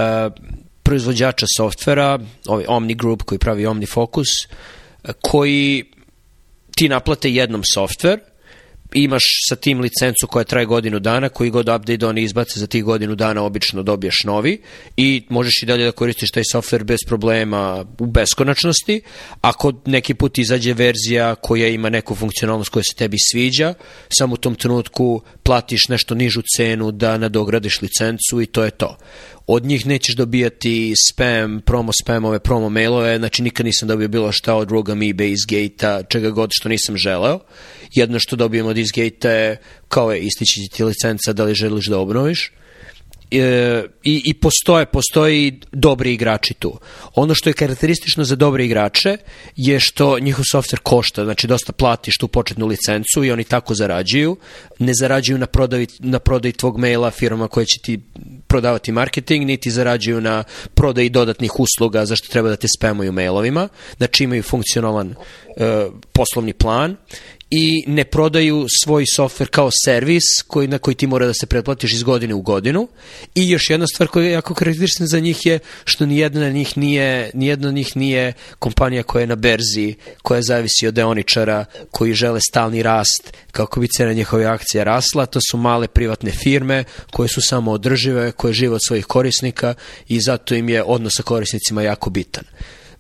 proizvođača 0.82 1.46
softvera 1.56 2.18
ovaj 2.46 2.64
Omni 2.68 2.94
Group 2.94 3.22
koji 3.22 3.38
pravi 3.38 3.66
OmniFocus 3.66 4.28
uh, 4.44 5.10
koji 5.20 5.84
ti 6.74 6.88
naplate 6.88 7.30
jednom 7.30 7.62
softver, 7.74 8.20
imaš 8.94 9.22
sa 9.48 9.56
tim 9.56 9.80
licencu 9.80 10.26
koja 10.26 10.44
traje 10.44 10.66
godinu 10.66 10.98
dana, 10.98 11.28
koji 11.28 11.50
god 11.50 11.68
update 11.68 12.06
oni 12.06 12.22
izbace 12.22 12.60
za 12.60 12.66
tih 12.66 12.84
godinu 12.84 13.14
dana, 13.14 13.42
obično 13.42 13.82
dobiješ 13.82 14.24
novi 14.24 14.62
i 14.96 15.22
možeš 15.28 15.62
i 15.62 15.66
dalje 15.66 15.84
da 15.84 15.92
koristiš 15.92 16.30
taj 16.30 16.42
software 16.42 16.84
bez 16.84 16.98
problema 17.06 17.84
u 17.98 18.06
beskonačnosti. 18.06 19.00
Ako 19.40 19.72
neki 19.87 20.14
put 20.14 20.38
izađe 20.38 20.74
verzija 20.74 21.34
koja 21.34 21.68
ima 21.68 21.90
neku 21.90 22.14
funkcionalnost 22.14 22.70
koja 22.70 22.82
se 22.82 22.96
tebi 22.96 23.16
sviđa, 23.32 23.74
samo 24.18 24.34
u 24.34 24.37
tom 24.37 24.54
trenutku 24.54 25.22
platiš 25.42 25.88
nešto 25.88 26.14
nižu 26.14 26.42
cenu 26.56 26.90
da 26.90 27.18
nadogradiš 27.18 27.82
licencu 27.82 28.42
i 28.42 28.46
to 28.46 28.64
je 28.64 28.70
to. 28.70 28.96
Od 29.46 29.64
njih 29.64 29.87
nećeš 29.87 30.16
dobijati 30.16 30.94
spam, 31.11 31.61
promo 31.66 31.92
spamove, 32.02 32.38
promo 32.38 32.68
mailove, 32.68 33.18
znači 33.18 33.42
nikad 33.42 33.66
nisam 33.66 33.88
dobio 33.88 34.09
bilo 34.09 34.33
šta 34.33 34.54
od 34.54 34.70
Rogam, 34.70 35.00
eBay, 35.00 35.33
Isgate-a, 35.33 36.02
čega 36.02 36.30
god 36.30 36.50
što 36.52 36.68
nisam 36.68 36.96
želeo. 36.96 37.40
Jedno 37.94 38.18
što 38.18 38.37
dobijem 38.37 38.66
od 38.66 38.78
Isgate-a 38.78 39.30
je 39.30 39.57
kao 39.88 40.12
je 40.12 40.20
istići 40.20 40.68
ti 40.72 40.85
licenca 40.85 41.33
da 41.33 41.44
li 41.44 41.54
želiš 41.54 41.87
da 41.87 41.98
obnoviš 41.98 42.52
i, 44.02 44.22
i 44.24 44.34
postoje, 44.34 44.87
postoje 44.87 45.46
i 45.46 45.52
dobri 45.72 46.12
igrači 46.12 46.54
tu. 46.54 46.78
Ono 47.14 47.35
što 47.35 47.50
je 47.50 47.54
karakteristično 47.54 48.24
za 48.24 48.37
dobre 48.37 48.64
igrače 48.64 49.16
je 49.56 49.80
što 49.80 50.18
njihov 50.18 50.44
software 50.54 50.82
košta, 50.82 51.24
znači 51.24 51.46
dosta 51.46 51.72
platiš 51.72 52.14
tu 52.20 52.28
početnu 52.28 52.66
licencu 52.66 53.24
i 53.24 53.30
oni 53.30 53.44
tako 53.44 53.74
zarađuju. 53.74 54.37
Ne 54.78 54.92
zarađuju 55.00 55.38
na 55.38 55.46
prodaji, 55.46 55.87
na 55.98 56.18
prodaji 56.18 56.52
tvog 56.52 56.78
maila 56.78 57.10
firma 57.10 57.48
koja 57.48 57.64
će 57.64 57.78
ti 57.78 58.00
prodavati 58.46 58.92
marketing, 58.92 59.46
niti 59.46 59.70
zarađuju 59.70 60.20
na 60.20 60.44
prodaji 60.74 61.08
dodatnih 61.08 61.60
usluga 61.60 62.06
zašto 62.06 62.28
treba 62.28 62.48
da 62.48 62.56
te 62.56 62.66
spamuju 62.78 63.12
mailovima. 63.12 63.68
Znači 63.96 64.24
imaju 64.24 64.42
funkcionalan 64.42 65.10
e, 65.10 65.14
poslovni 66.12 66.52
plan 66.52 66.96
i 67.57 67.85
ne 67.87 68.05
prodaju 68.05 68.67
svoj 68.83 69.05
software 69.17 69.46
kao 69.46 69.71
servis 69.85 70.23
koji, 70.46 70.69
na 70.69 70.79
koji 70.79 70.94
ti 70.94 71.07
mora 71.07 71.27
da 71.27 71.35
se 71.35 71.46
pretplatiš 71.46 71.92
iz 71.92 72.02
godine 72.02 72.35
u 72.35 72.40
godinu. 72.40 72.88
I 73.35 73.50
još 73.50 73.71
jedna 73.71 73.87
stvar 73.87 74.09
koja 74.09 74.25
je 74.25 74.33
jako 74.33 74.55
karakteristična 74.55 75.07
za 75.07 75.21
njih 75.21 75.46
je 75.46 75.59
što 75.85 76.07
nijedna 76.07 76.46
od 76.46 76.52
njih 76.52 76.79
nije, 76.79 77.31
nijedna 77.35 77.69
od 77.69 77.75
njih 77.75 77.96
nije 77.96 78.33
kompanija 78.59 79.02
koja 79.02 79.21
je 79.21 79.27
na 79.27 79.35
berzi, 79.35 79.94
koja 80.23 80.42
zavisi 80.42 80.87
od 80.87 80.94
deoničara, 80.94 81.65
koji 81.90 82.15
žele 82.15 82.40
stalni 82.40 82.83
rast 82.83 83.33
kako 83.52 83.81
bi 83.81 83.88
cena 83.88 84.13
njihove 84.13 84.44
akcije 84.44 84.85
rasla. 84.85 85.27
To 85.27 85.40
su 85.50 85.57
male 85.57 85.88
privatne 85.88 86.31
firme 86.31 86.85
koje 87.11 87.29
su 87.29 87.40
samo 87.40 87.73
održive, 87.73 88.33
koje 88.33 88.55
žive 88.55 88.75
od 88.75 88.81
svojih 88.87 89.05
korisnika 89.05 89.75
i 90.09 90.21
zato 90.21 90.55
im 90.55 90.69
je 90.69 90.83
odnos 90.83 91.13
sa 91.17 91.23
korisnicima 91.23 91.83
jako 91.83 92.11
bitan. 92.11 92.44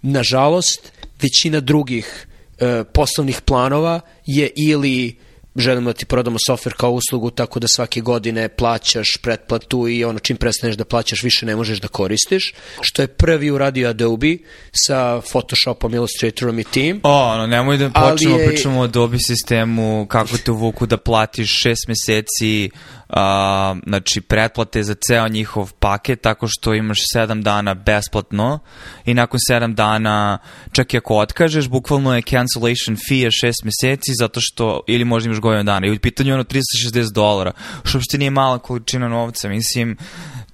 Nažalost, 0.02 0.92
većina 1.22 1.60
drugih 1.60 2.26
e, 2.58 2.84
poslovnih 2.84 3.40
planova 3.40 4.00
je 4.26 4.50
ili 4.56 5.16
želimo 5.56 5.90
da 5.90 5.98
ti 5.98 6.06
prodamo 6.06 6.38
software 6.48 6.74
kao 6.76 6.90
uslugu 6.90 7.30
tako 7.30 7.60
da 7.60 7.68
svake 7.68 8.00
godine 8.00 8.48
plaćaš 8.48 9.16
pretplatu 9.22 9.88
i 9.88 10.04
ono 10.04 10.18
čim 10.18 10.36
prestaneš 10.36 10.76
da 10.76 10.84
plaćaš 10.84 11.22
više 11.22 11.46
ne 11.46 11.56
možeš 11.56 11.80
da 11.80 11.88
koristiš, 11.88 12.54
što 12.80 13.02
je 13.02 13.08
prvi 13.08 13.50
uradio 13.50 13.88
Adobe 13.88 14.36
sa 14.72 15.20
Photoshopom, 15.20 15.94
Illustratorom 15.94 16.58
i 16.58 16.64
tim. 16.64 17.00
O, 17.02 17.32
ono, 17.32 17.46
nemoj 17.46 17.76
da 17.76 17.90
počnemo 17.90 18.38
je... 18.38 18.46
pričamo 18.46 18.80
o 18.80 18.84
Adobe 18.84 19.18
sistemu, 19.18 20.06
kako 20.06 20.38
te 20.44 20.50
uvuku 20.50 20.86
da 20.86 20.96
platiš 20.96 21.62
šest 21.62 21.88
meseci 21.88 22.70
a, 23.16 23.74
znači 23.86 24.20
pretplate 24.20 24.82
za 24.82 24.94
ceo 25.08 25.28
njihov 25.28 25.72
paket 25.78 26.20
tako 26.20 26.46
što 26.48 26.74
imaš 26.74 26.98
7 27.16 27.42
dana 27.42 27.74
besplatno 27.74 28.58
i 29.04 29.14
nakon 29.14 29.40
7 29.50 29.74
dana 29.74 30.38
čak 30.72 30.94
i 30.94 30.96
ako 30.96 31.16
otkažeš 31.16 31.68
bukvalno 31.68 32.16
je 32.16 32.22
cancellation 32.22 32.96
fee 33.08 33.18
je 33.18 33.30
6 33.30 33.52
meseci 33.64 34.12
zato 34.18 34.40
što 34.42 34.80
ili 34.86 35.04
možda 35.04 35.26
imaš 35.26 35.40
godinu 35.40 35.64
dana. 35.64 35.86
I 35.86 35.90
u 35.90 35.98
pitanju 35.98 36.30
je 36.30 36.34
ono 36.34 36.44
360 36.44 37.12
dolara 37.12 37.52
što 37.84 37.98
uopšte 37.98 38.18
nije 38.18 38.30
mala 38.30 38.58
količina 38.58 39.08
novca 39.08 39.48
mislim 39.48 39.96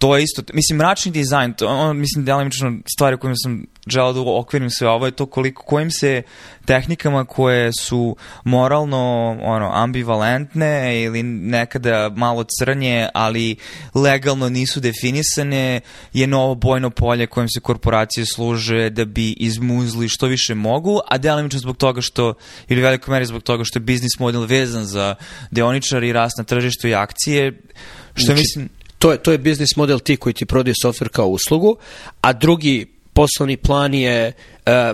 to 0.01 0.17
je 0.17 0.23
isto, 0.23 0.43
mislim, 0.53 0.79
mračni 0.79 1.13
dizajn, 1.13 1.53
to, 1.53 1.69
on, 1.69 1.99
mislim, 1.99 2.25
delimično 2.25 2.73
stvari 2.95 3.17
kojima 3.17 3.37
sam 3.37 3.65
želao 3.87 4.13
da 4.13 4.21
okvirim 4.21 4.71
sve 4.71 4.89
ovo 4.89 5.07
je 5.07 5.13
to 5.13 5.27
koliko, 5.27 5.63
kojim 5.63 5.91
se 5.91 6.23
tehnikama 6.65 7.25
koje 7.25 7.73
su 7.73 8.17
moralno 8.45 9.37
ono, 9.43 9.71
ambivalentne 9.75 11.03
ili 11.03 11.23
nekada 11.23 12.11
malo 12.17 12.45
crnje, 12.59 13.09
ali 13.15 13.57
legalno 13.95 14.49
nisu 14.49 14.81
definisane, 14.81 15.81
je 16.13 16.27
novo 16.27 16.55
bojno 16.55 16.91
polje 16.91 17.27
kojim 17.27 17.49
se 17.49 17.61
korporacije 17.61 18.27
služe 18.27 18.91
da 18.91 19.05
bi 19.05 19.33
izmuzli 19.33 20.09
što 20.09 20.27
više 20.27 20.55
mogu, 20.55 21.01
a 21.09 21.19
delimično 21.19 21.61
zbog 21.61 21.77
toga 21.77 22.01
što, 22.01 22.35
ili 22.69 22.81
veliko 22.81 23.11
meri 23.11 23.25
zbog 23.25 23.43
toga 23.43 23.65
što 23.65 23.79
je 23.79 23.81
biznis 23.81 24.19
model 24.19 24.43
vezan 24.43 24.85
za 24.85 25.15
deoničar 25.51 26.05
i 26.05 26.13
rast 26.13 26.39
na 26.39 26.45
tržištu 26.45 26.89
i 26.89 26.95
akcije, 26.95 27.53
što 28.15 28.27
znači, 28.27 28.41
mislim 28.41 28.80
to 29.01 29.13
je, 29.13 29.19
to 29.19 29.33
je 29.33 29.39
biznis 29.39 29.77
model 29.77 29.99
ti 29.99 30.17
koji 30.17 30.33
ti 30.33 30.47
prodaje 30.47 30.75
software 30.85 31.09
kao 31.09 31.27
uslugu, 31.27 31.77
a 32.21 32.33
drugi 32.33 32.87
poslovni 33.13 33.57
plan 33.57 33.95
je 33.95 34.33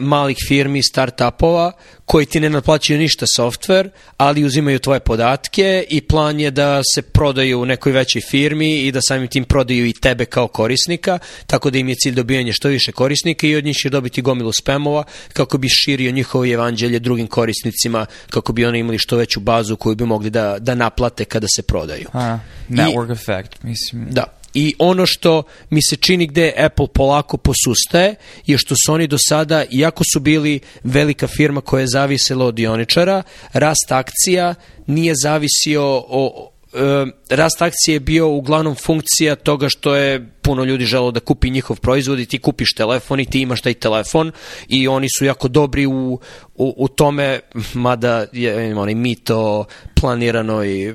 malih 0.00 0.36
firmi, 0.48 0.82
start-upova 0.82 1.72
koji 2.04 2.26
ti 2.26 2.40
ne 2.40 2.50
naplaćaju 2.50 2.98
ništa 2.98 3.26
software, 3.38 3.88
ali 4.16 4.44
uzimaju 4.44 4.78
tvoje 4.78 5.00
podatke 5.00 5.84
i 5.90 6.00
plan 6.00 6.40
je 6.40 6.50
da 6.50 6.80
se 6.94 7.02
prodaju 7.02 7.60
u 7.60 7.66
nekoj 7.66 7.92
većoj 7.92 8.22
firmi 8.30 8.76
i 8.76 8.92
da 8.92 9.00
samim 9.02 9.28
tim 9.28 9.44
prodaju 9.44 9.86
i 9.86 9.92
tebe 9.92 10.24
kao 10.24 10.48
korisnika, 10.48 11.18
tako 11.46 11.70
da 11.70 11.78
im 11.78 11.88
je 11.88 11.94
cilj 11.94 12.14
dobijanje 12.14 12.52
što 12.52 12.68
više 12.68 12.92
korisnika 12.92 13.46
i 13.46 13.56
od 13.56 13.64
njih 13.64 13.76
će 13.76 13.90
dobiti 13.90 14.22
gomilu 14.22 14.52
spamova 14.52 15.04
kako 15.32 15.58
bi 15.58 15.68
širio 15.68 16.10
njihovo 16.10 16.46
evanđelje 16.46 16.98
drugim 16.98 17.26
korisnicima, 17.26 18.06
kako 18.30 18.52
bi 18.52 18.66
oni 18.66 18.78
imali 18.78 18.98
što 18.98 19.16
veću 19.16 19.40
bazu 19.40 19.76
koju 19.76 19.94
bi 19.96 20.04
mogli 20.04 20.30
da, 20.30 20.56
da 20.58 20.74
naplate 20.74 21.24
kada 21.24 21.46
se 21.56 21.62
prodaju. 21.62 22.08
A, 22.12 22.38
network 22.68 23.08
I, 23.08 23.12
effect, 23.12 23.62
mislim. 23.62 24.06
Da, 24.10 24.35
I 24.58 24.74
ono 24.78 25.06
što 25.06 25.42
mi 25.70 25.80
se 25.82 25.96
čini 25.96 26.26
gde 26.26 26.52
Apple 26.58 26.86
polako 26.94 27.36
posustaje 27.36 28.14
je 28.46 28.58
što 28.58 28.74
su 28.86 28.92
oni 28.92 29.06
do 29.06 29.16
sada, 29.28 29.64
iako 29.70 30.04
su 30.12 30.20
bili 30.20 30.60
velika 30.84 31.26
firma 31.26 31.60
koja 31.60 31.80
je 31.80 31.86
zavisila 31.86 32.46
od 32.46 32.54
dioničara, 32.54 33.22
rast 33.52 33.92
akcija 33.92 34.54
nije 34.86 35.14
zavisio 35.22 35.82
o, 36.08 36.50
e, 36.74 37.06
rast 37.30 37.62
akcije 37.62 37.94
je 37.94 38.00
bio 38.00 38.28
uglavnom 38.28 38.74
funkcija 38.74 39.36
toga 39.36 39.68
što 39.68 39.94
je 39.94 40.28
puno 40.42 40.64
ljudi 40.64 40.84
želo 40.84 41.10
da 41.10 41.20
kupi 41.20 41.50
njihov 41.50 41.80
proizvod 41.80 42.20
i 42.20 42.26
ti 42.26 42.38
kupiš 42.38 42.74
telefon 42.74 43.20
i 43.20 43.26
ti 43.26 43.40
imaš 43.40 43.60
taj 43.60 43.74
telefon 43.74 44.32
i 44.68 44.88
oni 44.88 45.08
su 45.18 45.24
jako 45.24 45.48
dobri 45.48 45.86
u, 45.86 46.20
u, 46.54 46.74
u 46.76 46.88
tome, 46.88 47.40
mada 47.74 48.26
je 48.32 48.76
onaj 48.76 48.94
mito 48.94 49.64
planirano 49.94 50.64
i 50.64 50.94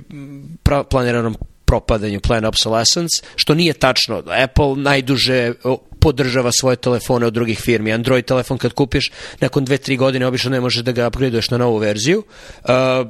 pra, 0.64 0.84
planiranom 0.84 1.36
propadanju, 1.72 2.20
plan 2.20 2.46
obsolescence, 2.46 3.24
što 3.36 3.56
nije 3.56 3.74
tačno. 3.74 4.24
Apple 4.44 4.76
najduže 4.76 5.54
podržava 6.00 6.52
svoje 6.52 6.76
telefone 6.76 7.26
od 7.26 7.34
drugih 7.34 7.60
firmi. 7.60 7.94
Android 7.94 8.26
telefon 8.26 8.58
kad 8.58 8.74
kupiš, 8.74 9.12
nakon 9.40 9.66
2-3 9.66 9.98
godine 9.98 10.28
obično 10.28 10.52
ne 10.52 10.60
možeš 10.60 10.84
da 10.84 10.92
ga 10.92 11.08
upgradeuješ 11.08 11.50
na 11.50 11.58
novu 11.58 11.78
verziju. 11.78 12.24
Uh, 12.24 13.08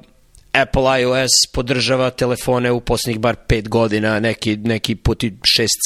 Apple 0.53 1.01
iOS 1.01 1.47
podržava 1.53 2.09
telefone 2.09 2.71
u 2.71 2.81
poslednjih 2.81 3.19
bar 3.19 3.35
5 3.47 3.69
godina, 3.69 4.19
neki, 4.19 4.57
neki 4.57 4.95
puti 4.95 5.31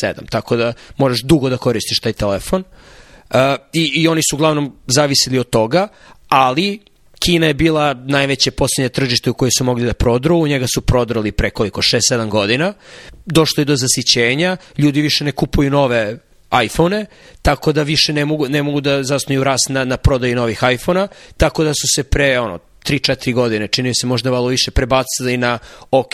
6-7, 0.03 0.29
tako 0.29 0.55
da 0.55 0.73
moraš 0.97 1.21
dugo 1.23 1.49
da 1.49 1.57
koristiš 1.57 1.99
taj 1.99 2.13
telefon. 2.13 2.63
Uh, 2.63 3.39
i, 3.73 4.01
I 4.01 4.07
oni 4.07 4.21
su 4.29 4.35
uglavnom 4.35 4.73
zavisili 4.87 5.39
od 5.39 5.49
toga, 5.49 5.87
ali 6.29 6.79
Kina 7.19 7.47
je 7.47 7.53
bila 7.53 7.93
najveće 7.93 8.51
posljednje 8.51 8.89
tržište 8.89 9.29
u 9.29 9.33
koje 9.33 9.51
su 9.57 9.63
mogli 9.63 9.85
da 9.85 9.93
prodru, 9.93 10.37
u 10.37 10.47
njega 10.47 10.65
su 10.75 10.81
prodrali 10.81 11.31
pre 11.31 11.49
koliko, 11.49 11.81
6-7 11.81 12.29
godina, 12.29 12.73
došlo 13.25 13.61
je 13.61 13.65
do 13.65 13.75
zasićenja, 13.75 14.57
ljudi 14.77 15.01
više 15.01 15.23
ne 15.23 15.31
kupuju 15.31 15.69
nove 15.69 16.17
iPhone, 16.65 17.05
tako 17.41 17.71
da 17.71 17.83
više 17.83 18.13
ne 18.13 18.25
mogu, 18.25 18.47
ne 18.47 18.63
mogu 18.63 18.81
da 18.81 19.03
zasnuju 19.03 19.43
rast 19.43 19.69
na, 19.69 19.85
na 19.85 19.97
prodaji 19.97 20.35
novih 20.35 20.63
iPhona, 20.73 21.07
tako 21.37 21.63
da 21.63 21.73
su 21.73 21.87
se 21.95 22.03
pre 22.03 22.39
ono, 22.39 22.59
3-4 22.85 23.33
godine, 23.33 23.67
čini 23.67 23.95
se 23.95 24.07
možda 24.07 24.31
malo 24.31 24.47
više, 24.47 24.71
prebacili 24.71 25.37
na 25.37 25.59
ok, 25.91 26.13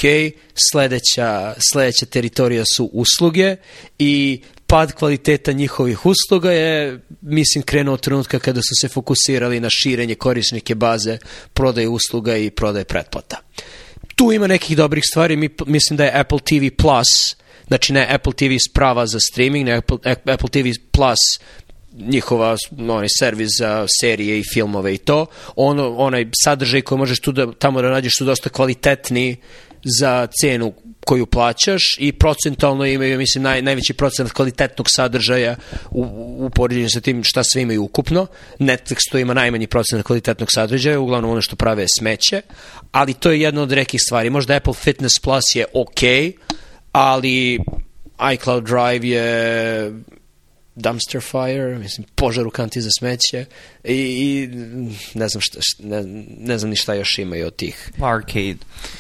sledeća, 0.56 1.54
sledeća 1.72 2.06
teritorija 2.06 2.64
su 2.76 2.90
usluge 2.94 3.56
i 4.00 4.42
pad 4.72 4.94
kvaliteta 4.94 5.52
njihovih 5.52 6.06
usluga 6.06 6.52
je, 6.52 7.00
mislim, 7.22 7.64
krenuo 7.64 7.94
od 7.94 8.02
trenutka 8.02 8.40
kada 8.40 8.62
su 8.62 8.76
se 8.82 8.88
fokusirali 8.88 9.60
na 9.60 9.70
širenje 9.70 10.16
korisnike 10.16 10.76
baze, 10.76 11.18
prodaje 11.54 11.88
usluga 11.88 12.38
i 12.38 12.50
prodaje 12.50 12.86
pretplata. 12.86 13.38
Tu 14.16 14.32
ima 14.32 14.48
nekih 14.48 14.78
dobrih 14.78 15.04
stvari, 15.12 15.36
Mi, 15.36 15.50
mislim 15.66 15.98
da 15.98 16.04
je 16.04 16.20
Apple 16.20 16.40
TV 16.40 16.76
Plus, 16.78 17.36
znači 17.68 17.94
ne 17.94 18.08
Apple 18.10 18.34
TV 18.34 18.56
sprava 18.70 19.08
za 19.08 19.20
streaming, 19.32 19.66
ne 19.66 19.74
Apple, 19.78 19.98
Apple 20.06 20.50
TV 20.50 20.68
Plus 20.92 21.20
njihova 21.94 22.56
onaj 22.80 23.08
servis 23.20 23.50
za 23.60 23.86
serije 24.02 24.40
i 24.40 24.44
filmove 24.54 24.94
i 24.94 24.98
to, 24.98 25.26
ono, 25.56 25.96
onaj 25.98 26.26
sadržaj 26.44 26.82
koji 26.82 27.00
možeš 27.00 27.20
tu 27.20 27.32
da, 27.32 27.54
tamo 27.54 27.82
da 27.82 27.90
nađeš 27.90 28.14
su 28.18 28.26
dosta 28.26 28.50
kvalitetni 28.50 29.38
za 30.00 30.28
cenu 30.42 30.74
koju 31.06 31.26
plaćaš 31.26 31.84
i 32.00 32.12
procentalno 32.12 32.86
imaju, 32.86 33.18
mislim, 33.18 33.44
naj, 33.44 33.62
najveći 33.62 33.94
procent 33.94 34.32
kvalitetnog 34.32 34.88
sadržaja 34.90 35.56
u, 35.92 36.02
u 36.46 36.50
poređenju 36.50 36.90
sa 36.90 37.02
tim 37.02 37.24
šta 37.24 37.44
sve 37.44 37.62
imaju 37.62 37.84
ukupno. 37.84 38.28
Netflix 38.60 38.98
to 39.12 39.18
ima 39.18 39.34
najmanji 39.34 39.68
procent 39.68 40.04
kvalitetnog 40.04 40.50
sadržaja, 40.54 41.00
uglavnom 41.00 41.32
ono 41.32 41.42
što 41.42 41.56
prave 41.56 41.84
je 41.84 41.88
smeće, 42.00 42.42
ali 42.92 43.14
to 43.14 43.32
je 43.32 43.42
jedna 43.42 43.62
od 43.62 43.72
rekih 43.72 44.00
stvari. 44.08 44.30
Možda 44.30 44.56
Apple 44.56 44.74
Fitness 44.74 45.20
Plus 45.20 45.44
je 45.56 45.66
ok, 45.74 46.02
ali 46.92 47.60
iCloud 48.34 48.64
Drive 48.64 49.08
je 49.08 49.92
dumpster 50.76 51.22
fire, 51.22 51.78
mislim, 51.80 52.08
požar 52.16 52.48
u 52.48 52.50
kanti 52.52 52.82
za 52.82 52.90
smeće 53.00 53.46
i, 53.84 53.94
i 53.94 54.50
ne 55.14 55.28
znam 55.28 55.42
šta, 55.42 55.60
ne, 55.80 56.04
ne 56.40 56.58
znam 56.58 56.70
ni 56.70 56.76
šta 56.76 56.94
još 56.94 57.18
imaju 57.18 57.48
od 57.48 57.56
tih. 57.56 57.92
Arcade. 58.02 58.58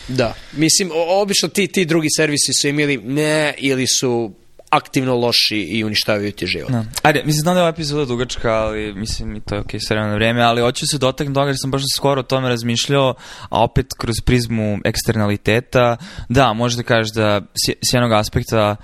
Da, 0.07 0.34
mislim, 0.53 0.91
obično 1.22 1.49
ti, 1.49 1.67
ti 1.67 1.86
drugi 1.86 2.07
servisi 2.15 2.51
su 2.61 2.67
imali 2.67 2.97
ne, 2.97 3.53
ili 3.57 3.86
su 3.88 4.34
aktivno 4.72 5.15
loši 5.15 5.57
i 5.57 5.84
uništavaju 5.84 6.32
ti 6.32 6.47
život. 6.47 6.69
No. 6.69 6.86
Ajde, 7.03 7.24
mislim, 7.26 7.41
znam 7.41 7.55
da 7.55 7.59
je 7.59 7.63
ova 7.63 7.69
epizoda 7.69 8.05
dugačka, 8.05 8.51
ali 8.51 8.93
mislim 8.93 9.36
i 9.36 9.41
to 9.41 9.55
je 9.55 9.61
okej 9.61 9.80
okay, 9.80 9.88
s 9.88 9.89
vremena 9.89 10.15
vreme, 10.15 10.41
ali 10.41 10.61
hoću 10.61 10.88
se 10.88 10.97
dotaknuti 10.97 11.36
toga 11.36 11.47
jer 11.47 11.55
sam 11.61 11.72
baš 11.72 11.82
skoro 11.95 12.19
o 12.19 12.24
tome 12.24 12.49
razmišljao, 12.49 13.13
a 13.49 13.63
opet 13.63 13.86
kroz 13.97 14.15
prizmu 14.26 14.80
eksternaliteta, 14.84 15.97
da, 16.30 16.53
možeš 16.53 16.78
da 16.78 16.84
kažeš 16.84 17.13
da 17.13 17.41
s 17.55 17.93
jednog 17.93 18.11
aspekta 18.11 18.76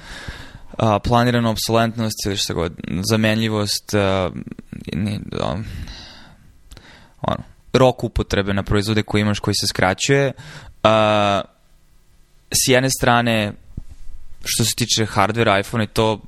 a, 0.77 0.99
planirana 0.99 1.49
obsolentnost 1.49 2.25
ili 2.25 2.37
šta 2.37 2.53
god, 2.53 2.73
zamenljivost, 3.09 3.93
a, 3.93 4.29
ne, 4.93 5.19
a, 5.41 5.55
ono, 7.21 7.43
rok 7.73 8.03
upotrebe 8.03 8.53
na 8.53 8.63
proizvode 8.63 9.03
koji 9.03 9.21
imaš 9.21 9.39
koji 9.39 9.55
se 9.55 9.67
skraćuje, 9.67 10.31
a, 10.83 11.41
s 12.51 12.67
jedne 12.67 12.89
strane 12.89 13.53
što 14.43 14.65
se 14.65 14.75
tiče 14.75 15.05
hardware 15.05 15.59
iPhone 15.59 15.83
i 15.83 15.87
to 15.87 16.21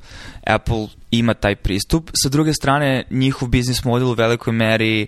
Apple 0.48 0.88
ima 1.12 1.34
taj 1.34 1.56
pristup. 1.56 2.10
Sa 2.24 2.30
druge 2.30 2.54
strane, 2.54 3.04
njihov 3.10 3.50
biznis 3.50 3.84
model 3.84 4.08
u 4.08 4.14
velikoj 4.14 4.54
meri 4.54 5.08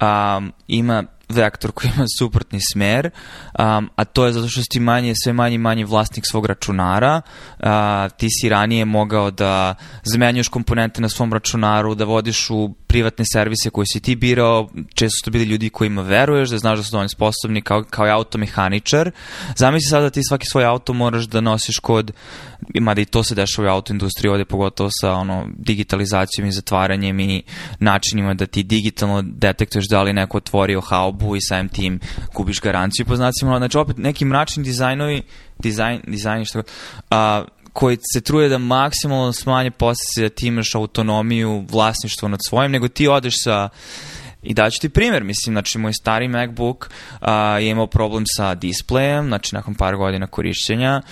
um, 0.00 0.52
ima 0.68 1.04
vektor 1.32 1.72
koji 1.72 1.90
ima 1.96 2.04
suprotni 2.18 2.58
smer, 2.72 3.10
um, 3.58 3.90
a 3.96 4.04
to 4.04 4.26
je 4.26 4.32
zato 4.32 4.48
što 4.48 4.60
si 4.60 4.66
ti 4.70 4.80
manje, 4.80 5.14
sve 5.24 5.32
manje 5.32 5.54
i 5.54 5.58
manje 5.58 5.84
vlasnik 5.84 6.24
svog 6.26 6.46
računara, 6.46 7.20
uh, 7.58 7.66
ti 8.16 8.28
si 8.30 8.48
ranije 8.48 8.84
mogao 8.84 9.30
da 9.30 9.74
zamenjuješ 10.02 10.48
komponente 10.48 11.00
na 11.00 11.08
svom 11.08 11.32
računaru, 11.32 11.94
da 11.94 12.04
vodiš 12.04 12.50
u 12.50 12.74
privatne 12.90 13.24
servise 13.32 13.70
koje 13.70 13.86
si 13.92 14.00
ti 14.00 14.16
birao, 14.16 14.68
često 14.94 15.16
su 15.16 15.24
to 15.24 15.30
bili 15.30 15.44
ljudi 15.44 15.70
kojima 15.70 16.02
veruješ, 16.02 16.48
da 16.50 16.58
znaš 16.58 16.78
da 16.78 16.84
su 16.84 16.98
oni 16.98 17.08
sposobni 17.08 17.62
kao, 17.62 17.84
kao 17.90 18.06
i 18.06 18.10
automehaničar. 18.10 19.10
Zamisli 19.56 19.88
sada 19.88 20.02
da 20.02 20.10
ti 20.10 20.20
svaki 20.28 20.46
svoj 20.50 20.64
auto 20.64 20.92
moraš 20.92 21.24
da 21.24 21.40
nosiš 21.40 21.78
kod, 21.78 22.12
mada 22.80 23.00
i 23.00 23.04
to 23.04 23.22
se 23.22 23.34
dešava 23.34 23.68
u 23.68 23.74
autoindustriji 23.74 24.30
ovde, 24.30 24.44
pogotovo 24.44 24.90
sa 25.00 25.12
ono, 25.12 25.46
digitalizacijom 25.58 26.48
i 26.48 26.52
zatvaranjem 26.52 27.20
i 27.20 27.42
načinima 27.78 28.34
da 28.34 28.46
ti 28.46 28.62
digitalno 28.62 29.22
detektuješ 29.22 29.88
da 29.88 30.02
li 30.02 30.12
neko 30.12 30.36
otvorio 30.36 30.80
haubu 30.80 31.36
i 31.36 31.40
samim 31.40 31.68
tim 31.68 32.00
gubiš 32.34 32.60
garanciju 32.60 33.06
po 33.06 33.16
znacima. 33.16 33.58
Znači 33.58 33.78
opet 33.78 33.96
neki 33.98 34.24
mračni 34.24 34.64
dizajnovi, 34.64 35.22
dizajn, 35.58 36.00
dizajn 36.06 36.44
što, 36.44 36.62
a, 37.10 37.44
koji 37.72 37.98
se 38.12 38.20
truje 38.20 38.48
da 38.48 38.58
maksimalno 38.58 39.32
smanje 39.32 39.70
posljedice 39.70 40.22
da 40.22 40.28
ti 40.28 40.46
imaš 40.46 40.74
autonomiju, 40.74 41.64
vlasništvo 41.70 42.28
nad 42.28 42.40
svojim, 42.48 42.72
nego 42.72 42.88
ti 42.88 43.08
odeš 43.08 43.34
sa 43.44 43.68
I 44.42 44.54
daću 44.54 44.80
ti 44.80 44.88
primjer, 44.88 45.24
mislim, 45.24 45.54
znači 45.54 45.78
moj 45.78 45.92
stari 45.92 46.28
MacBook 46.28 46.90
a, 47.20 47.58
je 47.58 47.70
imao 47.70 47.86
problem 47.86 48.24
sa 48.26 48.54
displejem, 48.54 49.26
znači 49.26 49.54
nakon 49.54 49.74
par 49.74 49.96
godina 49.96 50.26
korišćenja, 50.26 51.02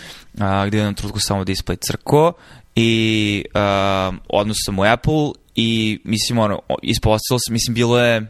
a, 0.41 0.67
gde 0.67 0.79
je 0.79 0.85
na 0.85 0.93
trutku 0.93 1.21
samo 1.21 1.45
display 1.45 1.77
crko 1.87 2.33
i 2.75 3.45
a, 3.55 4.13
odnosno 4.29 4.61
sam 4.65 4.79
u 4.79 4.83
Apple 4.83 5.31
i 5.55 6.01
mislim, 6.05 6.39
ono, 6.39 6.61
ispostavilo 6.83 7.39
se, 7.39 7.53
mislim, 7.53 7.75
bilo 7.75 8.01
je 8.01 8.29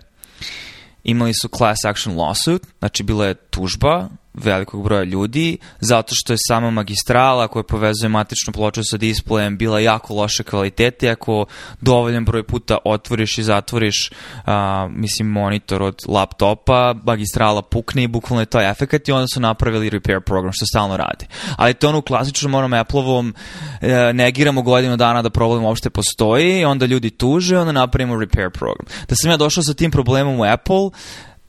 imali 1.04 1.34
su 1.34 1.48
class 1.48 1.84
action 1.84 2.16
lawsuit, 2.16 2.62
znači 2.78 3.02
bila 3.02 3.26
je 3.26 3.34
tužba 3.34 4.08
velikog 4.44 4.84
broja 4.84 5.04
ljudi, 5.04 5.58
zato 5.80 6.14
što 6.14 6.32
je 6.32 6.36
sama 6.48 6.70
magistrala 6.70 7.48
koja 7.48 7.62
povezuje 7.62 8.08
matičnu 8.08 8.52
ploču 8.52 8.80
sa 8.84 8.96
displejem 8.96 9.56
bila 9.56 9.80
jako 9.80 10.14
loše 10.14 10.42
kvalitete, 10.42 11.10
ako 11.10 11.46
dovoljan 11.80 12.24
broj 12.24 12.42
puta 12.42 12.78
otvoriš 12.84 13.38
i 13.38 13.42
zatvoriš 13.42 14.10
a, 14.46 14.88
mislim 14.90 15.28
monitor 15.28 15.82
od 15.82 16.02
laptopa, 16.08 16.94
magistrala 17.04 17.62
pukne 17.62 18.02
i 18.02 18.08
bukvalno 18.08 18.42
je 18.42 18.46
to 18.46 18.60
efekt 18.60 19.08
i 19.08 19.12
onda 19.12 19.26
su 19.34 19.40
napravili 19.40 19.90
repair 19.90 20.20
program 20.20 20.52
što 20.52 20.66
stalno 20.66 20.96
rade. 20.96 21.26
Ali 21.56 21.74
to 21.74 21.88
ono 21.88 21.98
u 21.98 22.02
klasičnom 22.02 22.54
onom 22.54 22.72
Apple-ovom 22.72 23.34
e, 23.80 24.12
negiramo 24.12 24.62
godinu 24.62 24.96
dana 24.96 25.22
da 25.22 25.30
problem 25.30 25.64
uopšte 25.64 25.90
postoji, 25.90 26.64
onda 26.64 26.86
ljudi 26.86 27.10
tuže, 27.10 27.58
onda 27.58 27.72
napravimo 27.72 28.20
repair 28.20 28.50
program. 28.50 28.86
Da 29.08 29.14
sam 29.16 29.30
ja 29.30 29.36
došao 29.36 29.62
sa 29.62 29.74
tim 29.74 29.90
problemom 29.90 30.40
u 30.40 30.44
Apple, 30.44 30.90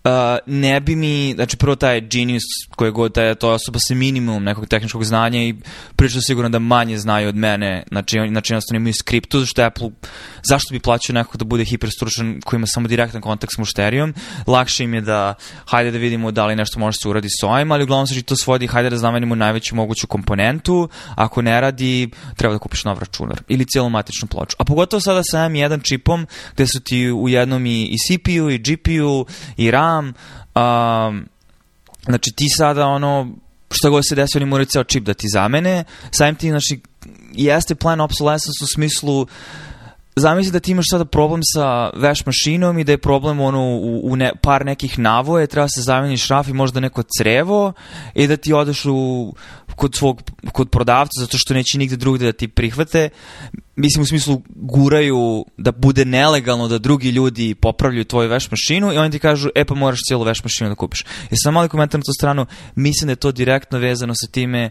Uh, 0.04 0.12
ne 0.46 0.80
bi 0.80 0.96
mi, 0.96 1.34
znači 1.36 1.58
prvo 1.58 1.76
taj 1.76 2.02
genius 2.02 2.44
koji 2.76 2.92
god 2.92 3.14
taj, 3.14 3.36
to 3.36 3.50
je 3.50 3.54
osoba 3.54 3.80
sa 3.80 3.96
minimum 3.96 4.44
nekog 4.44 4.68
tehničkog 4.68 5.04
znanja 5.04 5.42
i 5.42 5.56
prilično 5.96 6.22
sigurno 6.22 6.50
da 6.50 6.60
manje 6.60 6.98
znaju 6.98 7.30
od 7.30 7.36
mene, 7.36 7.84
znači, 7.92 8.18
znači 8.30 8.54
jednostavno 8.54 8.78
imaju 8.78 8.94
skriptu, 8.94 9.40
zašto 9.40 9.64
Apple, 9.64 9.90
zašto 10.44 10.72
bi 10.72 10.80
plaćao 10.80 11.14
nekog 11.14 11.38
da 11.38 11.46
bude 11.46 11.66
hiperstručan 11.66 12.42
koji 12.46 12.58
ima 12.58 12.68
samo 12.68 12.88
direktan 12.88 13.22
kontakt 13.22 13.54
s 13.56 13.58
mušterijom, 13.58 14.14
lakše 14.48 14.84
im 14.84 14.94
je 14.94 15.02
da, 15.02 15.34
hajde 15.66 15.92
da 15.92 15.98
vidimo 15.98 16.32
da 16.32 16.46
li 16.46 16.56
nešto 16.56 16.80
može 16.80 16.98
se 17.02 17.10
uradi 17.10 17.28
s 17.30 17.44
ovim, 17.44 17.72
ali 17.72 17.84
uglavnom 17.84 18.08
se 18.08 18.22
to 18.22 18.36
svodi, 18.36 18.68
hajde 18.68 18.90
da 18.90 18.98
zamenimo 18.98 19.36
najveću 19.36 19.76
moguću 19.76 20.08
komponentu, 20.08 20.90
ako 21.16 21.42
ne 21.42 21.62
radi, 21.62 22.10
treba 22.36 22.54
da 22.54 22.60
kupiš 22.60 22.84
nov 22.84 23.00
računar 23.00 23.42
ili 23.48 23.66
cijelu 23.66 23.90
matičnu 23.90 24.28
ploču. 24.28 24.56
A 24.60 24.64
pogotovo 24.64 25.02
sada 25.02 25.22
sa 25.24 25.38
M1 25.38 25.88
čipom, 25.90 26.28
gde 26.54 26.68
su 26.68 26.80
ti 26.80 27.12
u 27.12 27.30
jednom 27.30 27.66
i, 27.66 27.84
i 27.84 27.98
CPU 27.98 28.50
i 28.50 28.58
GPU 28.58 29.26
i 29.58 29.72
RAM 29.72 29.89
znam, 29.90 30.14
um, 30.56 31.26
znači 32.06 32.32
ti 32.36 32.46
sada 32.58 32.88
ono, 32.88 33.28
šta 33.72 33.90
god 33.90 34.04
se 34.08 34.16
desi, 34.16 34.38
oni 34.38 34.46
moraju 34.46 34.66
ceo 34.66 34.84
čip 34.84 35.04
da 35.04 35.14
ti 35.14 35.28
zamene, 35.34 35.84
samim 36.12 36.36
ti, 36.36 36.50
znači, 36.50 36.80
jeste 37.34 37.76
plan 37.76 38.02
obsolescence 38.02 38.64
u 38.64 38.68
smislu 38.68 39.28
zamisli 40.16 40.52
da 40.52 40.60
ti 40.60 40.72
imaš 40.72 40.86
sada 40.92 41.06
problem 41.06 41.42
sa 41.44 41.90
veš 41.96 42.26
mašinom 42.26 42.80
i 42.80 42.84
da 42.84 42.92
je 42.92 42.98
problem 42.98 43.40
ono 43.40 43.62
u, 43.62 44.12
u 44.12 44.16
ne, 44.16 44.32
par 44.42 44.66
nekih 44.66 45.00
navoje, 45.00 45.48
treba 45.48 45.68
se 45.68 45.82
zameni 45.82 46.18
šraf 46.18 46.48
i 46.48 46.54
možda 46.54 46.80
neko 46.80 47.04
crevo 47.20 47.74
i 48.14 48.28
da 48.28 48.38
ti 48.38 48.54
odeš 48.54 48.86
u, 48.86 49.34
kod 49.80 49.96
svog 49.96 50.22
kod 50.52 50.70
prodavca 50.70 51.22
zato 51.22 51.38
što 51.38 51.54
neće 51.54 51.78
nigde 51.78 51.96
drugde 51.96 52.26
da 52.26 52.32
ti 52.32 52.48
prihvate. 52.48 53.10
Mislim 53.76 54.02
u 54.02 54.06
smislu 54.06 54.42
guraju 54.56 55.46
da 55.58 55.72
bude 55.72 56.06
nelegalno 56.06 56.68
da 56.68 56.78
drugi 56.78 57.10
ljudi 57.10 57.56
popravljaju 57.56 58.06
tvoju 58.06 58.30
veš 58.30 58.52
mašinu 58.52 58.94
i 58.94 58.98
oni 58.98 59.12
ti 59.12 59.20
kažu 59.20 59.50
e 59.56 59.66
pa 59.66 59.76
moraš 59.76 60.00
cijelu 60.08 60.24
veš 60.24 60.44
mašinu 60.44 60.70
da 60.70 60.76
kupiš. 60.76 61.02
I 61.32 61.36
sam 61.44 61.54
mali 61.54 61.70
komentar 61.70 62.00
na 62.00 62.04
tu 62.04 62.14
stranu, 62.20 62.46
mislim 62.76 63.08
da 63.08 63.12
je 63.12 63.24
to 63.24 63.32
direktno 63.32 63.80
vezano 63.80 64.14
sa 64.16 64.28
time 64.32 64.70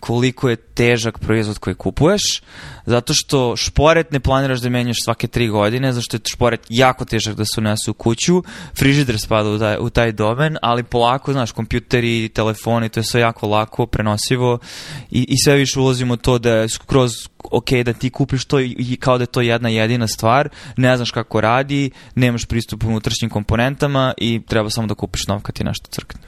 koliko 0.00 0.48
je 0.48 0.56
težak 0.56 1.18
proizvod 1.18 1.58
koji 1.58 1.74
kupuješ, 1.74 2.42
zato 2.86 3.12
što 3.16 3.56
šporet 3.56 4.12
ne 4.12 4.20
planiraš 4.20 4.60
da 4.60 4.68
menjaš 4.68 4.96
svake 5.04 5.28
tri 5.28 5.48
godine, 5.48 5.92
zato 5.92 6.02
što 6.02 6.16
je 6.16 6.20
šporet 6.32 6.60
jako 6.68 7.04
težak 7.04 7.34
da 7.34 7.44
se 7.44 7.60
unesu 7.60 7.90
u 7.90 7.94
kuću, 7.94 8.42
frižider 8.78 9.18
spada 9.18 9.50
u 9.50 9.58
taj, 9.58 9.76
u 9.80 9.90
taj 9.90 10.12
domen, 10.12 10.56
ali 10.62 10.82
polako, 10.82 11.32
znaš, 11.32 11.52
kompjuteri, 11.52 12.28
telefoni, 12.28 12.88
to 12.88 13.00
je 13.00 13.04
sve 13.04 13.20
jako 13.20 13.48
lako, 13.48 13.86
prenosivo 13.86 14.58
i, 15.10 15.26
i 15.28 15.34
sve 15.44 15.54
više 15.54 15.80
ulazimo 15.80 16.16
to 16.16 16.38
da 16.38 16.50
je 16.50 16.68
skroz 16.68 17.12
ok 17.50 17.70
da 17.84 17.92
ti 17.92 18.10
kupiš 18.10 18.44
to 18.44 18.60
i 18.60 18.96
kao 19.00 19.18
da 19.18 19.22
je 19.22 19.26
to 19.26 19.40
jedna 19.40 19.68
jedina 19.68 20.06
stvar, 20.06 20.48
ne 20.76 20.96
znaš 20.96 21.10
kako 21.10 21.40
radi, 21.40 21.90
nemaš 22.14 22.44
pristup 22.44 22.84
unutrašnjim 22.84 23.30
komponentama 23.30 24.14
i 24.16 24.40
treba 24.48 24.70
samo 24.70 24.86
da 24.86 24.94
kupiš 24.94 25.26
nov 25.26 25.40
kad 25.40 25.54
ti 25.54 25.64
nešto 25.64 25.86
crkne 25.90 26.27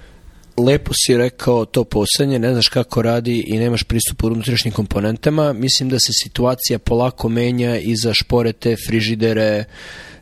lepo 0.65 0.91
si 0.95 1.17
rekao 1.17 1.65
to 1.65 1.85
poslednje, 1.85 2.39
ne 2.39 2.53
znaš 2.53 2.69
kako 2.69 3.03
radi 3.03 3.45
i 3.47 3.59
nemaš 3.59 3.83
pristup 3.83 4.25
u 4.25 4.27
unutrašnjim 4.27 4.75
komponentama. 4.75 5.53
Mislim 5.53 5.89
da 5.89 5.99
se 5.99 6.13
situacija 6.23 6.79
polako 6.79 7.29
menja 7.29 7.79
i 7.79 7.97
za 7.97 8.15
šporete, 8.15 8.77
frižidere, 8.89 9.65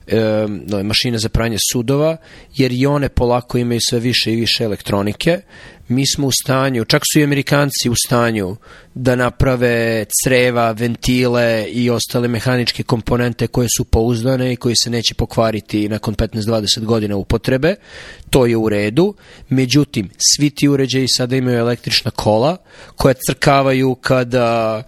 e, 0.09 0.83
mašine 0.83 1.19
za 1.19 1.29
pranje 1.29 1.57
sudova, 1.73 2.17
jer 2.57 2.73
i 2.73 2.87
one 2.87 3.09
polako 3.09 3.59
imaju 3.59 3.81
sve 3.89 3.99
više 3.99 4.33
i 4.33 4.37
više 4.37 4.65
elektronike 4.65 5.41
mi 5.89 6.05
smo 6.07 6.27
u 6.27 6.31
stanju, 6.43 6.85
čak 6.85 7.03
su 7.13 7.21
i 7.21 7.25
Amerikanci 7.25 7.91
u 7.91 7.95
stanju 8.07 8.57
da 8.95 9.17
naprave 9.17 10.05
creva, 10.25 10.73
ventile 10.73 11.67
i 11.69 11.91
ostale 11.91 12.29
mehaničke 12.29 12.83
komponente 12.83 13.47
koje 13.47 13.69
su 13.77 13.85
pouzdane 13.85 14.53
i 14.53 14.57
koji 14.57 14.75
se 14.85 14.91
neće 14.91 15.15
pokvariti 15.15 15.89
nakon 15.89 16.15
15-20 16.15 16.85
godina 16.85 17.17
upotrebe. 17.17 17.75
To 18.31 18.47
je 18.47 18.57
u 18.57 18.69
redu. 18.69 19.15
Međutim, 19.49 20.11
svi 20.19 20.51
ti 20.51 20.69
uređaji 20.69 21.07
sada 21.09 21.37
imaju 21.37 21.59
električna 21.59 22.11
kola 22.11 22.57
koja 22.97 23.15
crkavaju 23.27 23.95
kada 23.95 24.83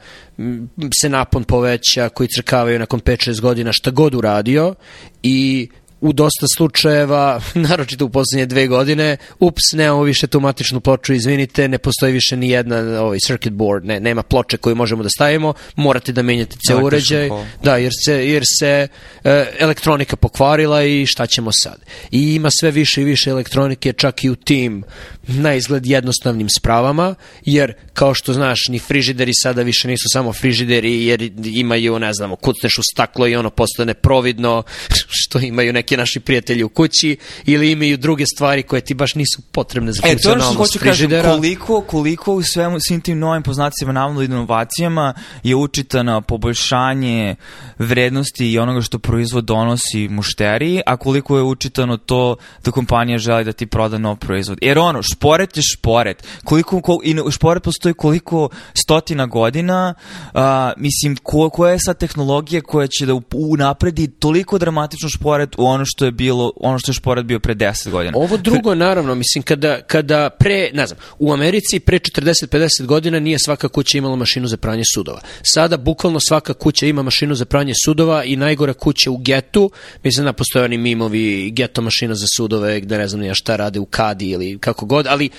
se 1.01 1.09
napon 1.09 1.45
poveća, 1.45 2.09
koji 2.09 2.29
crkavaju 2.29 2.79
nakon 2.79 3.01
5-6 3.01 3.41
godina 3.41 3.73
šta 3.73 3.91
god 3.91 4.15
uradio 4.15 4.75
i 5.23 5.69
u 6.01 6.13
dosta 6.13 6.47
slučajeva, 6.57 7.41
naročito 7.69 8.05
u 8.05 8.11
poslednje 8.11 8.47
dve 8.47 8.67
godine, 8.67 9.17
ups, 9.39 9.73
nemamo 9.73 10.03
više 10.03 10.27
tu 10.27 10.41
matičnu 10.41 10.81
ploču, 10.81 11.13
izvinite, 11.13 11.69
ne 11.69 11.79
postoji 11.79 12.13
više 12.13 12.37
ni 12.37 12.51
jedna 12.51 12.77
ovaj 13.03 13.19
circuit 13.19 13.55
board, 13.55 13.85
ne, 13.85 14.01
nema 14.01 14.23
ploče 14.23 14.57
koju 14.57 14.77
možemo 14.77 15.03
da 15.03 15.09
stavimo, 15.09 15.55
morate 15.77 16.13
da 16.13 16.23
menjate 16.23 16.57
ceo 16.69 16.85
uređaj, 16.85 17.29
da, 17.63 17.77
jer 17.77 17.93
se, 18.05 18.29
jer 18.29 18.43
se 18.61 18.89
e, 19.25 19.47
elektronika 19.59 20.17
pokvarila 20.17 20.85
i 20.85 21.07
šta 21.07 21.27
ćemo 21.27 21.51
sad. 21.53 21.81
I 22.11 22.35
ima 22.35 22.49
sve 22.61 22.71
više 22.71 23.03
i 23.03 23.05
više 23.05 23.31
elektronike, 23.31 23.93
čak 23.93 24.25
i 24.25 24.31
u 24.31 24.37
tim 24.37 24.85
na 25.27 25.55
izgled 25.55 25.87
jednostavnim 25.87 26.49
spravama, 26.59 27.15
jer 27.45 27.73
kao 27.93 28.15
što 28.15 28.33
znaš, 28.33 28.69
ni 28.69 28.79
frižideri 28.79 29.33
sada 29.43 29.63
više 29.63 29.89
nisu 29.89 30.05
samo 30.13 30.33
frižideri, 30.33 31.05
jer 31.05 31.31
imaju, 31.45 31.99
ne 31.99 32.13
znamo, 32.13 32.37
kucneš 32.37 32.79
u 32.79 32.83
staklo 32.93 33.29
i 33.29 33.37
ono 33.37 33.51
postane 33.51 33.95
providno, 33.95 34.63
što 35.21 35.39
imaju 35.39 35.73
neki 35.73 35.97
naši 35.97 36.21
prijatelji 36.21 36.63
u 36.63 36.69
kući 36.69 37.17
ili 37.45 37.71
imaju 37.71 37.97
druge 37.97 38.25
stvari 38.27 38.63
koje 38.63 38.81
ti 38.81 38.95
baš 38.95 39.15
nisu 39.15 39.43
potrebne 39.53 39.93
za 39.93 40.03
E, 40.05 40.17
to 40.17 40.29
je 40.29 40.33
ono 40.33 40.43
što 40.43 40.55
funkcionalnost 40.55 40.73
hoću 40.73 40.79
kažem, 40.79 40.95
frižidera. 40.95 41.31
koliko, 41.31 41.81
koliko 41.81 42.35
u 42.35 42.43
svemu, 42.43 42.79
svim 42.81 43.01
tim 43.01 43.19
novim 43.19 43.43
poznacima 43.43 43.93
navodno 43.93 44.23
inovacijama 44.23 45.15
je 45.43 45.57
učitana 45.57 46.21
poboljšanje 46.21 47.37
vrednosti 47.79 48.53
i 48.53 48.59
onoga 48.59 48.81
što 48.81 48.99
proizvod 48.99 49.45
donosi 49.45 50.09
mušteriji, 50.09 50.81
a 50.87 50.97
koliko 50.97 51.37
je 51.37 51.43
učitano 51.43 51.97
to 51.97 52.37
da 52.65 52.71
kompanija 52.71 53.19
želi 53.19 53.45
da 53.45 53.53
ti 53.53 53.67
proda 53.67 53.99
nov 53.99 54.17
proizvod. 54.17 54.59
Jer 54.63 54.79
ono, 54.79 55.03
šporet 55.13 55.57
je 55.57 55.63
šporet. 55.63 56.25
Koliko, 56.45 56.81
kol, 56.81 56.99
i 57.05 57.17
šporet 57.31 57.63
postoji 57.63 57.95
koliko 57.95 58.49
stotina 58.75 59.27
godina, 59.27 59.95
a, 60.35 60.73
mislim, 60.77 61.17
ko, 61.23 61.51
koja 61.51 61.73
je 61.73 61.79
sad 61.79 61.99
tehnologija 61.99 62.61
koja 62.61 62.87
će 62.87 63.07
da 63.07 63.21
unapredi 63.35 64.09
toliko 64.09 64.59
dramatično 64.59 65.09
šporet 65.09 65.59
u 65.59 65.65
ono 65.65 65.85
što 65.87 66.05
je 66.05 66.11
bilo, 66.11 66.53
ono 66.57 66.79
što 66.79 66.91
je 66.91 66.95
šporet 66.95 67.25
bio 67.25 67.41
pre 67.41 67.55
10 67.55 67.91
godina. 67.91 68.13
Ovo 68.19 68.37
drugo, 68.37 68.75
naravno, 68.75 69.15
mislim, 69.15 69.43
kada, 69.43 69.81
kada 69.81 70.31
pre, 70.31 70.71
ne 70.75 70.87
znam, 70.87 70.99
u 71.19 71.33
Americi 71.33 71.81
pre 71.81 71.99
40-50 71.99 72.87
godina 72.87 73.21
nije 73.21 73.39
svaka 73.39 73.69
kuća 73.69 73.99
imala 73.99 74.17
mašinu 74.17 74.47
za 74.47 74.57
pranje 74.57 74.83
sudova. 74.95 75.21
Sada, 75.43 75.77
bukvalno 75.77 76.21
svaka 76.29 76.55
kuća 76.55 76.87
ima 76.87 77.03
mašinu 77.03 77.35
za 77.35 77.45
pranje 77.45 77.73
sudova 77.85 78.25
i 78.25 78.37
najgora 78.37 78.73
kuća 78.73 79.11
u 79.11 79.17
getu, 79.17 79.71
mislim 80.05 80.25
da 80.25 80.33
postoje 80.33 80.65
oni 80.65 80.79
mimovi 80.79 81.51
geto 81.51 81.83
mašina 81.83 82.15
za 82.15 82.27
sudove, 82.37 82.81
gde 82.81 82.99
ne 82.99 83.09
znam 83.09 83.23
ja 83.23 83.35
šta 83.35 83.57
rade 83.57 83.81
u 83.81 83.85
kadi 83.85 84.29
ili 84.29 84.59
kako 84.59 84.87
god, 84.87 85.00
ali 85.07 85.31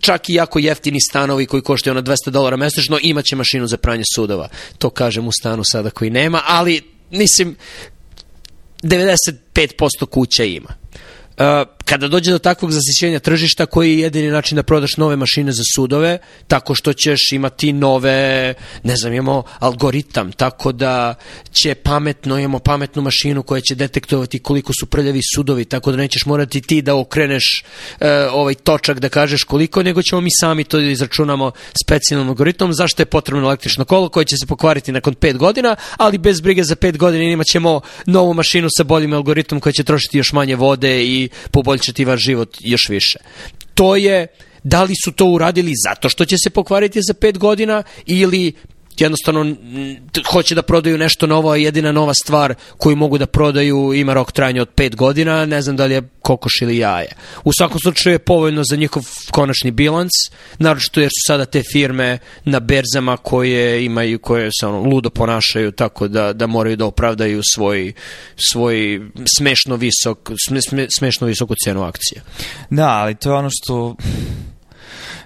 čak 0.00 0.28
i 0.28 0.34
jako 0.34 0.58
jeftini 0.58 1.00
stanovi 1.00 1.46
koji 1.46 1.62
koštaju 1.62 1.92
ono 1.92 2.02
200 2.02 2.30
dolara 2.30 2.56
mesečno 2.56 2.98
imaće 3.02 3.36
mašinu 3.36 3.66
za 3.66 3.76
pranje 3.76 4.04
sudova. 4.14 4.48
To 4.78 4.90
kažem 4.90 5.28
u 5.28 5.32
stanu 5.32 5.62
sada 5.64 5.90
koji 5.90 6.10
nema, 6.10 6.42
ali 6.46 6.82
mislim 7.10 7.56
95% 8.82 10.06
kuća 10.10 10.44
ima. 10.44 10.68
Uh, 10.68 11.46
kada 11.90 12.08
dođe 12.08 12.30
do 12.30 12.38
takvog 12.38 12.72
zasićenja 12.72 13.18
tržišta, 13.18 13.66
koji 13.66 13.90
je 13.90 13.98
jedini 13.98 14.30
način 14.30 14.56
da 14.56 14.62
prodaš 14.62 14.96
nove 14.96 15.16
mašine 15.16 15.52
za 15.52 15.62
sudove, 15.74 16.18
tako 16.46 16.74
što 16.74 16.92
ćeš 16.92 17.32
imati 17.32 17.72
nove, 17.72 18.54
ne 18.82 18.96
znam, 18.96 19.12
imamo 19.12 19.42
algoritam, 19.58 20.32
tako 20.32 20.72
da 20.72 21.14
će 21.52 21.74
pametno, 21.74 22.38
imamo 22.38 22.58
pametnu 22.58 23.02
mašinu 23.02 23.42
koja 23.42 23.60
će 23.60 23.74
detektovati 23.74 24.38
koliko 24.38 24.72
su 24.80 24.86
prljavi 24.86 25.20
sudovi, 25.34 25.64
tako 25.64 25.90
da 25.90 25.96
nećeš 25.96 26.26
morati 26.26 26.60
ti 26.60 26.82
da 26.82 26.96
okreneš 26.96 27.64
uh, 27.64 28.06
ovaj 28.32 28.54
točak 28.54 29.00
da 29.00 29.08
kažeš 29.08 29.44
koliko, 29.44 29.82
nego 29.82 30.02
ćemo 30.02 30.20
mi 30.20 30.30
sami 30.40 30.64
to 30.64 30.80
da 30.80 30.84
izračunamo 30.84 31.50
specijalnom 31.84 32.28
algoritmom, 32.28 32.72
zašto 32.72 33.02
je 33.02 33.06
potrebno 33.06 33.46
električno 33.46 33.84
kolo 33.84 34.08
koje 34.08 34.24
će 34.24 34.36
se 34.36 34.46
pokvariti 34.46 34.92
nakon 34.92 35.14
5 35.14 35.36
godina, 35.36 35.76
ali 35.96 36.18
bez 36.18 36.40
brige 36.40 36.64
za 36.64 36.76
5 36.76 36.96
godina 36.96 37.24
imat 37.24 37.46
ćemo 37.46 37.80
novu 38.06 38.34
mašinu 38.34 38.68
sa 38.76 38.84
boljim 38.84 39.12
algoritmom 39.12 39.60
koja 39.60 39.72
će 39.72 39.84
trošiti 39.84 40.18
još 40.18 40.32
manje 40.32 40.56
vode 40.56 41.04
i 41.04 41.28
poboljšati 41.50 41.79
vaš 42.04 42.20
život 42.20 42.56
još 42.60 42.88
više. 42.88 43.18
To 43.74 43.96
je, 43.96 44.26
da 44.64 44.82
li 44.82 44.94
su 45.04 45.12
to 45.12 45.26
uradili 45.26 45.72
zato 45.88 46.08
što 46.08 46.24
će 46.24 46.36
se 46.44 46.50
pokvariti 46.50 47.00
za 47.02 47.14
pet 47.14 47.38
godina 47.38 47.82
ili 48.06 48.52
jednostavno 49.04 49.56
hoće 50.32 50.54
da 50.54 50.62
prodaju 50.62 50.98
nešto 50.98 51.26
novo, 51.26 51.50
a 51.50 51.56
jedina 51.56 51.92
nova 51.92 52.14
stvar 52.14 52.54
koju 52.78 52.96
mogu 52.96 53.18
da 53.18 53.26
prodaju 53.26 53.92
ima 53.94 54.14
rok 54.14 54.32
trajanja 54.32 54.62
od 54.62 54.74
5 54.74 54.96
godina, 54.96 55.46
ne 55.46 55.62
znam 55.62 55.76
da 55.76 55.84
li 55.84 55.94
je 55.94 56.08
kokoš 56.22 56.52
ili 56.62 56.78
jaje. 56.78 57.12
U 57.44 57.52
svakom 57.52 57.78
slučaju 57.82 58.14
je 58.14 58.18
povoljno 58.18 58.62
za 58.64 58.76
njihov 58.76 59.02
konačni 59.30 59.70
bilans, 59.70 60.12
naročito 60.58 61.00
jer 61.00 61.08
su 61.08 61.26
sada 61.26 61.44
te 61.44 61.62
firme 61.72 62.18
na 62.44 62.60
berzama 62.60 63.16
koje 63.16 63.84
imaju, 63.84 64.18
koje 64.18 64.50
se 64.60 64.66
ono, 64.66 64.82
ludo 64.82 65.10
ponašaju 65.10 65.72
tako 65.72 66.08
da, 66.08 66.32
da 66.32 66.46
moraju 66.46 66.76
da 66.76 66.86
opravdaju 66.86 67.40
svoj, 67.54 67.92
svoj 68.52 69.00
smešno 69.38 69.76
visok, 69.76 70.30
sme, 70.46 70.86
smešno 70.98 71.26
visoku 71.26 71.54
cenu 71.64 71.82
akcije. 71.82 72.22
Da, 72.70 72.88
ali 72.88 73.14
to 73.14 73.30
je 73.30 73.36
ono 73.36 73.48
što 73.52 73.96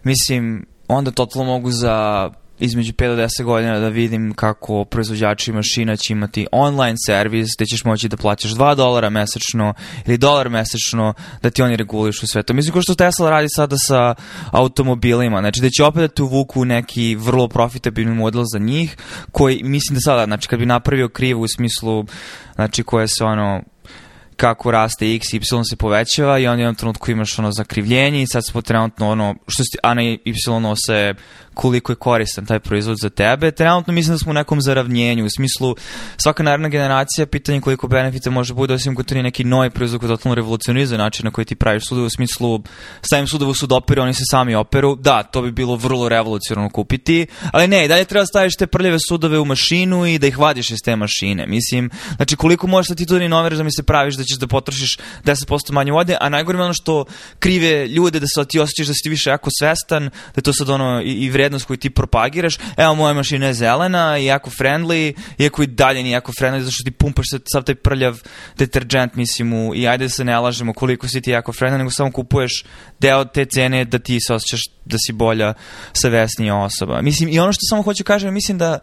mislim, 0.04 0.66
onda 0.88 1.10
totalno 1.10 1.52
mogu 1.52 1.70
za 1.70 2.30
između 2.58 2.92
5 2.92 3.16
do 3.16 3.22
10 3.22 3.44
godina 3.44 3.78
da 3.78 3.88
vidim 3.88 4.32
kako 4.34 4.84
proizvođači 4.84 5.52
mašina 5.52 5.96
će 5.96 6.12
imati 6.12 6.46
online 6.52 6.96
servis 7.06 7.48
gde 7.56 7.66
ćeš 7.66 7.84
moći 7.84 8.08
da 8.08 8.16
plaćaš 8.16 8.50
2 8.50 8.74
dolara 8.74 9.10
mesečno 9.10 9.74
ili 10.06 10.18
dolar 10.18 10.48
mesečno 10.48 11.14
da 11.42 11.50
ti 11.50 11.62
oni 11.62 11.76
regulišu 11.76 12.26
sve 12.26 12.42
to. 12.42 12.54
Mislim 12.54 12.72
ko 12.72 12.82
što 12.82 12.94
Tesla 12.94 13.30
radi 13.30 13.48
sada 13.48 13.76
sa 13.78 14.14
automobilima, 14.50 15.40
znači 15.40 15.60
da 15.60 15.70
će 15.70 15.84
opet 15.84 16.00
da 16.00 16.08
te 16.08 16.22
uvuku 16.22 16.64
neki 16.64 17.14
vrlo 17.14 17.48
profitabilni 17.48 18.14
model 18.14 18.42
za 18.52 18.58
njih 18.58 18.96
koji 19.32 19.60
mislim 19.62 19.94
da 19.94 20.00
sada, 20.00 20.24
znači 20.24 20.48
kad 20.48 20.58
bi 20.58 20.66
napravio 20.66 21.08
krivu 21.08 21.42
u 21.42 21.48
smislu 21.48 22.04
znači 22.54 22.82
koje 22.82 23.08
se 23.08 23.24
ono 23.24 23.62
kako 24.36 24.70
raste 24.70 25.14
x, 25.14 25.32
y 25.32 25.40
se 25.70 25.76
povećava 25.76 26.38
i 26.38 26.46
onda 26.46 26.60
jednom 26.60 26.74
trenutku 26.74 27.10
imaš 27.10 27.38
ono 27.38 27.52
zakrivljenje 27.52 28.22
i 28.22 28.26
sad 28.26 28.46
smo 28.46 28.62
trenutno 28.62 29.10
ono, 29.10 29.34
što 29.48 29.62
si, 29.62 29.78
a 29.82 29.94
na 29.94 30.02
y 30.02 30.60
nose 30.60 31.14
koliko 31.54 31.92
je 31.92 31.96
koristan 31.96 32.46
taj 32.46 32.60
proizvod 32.60 32.96
za 33.00 33.10
tebe. 33.10 33.50
Trenutno 33.50 33.92
mislim 33.92 34.14
da 34.14 34.18
smo 34.18 34.30
u 34.30 34.34
nekom 34.34 34.60
zaravnjenju, 34.60 35.24
u 35.24 35.30
smislu 35.30 35.76
svaka 36.16 36.42
naredna 36.42 36.68
generacija, 36.68 37.26
pitanje 37.26 37.60
koliko 37.60 37.88
benefita 37.88 38.30
može 38.30 38.54
bude, 38.54 38.74
osim 38.74 38.94
kod 38.94 39.12
neki 39.12 39.44
novi 39.44 39.70
proizvod 39.70 40.00
koji 40.00 40.10
totalno 40.10 40.34
revolucionizuje 40.34 40.98
način 40.98 41.24
na 41.24 41.30
koji 41.30 41.44
ti 41.44 41.54
praviš 41.54 41.88
sudove, 41.88 42.06
u 42.06 42.10
smislu 42.10 42.62
stavim 43.02 43.26
sudovu 43.26 43.50
u 43.50 43.54
sudoperu, 43.54 44.02
oni 44.02 44.14
se 44.14 44.22
sami 44.30 44.54
operu, 44.54 44.96
da, 44.96 45.22
to 45.22 45.42
bi 45.42 45.52
bilo 45.52 45.76
vrlo 45.76 46.08
revolucionarno 46.08 46.70
kupiti, 46.70 47.26
ali 47.52 47.68
ne, 47.68 47.88
dalje 47.88 48.04
treba 48.04 48.26
staviš 48.26 48.56
te 48.56 48.66
prljave 48.66 48.98
sudove 49.08 49.38
u 49.38 49.44
mašinu 49.44 50.06
i 50.06 50.18
da 50.18 50.26
ih 50.26 50.38
vadiš 50.38 50.70
iz 50.70 50.78
te 50.84 50.96
mašine. 50.96 51.46
Mislim, 51.46 51.90
znači 52.16 52.36
koliko 52.36 52.66
možeš 52.66 52.88
da 52.88 52.94
ti 52.94 53.06
to 53.06 53.16
inoviraš 53.16 53.58
da 53.58 53.64
mi 53.64 53.72
se 53.72 53.82
praviš 53.82 54.14
da 54.14 54.23
ćeš 54.24 54.38
da 54.38 54.46
potrošiš 54.46 54.98
10% 55.24 55.72
manje 55.72 55.92
vode, 55.92 56.16
a 56.20 56.28
najgore 56.28 56.58
je 56.58 56.62
ono 56.62 56.74
što 56.74 57.04
krive 57.38 57.88
ljude 57.88 58.20
da 58.20 58.26
se 58.26 58.44
ti 58.44 58.58
osjećaš 58.58 58.86
da 58.86 58.94
si 58.94 59.02
ti 59.02 59.08
više 59.08 59.30
jako 59.30 59.50
svestan, 59.58 60.04
da 60.08 60.36
je 60.36 60.42
to 60.42 60.52
sad 60.52 60.70
ono 60.70 61.02
i, 61.02 61.12
i 61.12 61.30
vrednost 61.30 61.66
koju 61.66 61.76
ti 61.76 61.90
propagiraš. 61.90 62.58
Evo, 62.76 62.94
moja 62.94 63.14
mašina 63.14 63.46
je 63.46 63.54
zelena 63.54 64.18
i 64.18 64.24
jako 64.24 64.50
friendly, 64.50 65.14
iako 65.38 65.62
i 65.62 65.66
dalje 65.66 66.02
nije 66.02 66.12
jako 66.12 66.32
friendly, 66.32 66.60
zato 66.60 66.72
što 66.72 66.84
ti 66.84 66.90
pumpaš 66.90 67.26
sad, 67.30 67.42
sav 67.52 67.62
taj 67.62 67.74
prljav 67.74 68.22
deterđent, 68.58 69.14
mislim, 69.14 69.52
u, 69.52 69.74
i 69.74 69.88
ajde 69.88 70.04
da 70.04 70.08
se 70.08 70.24
ne 70.24 70.38
lažemo 70.38 70.72
koliko 70.72 71.08
si 71.08 71.20
ti 71.20 71.30
jako 71.30 71.52
friendly, 71.52 71.78
nego 71.78 71.90
samo 71.90 72.12
kupuješ 72.12 72.64
deo 73.00 73.24
te 73.24 73.44
cene 73.44 73.84
da 73.84 73.98
ti 73.98 74.18
se 74.20 74.34
osjećaš 74.34 74.60
da 74.84 74.96
si 75.06 75.12
bolja, 75.12 75.54
savesnija 75.92 76.56
osoba. 76.56 77.02
Mislim, 77.02 77.28
i 77.28 77.38
ono 77.38 77.52
što 77.52 77.60
samo 77.70 77.82
hoću 77.82 78.04
kažem, 78.04 78.34
mislim 78.34 78.58
da 78.58 78.78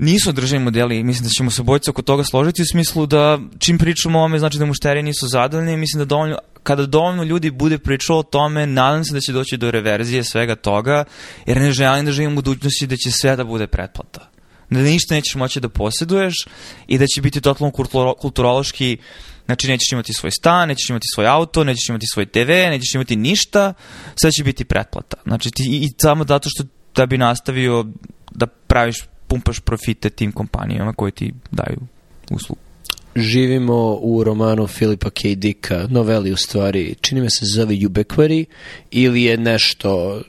nisu 0.00 0.28
održani 0.30 0.64
modeli, 0.64 1.02
mislim 1.02 1.24
da 1.24 1.30
ćemo 1.30 1.50
se 1.50 1.62
obojica 1.62 1.90
oko 1.90 2.02
toga 2.02 2.24
složiti 2.24 2.62
u 2.62 2.66
smislu 2.72 3.06
da 3.06 3.38
čim 3.58 3.78
pričamo 3.78 4.18
o 4.18 4.24
ome, 4.24 4.38
znači 4.38 4.58
da 4.58 4.66
mušterije 4.66 5.02
nisu 5.02 5.28
zadovoljni, 5.28 5.76
mislim 5.76 5.98
da 5.98 6.04
dovoljno, 6.04 6.38
kada 6.62 6.86
dovoljno 6.86 7.22
ljudi 7.22 7.50
bude 7.50 7.78
pričalo 7.78 8.18
o 8.18 8.22
tome, 8.22 8.66
nadam 8.66 9.04
se 9.04 9.14
da 9.14 9.20
će 9.20 9.32
doći 9.32 9.56
do 9.56 9.70
reverzije 9.70 10.24
svega 10.24 10.56
toga, 10.56 11.04
jer 11.46 11.56
ne 11.56 11.72
želim 11.72 12.04
da 12.04 12.12
živim 12.12 12.32
u 12.32 12.34
budućnosti 12.34 12.86
da 12.86 12.96
će 12.96 13.10
sve 13.10 13.36
da 13.36 13.44
bude 13.44 13.66
pretplata. 13.66 14.30
Da 14.70 14.80
ništa 14.80 15.14
nećeš 15.14 15.34
moći 15.34 15.60
da 15.60 15.68
posjeduješ 15.68 16.34
i 16.86 16.98
da 16.98 17.06
će 17.06 17.20
biti 17.20 17.40
totalno 17.40 17.70
kulturo, 17.70 18.14
kulturološki 18.14 18.98
Znači, 19.46 19.68
nećeš 19.68 19.92
imati 19.92 20.12
svoj 20.12 20.30
stan, 20.30 20.68
nećeš 20.68 20.90
imati 20.90 21.06
svoj 21.14 21.26
auto, 21.26 21.64
nećeš 21.64 21.88
imati 21.88 22.06
svoj 22.06 22.26
TV, 22.26 22.48
nećeš 22.48 22.94
imati 22.94 23.16
ništa, 23.16 23.74
sve 24.20 24.30
će 24.30 24.44
biti 24.44 24.64
pretplata. 24.64 25.16
Znači, 25.26 25.50
ti, 25.50 25.62
i 25.72 25.88
samo 26.02 26.24
zato 26.28 26.48
što 26.50 26.64
da 26.94 27.06
bi 27.06 27.18
nastavio 27.18 27.86
da 28.30 28.46
praviš 28.46 28.96
pumpaš 29.30 29.60
profite 29.60 30.10
tim 30.10 30.32
kompanijama 30.32 30.92
koje 30.92 31.12
ti 31.12 31.32
daju 31.50 31.78
uslugu. 32.30 32.60
Živimo 33.16 33.98
u 34.02 34.24
romanu 34.24 34.66
Filipa 34.66 35.10
K. 35.10 35.34
Dicka, 35.34 35.86
noveli 35.90 36.32
u 36.32 36.36
stvari, 36.36 36.94
čini 37.00 37.20
me 37.20 37.30
se 37.30 37.46
zove 37.46 37.74
Ubiquity, 37.74 38.44
ili 38.90 39.22
je 39.22 39.36
nešto 39.36 40.22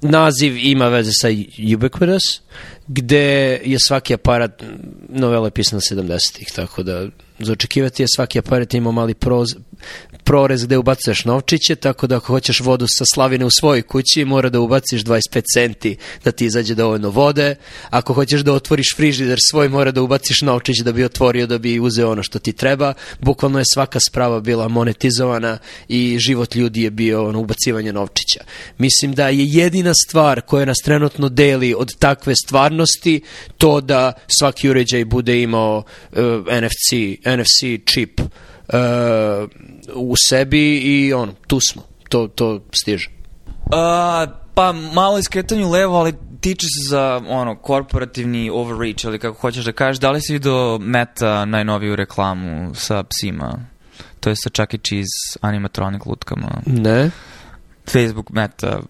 naziv 0.00 0.56
ima 0.56 0.88
veze 0.88 1.10
sa 1.20 1.28
Ubiquitous, 1.58 2.40
gde 2.88 3.60
je 3.64 3.78
svaki 3.78 4.14
aparat, 4.14 4.62
novela 5.08 5.46
je 5.46 5.50
pisana 5.50 5.80
70-ih, 5.80 6.48
tako 6.54 6.82
da 6.82 7.08
za 7.38 7.52
očekivati 7.52 8.02
je 8.02 8.06
svaki 8.14 8.38
aparat 8.38 8.74
ima 8.74 8.92
mali 8.92 9.14
proz, 9.14 9.48
prorez 10.24 10.64
gde 10.64 10.78
ubacuješ 10.78 11.24
novčiće, 11.24 11.74
tako 11.74 12.06
da 12.06 12.16
ako 12.16 12.26
hoćeš 12.26 12.60
vodu 12.60 12.86
sa 12.88 13.04
slavine 13.14 13.44
u 13.44 13.50
svojoj 13.50 13.82
kući, 13.82 14.24
mora 14.24 14.48
da 14.48 14.60
ubaciš 14.60 15.04
25 15.04 15.42
centi 15.54 15.96
da 16.24 16.32
ti 16.32 16.44
izađe 16.44 16.74
dovoljno 16.74 17.10
vode. 17.10 17.56
Ako 17.90 18.14
hoćeš 18.14 18.40
da 18.40 18.52
otvoriš 18.52 18.96
frižider 18.96 19.38
svoj, 19.50 19.68
mora 19.68 19.90
da 19.90 20.02
ubaciš 20.02 20.42
novčić 20.42 20.78
da 20.78 20.92
bi 20.92 21.04
otvorio, 21.04 21.46
da 21.46 21.58
bi 21.58 21.80
uzeo 21.80 22.10
ono 22.10 22.22
što 22.22 22.38
ti 22.38 22.52
treba. 22.52 22.94
Bukvalno 23.20 23.58
je 23.58 23.64
svaka 23.74 24.00
sprava 24.00 24.40
bila 24.40 24.68
monetizovana 24.68 25.58
i 25.88 26.18
život 26.18 26.54
ljudi 26.54 26.82
je 26.82 26.90
bio 26.90 27.28
ono, 27.28 27.40
ubacivanje 27.40 27.92
novčića. 27.92 28.40
Mislim 28.78 29.14
da 29.14 29.28
je 29.28 29.46
jedina 29.46 29.92
stvar 30.06 30.40
koja 30.40 30.64
nas 30.64 30.78
trenutno 30.84 31.28
deli 31.28 31.74
od 31.74 31.96
takve 31.98 32.34
stvarnosti 32.36 33.20
to 33.58 33.80
da 33.80 34.12
svaki 34.38 34.70
uređaj 34.70 35.04
bude 35.04 35.42
imao 35.42 35.82
uh, 36.12 36.18
NFC, 36.46 37.18
NFC 37.26 37.84
čip 37.84 38.20
uh, 38.68 39.48
u 39.94 40.14
sebi 40.28 40.78
i 40.78 41.12
ono, 41.12 41.32
tu 41.46 41.58
smo. 41.60 41.82
To, 42.08 42.28
to 42.28 42.60
stiže. 42.72 43.10
Uh, 43.64 44.32
pa 44.54 44.72
malo 44.72 45.18
iskretanju 45.18 45.70
levo, 45.70 45.96
ali 45.96 46.14
tiče 46.40 46.66
se 46.66 46.88
za 46.88 47.20
ono 47.28 47.56
korporativni 47.56 48.50
overreach 48.50 49.04
ili 49.04 49.18
kako 49.18 49.38
hoćeš 49.40 49.64
da 49.64 49.72
kažeš, 49.72 50.00
da 50.00 50.10
li 50.10 50.20
si 50.20 50.32
vidio 50.32 50.78
Meta 50.78 51.44
najnoviju 51.44 51.96
reklamu 51.96 52.74
sa 52.74 53.02
psima? 53.02 53.58
To 54.20 54.30
je 54.30 54.36
sa 54.36 54.50
Chuck 54.50 54.74
E. 54.74 54.78
Cheese 54.78 55.38
animatronic 55.40 56.06
lutkama. 56.06 56.48
Ne, 56.66 57.10
Facebook 57.92 58.30
Meta. 58.30 58.80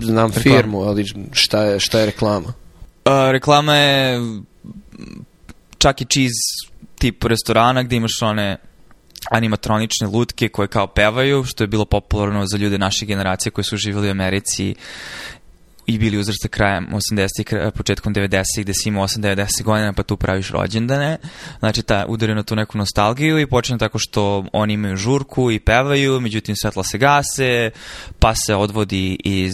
znam 0.00 0.32
Reklama. 0.32 0.58
firmu, 0.58 0.80
ali 0.80 1.04
šta 1.32 1.62
je, 1.64 1.80
šta 1.80 2.00
je 2.00 2.06
reklama? 2.06 2.48
Uh, 2.48 3.30
reklama 3.30 3.76
je 3.76 4.20
Chuck 5.78 6.00
E. 6.00 6.04
Cheese 6.04 6.70
tip 6.98 7.24
restorana 7.24 7.82
gde 7.82 7.96
imaš 7.96 8.22
one 8.22 8.56
animatronične 9.30 10.06
lutke 10.06 10.48
koje 10.48 10.68
kao 10.68 10.86
pevaju, 10.86 11.44
što 11.44 11.64
je 11.64 11.68
bilo 11.68 11.84
popularno 11.84 12.46
za 12.46 12.56
ljude 12.56 12.78
naše 12.78 13.06
generacije 13.06 13.52
koji 13.52 13.64
su 13.64 13.76
živjeli 13.76 14.08
u 14.08 14.10
Americi 14.10 14.74
i 15.86 15.98
bili 15.98 16.18
uzrasta 16.18 16.48
krajem 16.48 16.88
80-ih, 16.92 17.46
kra- 17.46 17.70
početkom 17.70 18.14
90-ih, 18.14 18.64
gde 18.64 18.72
si 18.74 18.88
imao 18.88 19.06
8-90 19.06 19.62
godina 19.62 19.92
pa 19.92 20.02
tu 20.02 20.16
praviš 20.16 20.50
rođendane. 20.50 21.16
Znači, 21.58 21.82
ta, 21.82 22.04
udari 22.08 22.34
na 22.34 22.42
tu 22.42 22.56
neku 22.56 22.78
nostalgiju 22.78 23.38
i 23.38 23.46
počne 23.46 23.78
tako 23.78 23.98
što 23.98 24.44
oni 24.52 24.74
imaju 24.74 24.96
žurku 24.96 25.50
i 25.50 25.60
pevaju, 25.60 26.20
međutim 26.20 26.56
svetla 26.56 26.84
se 26.84 26.98
gase, 26.98 27.70
pa 28.18 28.34
se 28.34 28.54
odvodi 28.54 29.18
iz 29.24 29.52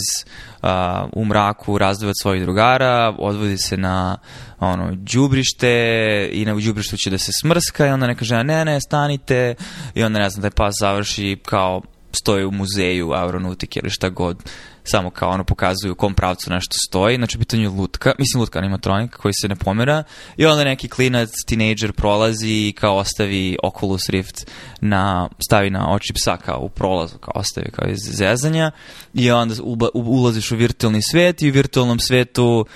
uh, 0.63 0.69
u 1.13 1.25
mraku 1.25 1.79
razdvoje 1.79 2.11
od 2.11 2.21
svojih 2.23 2.43
drugara, 2.43 3.15
odvodi 3.19 3.59
se 3.59 3.77
na 3.77 4.19
ono, 4.61 4.95
đubrište 4.95 6.29
i 6.33 6.45
na 6.45 6.55
đubrištu 6.55 6.97
će 6.97 7.11
da 7.11 7.19
se 7.19 7.33
smrska 7.41 7.87
i 7.87 7.91
onda 7.91 8.07
neka 8.07 8.25
žena, 8.25 8.43
ne, 8.43 8.65
ne, 8.65 8.81
stanite 8.81 9.55
i 9.95 10.03
onda 10.03 10.19
ne 10.19 10.31
znam, 10.31 10.43
taj 10.43 10.51
pas 10.51 10.75
završi 10.81 11.39
kao 11.45 11.83
stoji 12.13 12.45
u 12.45 12.51
muzeju 12.51 13.13
aeronautike 13.13 13.81
ili 13.81 13.91
šta 13.91 14.09
god 14.09 14.51
samo 14.91 15.11
kao 15.11 15.31
ono 15.31 15.45
pokazuju 15.45 15.93
u 15.93 15.97
kom 15.97 16.15
pravcu 16.15 16.51
nešto 16.51 16.77
stoji, 16.89 17.17
znači 17.17 17.37
u 17.37 17.41
pitanju 17.41 17.73
lutka, 17.73 18.13
mislim 18.19 18.41
lutka 18.41 18.59
animatronika 18.59 19.19
koji 19.19 19.33
se 19.41 19.49
ne 19.49 19.57
pomera 19.57 20.03
i 20.37 20.47
onda 20.47 20.65
neki 20.65 20.89
klinac, 20.89 21.31
teenager 21.49 21.93
prolazi 21.93 22.49
i 22.49 22.73
kao 22.73 22.97
ostavi 22.97 23.57
Oculus 23.63 24.09
Rift 24.09 24.51
na, 24.81 25.29
stavi 25.47 25.71
na 25.71 25.93
oči 25.93 26.13
psa 26.13 26.37
kao 26.37 26.61
u 26.61 26.69
prolazu, 26.69 27.19
kao 27.19 27.33
ostavi 27.35 27.71
kao 27.71 27.89
iz 27.89 27.99
zezanja 28.17 28.71
i 29.15 29.31
onda 29.31 29.55
uba, 29.63 29.89
ulaziš 29.95 30.53
u 30.53 30.57
virtualni 30.57 31.03
svet 31.03 31.43
i 31.43 31.51
u 31.51 31.53
virtualnom 31.53 31.99
svetu 31.99 32.67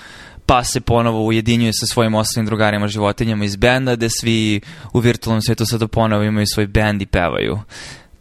pa 0.46 0.64
se 0.64 0.80
ponovo 0.80 1.24
ujedinjuje 1.24 1.72
sa 1.72 1.86
svojim 1.86 2.14
ostalim 2.14 2.46
drugarima 2.46 2.88
životinjama 2.88 3.44
iz 3.44 3.56
benda, 3.56 3.96
gde 3.96 4.08
svi 4.20 4.60
u 4.92 4.98
virtualnom 4.98 5.42
svetu 5.42 5.66
sada 5.66 5.88
ponovo 5.88 6.22
imaju 6.22 6.46
svoj 6.46 6.66
bend 6.66 7.02
i 7.02 7.06
pevaju. 7.06 7.58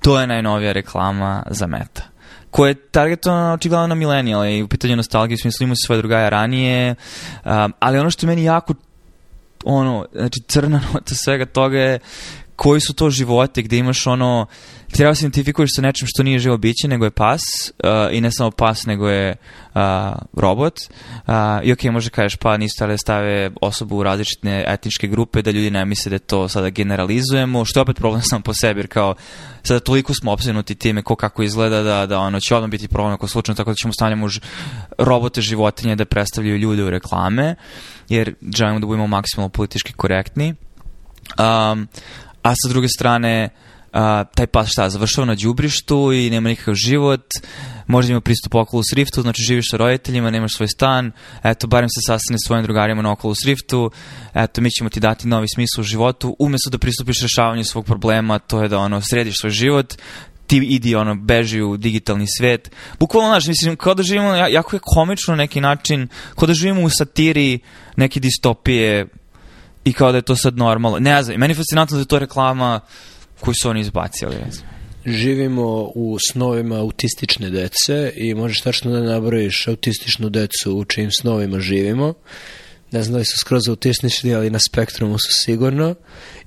To 0.01 0.19
je 0.19 0.27
najnovija 0.27 0.71
reklama 0.71 1.43
za 1.49 1.67
Meta 1.67 2.18
koja 2.51 2.69
je 2.69 2.75
targetovana 2.75 3.53
očigledno 3.53 3.87
na 3.87 3.95
milenijale 3.95 4.57
i 4.57 4.63
u 4.63 4.67
pitanju 4.67 4.95
nostalgije, 4.95 5.35
u 5.35 5.37
smislu 5.37 5.63
imaju 5.63 5.75
svoje 5.85 5.97
drugaja 5.97 6.29
ranije, 6.29 6.95
um, 7.45 7.73
ali 7.79 7.99
ono 7.99 8.11
što 8.11 8.27
meni 8.27 8.43
jako 8.43 8.73
ono, 9.65 10.05
znači 10.13 10.39
crna 10.47 10.81
nota 10.93 11.15
svega 11.15 11.45
toga 11.45 11.77
je 11.77 11.99
koji 12.59 12.81
su 12.81 12.93
to 12.93 13.09
živote 13.09 13.61
gde 13.61 13.77
imaš 13.77 14.07
ono 14.07 14.45
treba 14.91 15.15
se 15.15 15.25
identifikuješ 15.25 15.69
sa 15.75 15.81
nečim 15.81 16.07
što 16.07 16.23
nije 16.23 16.39
živo 16.39 16.57
biće 16.57 16.87
nego 16.87 17.05
je 17.05 17.11
pas 17.11 17.41
uh, 17.69 17.89
i 18.11 18.21
ne 18.21 18.31
samo 18.31 18.51
pas 18.51 18.85
nego 18.85 19.09
je 19.09 19.35
uh, 19.35 19.81
robot. 20.33 20.79
Uh, 20.79 21.33
i 21.63 21.73
ok 21.73 21.83
može 21.83 22.09
kažeš 22.09 22.35
pa 22.35 22.57
nisu 22.57 22.73
stale 22.75 22.93
da 22.93 22.97
stave 22.97 23.51
osobu 23.61 23.97
u 23.97 24.03
različite 24.03 24.63
etničke 24.67 25.07
grupe 25.07 25.41
da 25.41 25.51
ljudi 25.51 25.71
ne 25.71 25.85
misle 25.85 26.09
da 26.09 26.19
to 26.19 26.47
sada 26.47 26.69
generalizujemo 26.69 27.65
što 27.65 27.79
je 27.79 27.81
opet 27.81 27.97
problem 27.97 28.21
sam 28.29 28.41
po 28.41 28.53
sebi 28.53 28.79
jer 28.79 28.87
kao 28.87 29.15
sada 29.63 29.79
toliko 29.79 30.13
smo 30.13 30.31
opsenuti 30.31 30.75
time 30.75 31.01
ko 31.01 31.15
kako 31.15 31.43
izgleda 31.43 31.83
da, 31.83 32.05
da 32.05 32.19
ono 32.19 32.39
će 32.39 32.55
odmah 32.55 32.69
biti 32.69 32.87
problem 32.87 33.13
ako 33.13 33.27
slučajno 33.27 33.57
tako 33.57 33.71
da 33.71 33.75
ćemo 33.75 33.93
stavljamo 33.93 34.27
ž- 34.27 34.41
robote 34.97 35.41
životinje 35.41 35.95
da 35.95 36.05
predstavljaju 36.05 36.57
ljude 36.57 36.83
u 36.83 36.89
reklame 36.89 37.55
jer 38.09 38.33
želimo 38.55 38.79
da 38.79 38.85
budemo 38.85 39.07
maksimalno 39.07 39.49
politički 39.49 39.93
korektni. 39.93 40.55
Um, 41.37 41.87
a 42.43 42.53
sa 42.55 42.69
druge 42.69 42.87
strane, 42.87 43.49
a, 43.93 44.23
taj 44.23 44.47
pas 44.47 44.69
šta, 44.69 44.89
završava 44.89 45.25
na 45.25 45.35
đubrištu 45.35 46.11
i 46.13 46.29
nema 46.29 46.49
nikakav 46.49 46.73
život, 46.73 47.25
možda 47.87 48.11
ima 48.11 48.21
pristup 48.21 48.55
Oculus 48.55 48.93
Riftu, 48.93 49.21
znači 49.21 49.41
živiš 49.41 49.65
sa 49.71 49.77
roditeljima, 49.77 50.29
nemaš 50.29 50.55
svoj 50.55 50.67
stan, 50.67 51.11
eto, 51.43 51.67
barem 51.67 51.89
se 51.89 52.01
sastane 52.07 52.37
s 52.37 52.47
svojim 52.47 52.63
drugarima 52.63 53.01
na 53.01 53.11
Oculus 53.11 53.45
Riftu, 53.45 53.91
eto, 54.33 54.61
mi 54.61 54.71
ćemo 54.71 54.89
ti 54.89 54.99
dati 54.99 55.27
novi 55.27 55.47
smisao 55.55 55.81
u 55.81 55.83
životu, 55.83 56.35
umesto 56.39 56.69
da 56.69 56.77
pristupiš 56.77 57.21
rešavanju 57.21 57.63
svog 57.63 57.85
problema, 57.85 58.39
to 58.39 58.61
je 58.61 58.69
da 58.69 58.77
ono, 58.77 59.01
središ 59.01 59.35
svoj 59.39 59.51
život, 59.51 59.93
ti 60.47 60.57
idi 60.57 60.95
ono 60.95 61.15
beži 61.15 61.61
u 61.61 61.77
digitalni 61.77 62.25
svet. 62.37 62.71
Bukvalno 62.99 63.29
znaš, 63.29 63.47
mislim 63.47 63.75
kao 63.75 63.93
da 63.93 64.03
živimo 64.03 64.35
ja- 64.35 64.47
jako 64.47 64.75
je 64.75 64.79
komično 64.83 65.35
neki 65.35 65.61
način, 65.61 66.07
kao 66.35 66.47
da 66.47 66.53
živimo 66.53 66.81
u 66.81 66.89
satiri 66.89 67.59
neke 67.95 68.19
distopije 68.19 69.07
i 69.89 69.93
kao 69.93 70.11
da 70.11 70.17
je 70.17 70.21
to 70.21 70.35
sad 70.35 70.57
normalno. 70.57 70.99
Ne 70.99 71.23
znam, 71.23 71.39
meni 71.39 71.51
je 71.51 71.55
fascinantno 71.55 71.97
da 71.97 72.01
je 72.01 72.07
to 72.07 72.19
reklama 72.19 72.79
koju 73.39 73.53
su 73.61 73.69
oni 73.69 73.79
izbacili. 73.79 74.35
recimo. 74.45 74.67
Živimo 75.05 75.91
u 75.95 76.17
snovima 76.31 76.79
autistične 76.79 77.49
dece 77.49 78.13
i 78.15 78.33
možeš 78.33 78.61
tačno 78.61 78.91
da 78.91 78.99
nabrojiš 78.99 79.67
autističnu 79.67 80.29
decu 80.29 80.77
u 80.77 80.85
čijim 80.85 81.11
snovima 81.11 81.59
živimo. 81.59 82.13
Ne 82.91 83.03
znam 83.03 83.13
da 83.13 83.19
li 83.19 83.25
su 83.25 83.37
skroz 83.37 83.69
autistični, 83.69 84.35
ali 84.35 84.49
na 84.49 84.59
spektrumu 84.59 85.17
su 85.17 85.31
sigurno. 85.31 85.95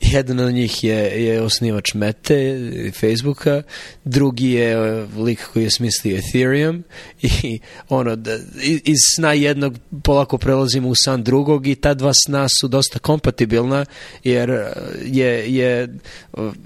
Jedan 0.01 0.41
od 0.41 0.55
njih 0.55 0.85
je, 0.85 1.25
je 1.25 1.43
osnivač 1.43 1.95
Mete, 1.95 2.59
Facebooka, 3.01 3.63
drugi 4.05 4.51
je 4.51 4.73
e, 4.73 5.07
lik 5.17 5.49
koji 5.53 5.65
je 5.65 5.71
smislio 5.71 6.19
Ethereum. 6.19 6.85
I 7.23 7.61
ono, 7.89 8.17
da, 8.17 8.39
iz 8.63 8.99
sna 9.17 9.33
jednog 9.33 9.79
polako 10.05 10.39
prelazimo 10.39 10.89
u 10.89 10.95
san 10.95 11.23
drugog 11.23 11.67
i 11.67 11.75
ta 11.75 11.95
dva 11.95 12.13
sna 12.27 12.47
su 12.61 12.69
dosta 12.69 12.99
kompatibilna 12.99 13.85
jer 14.25 14.51
e, 14.51 14.73
je, 15.05 15.55
je 15.55 15.89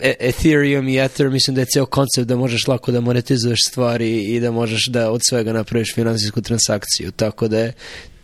e, 0.01 0.15
Ethereum 0.21 0.89
i 0.89 0.99
Ether 0.99 1.31
mislim 1.31 1.55
da 1.55 1.61
je 1.61 1.67
ceo 1.75 1.87
koncept 1.87 2.29
da 2.29 2.37
možeš 2.37 2.69
lako 2.69 2.93
da 2.93 3.01
monetizuješ 3.01 3.59
stvari 3.67 4.23
i 4.23 4.41
da 4.41 4.51
možeš 4.51 4.87
da 4.87 5.11
od 5.11 5.21
svega 5.29 5.53
napraviš 5.53 5.95
finansijsku 5.95 6.43
transakciju. 6.43 7.11
Tako 7.11 7.49
da 7.49 7.59
je 7.59 7.73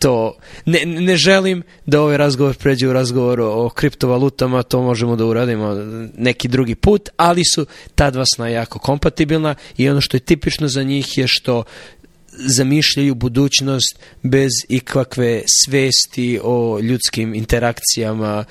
to. 0.02 0.36
Ne, 0.64 0.84
ne 0.86 1.16
želim 1.16 1.62
da 1.86 2.00
ovaj 2.00 2.16
razgovor 2.16 2.56
pređe 2.56 2.88
u 2.88 2.92
razgovor 2.92 3.40
o, 3.40 3.66
o 3.66 3.68
kriptovalutama, 3.68 4.62
to 4.62 4.82
možemo 4.82 5.16
da 5.16 5.26
uradimo 5.26 5.74
neki 6.16 6.48
drugi 6.48 6.74
put, 6.74 7.08
ali 7.16 7.42
su 7.54 7.66
ta 7.94 8.10
dva 8.10 8.24
sna 8.34 8.48
jako 8.48 8.78
kompatibilna 8.78 9.54
i 9.76 9.88
ono 9.88 10.00
što 10.00 10.16
je 10.16 10.20
tipično 10.20 10.68
za 10.68 10.82
njih 10.82 11.18
je 11.18 11.26
što 11.28 11.64
zamišljaju 12.32 13.14
budućnost 13.14 13.98
bez 14.22 14.50
ikakve 14.68 15.42
svesti 15.64 16.40
o 16.42 16.78
ljudskim 16.80 17.34
interakcijama, 17.34 18.44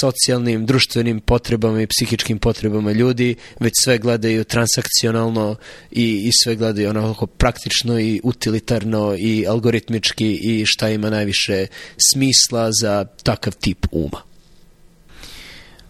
socijalnim, 0.00 0.66
društvenim 0.66 1.20
potrebama 1.20 1.82
i 1.82 1.86
psihičkim 1.86 2.38
potrebama 2.38 2.92
ljudi, 2.92 3.34
već 3.60 3.72
sve 3.84 3.98
gledaju 3.98 4.44
transakcionalno 4.44 5.56
i, 5.90 6.22
i 6.24 6.30
sve 6.42 6.56
gledaju 6.56 6.90
onako 6.90 7.26
praktično 7.26 8.00
i 8.00 8.20
utilitarno 8.24 9.16
i 9.18 9.46
algoritmički 9.48 10.38
i 10.42 10.64
šta 10.66 10.88
ima 10.88 11.10
najviše 11.10 11.66
smisla 12.12 12.70
za 12.80 13.04
takav 13.22 13.52
tip 13.60 13.86
uma. 13.90 14.22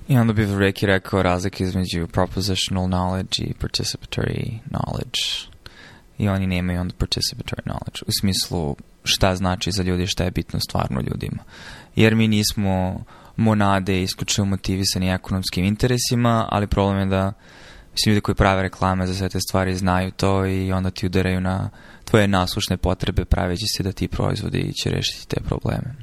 I 0.09 0.17
onda 0.17 0.33
bi 0.33 0.47
Reiki 0.59 0.87
rekao 0.87 1.23
razlike 1.23 1.65
između 1.65 2.07
propositional 2.07 2.87
knowledge 2.87 3.43
i 3.43 3.55
participatory 3.61 4.59
knowledge. 4.71 5.52
I 6.23 6.29
oni 6.29 6.47
nemaju 6.47 6.81
onda 6.81 6.95
participatory 6.95 7.63
knowledge. 7.63 8.03
U 8.07 8.11
smislu 8.21 8.77
šta 9.05 9.37
znači 9.37 9.73
za 9.73 9.83
ljudi, 9.83 10.07
šta 10.07 10.25
je 10.25 10.31
bitno 10.31 10.61
stvarno 10.61 11.01
ljudima. 11.01 11.43
Jer 11.97 12.15
mi 12.15 12.29
nismo 12.29 13.05
monade 13.37 14.03
isključivo 14.03 14.47
motivisani 14.47 15.11
ekonomskim 15.11 15.65
interesima, 15.65 16.49
ali 16.51 16.67
problem 16.67 16.99
je 16.99 17.07
da 17.07 17.33
mislim, 17.93 18.13
ljudi 18.13 18.21
koji 18.21 18.35
prave 18.35 18.63
reklame 18.63 19.07
za 19.07 19.15
sve 19.15 19.29
te 19.29 19.41
stvari 19.41 19.75
znaju 19.75 20.11
to 20.11 20.47
i 20.47 20.73
onda 20.73 20.91
ti 20.91 21.07
udaraju 21.07 21.41
na 21.41 21.71
tvoje 22.05 22.29
naslušne 22.29 22.77
potrebe 22.77 23.25
praveći 23.25 23.65
se 23.77 23.83
da 23.83 23.93
ti 23.93 24.09
proizvodi 24.09 24.73
će 24.73 24.91
rešiti 24.91 25.29
te 25.29 25.41
probleme. 25.41 25.95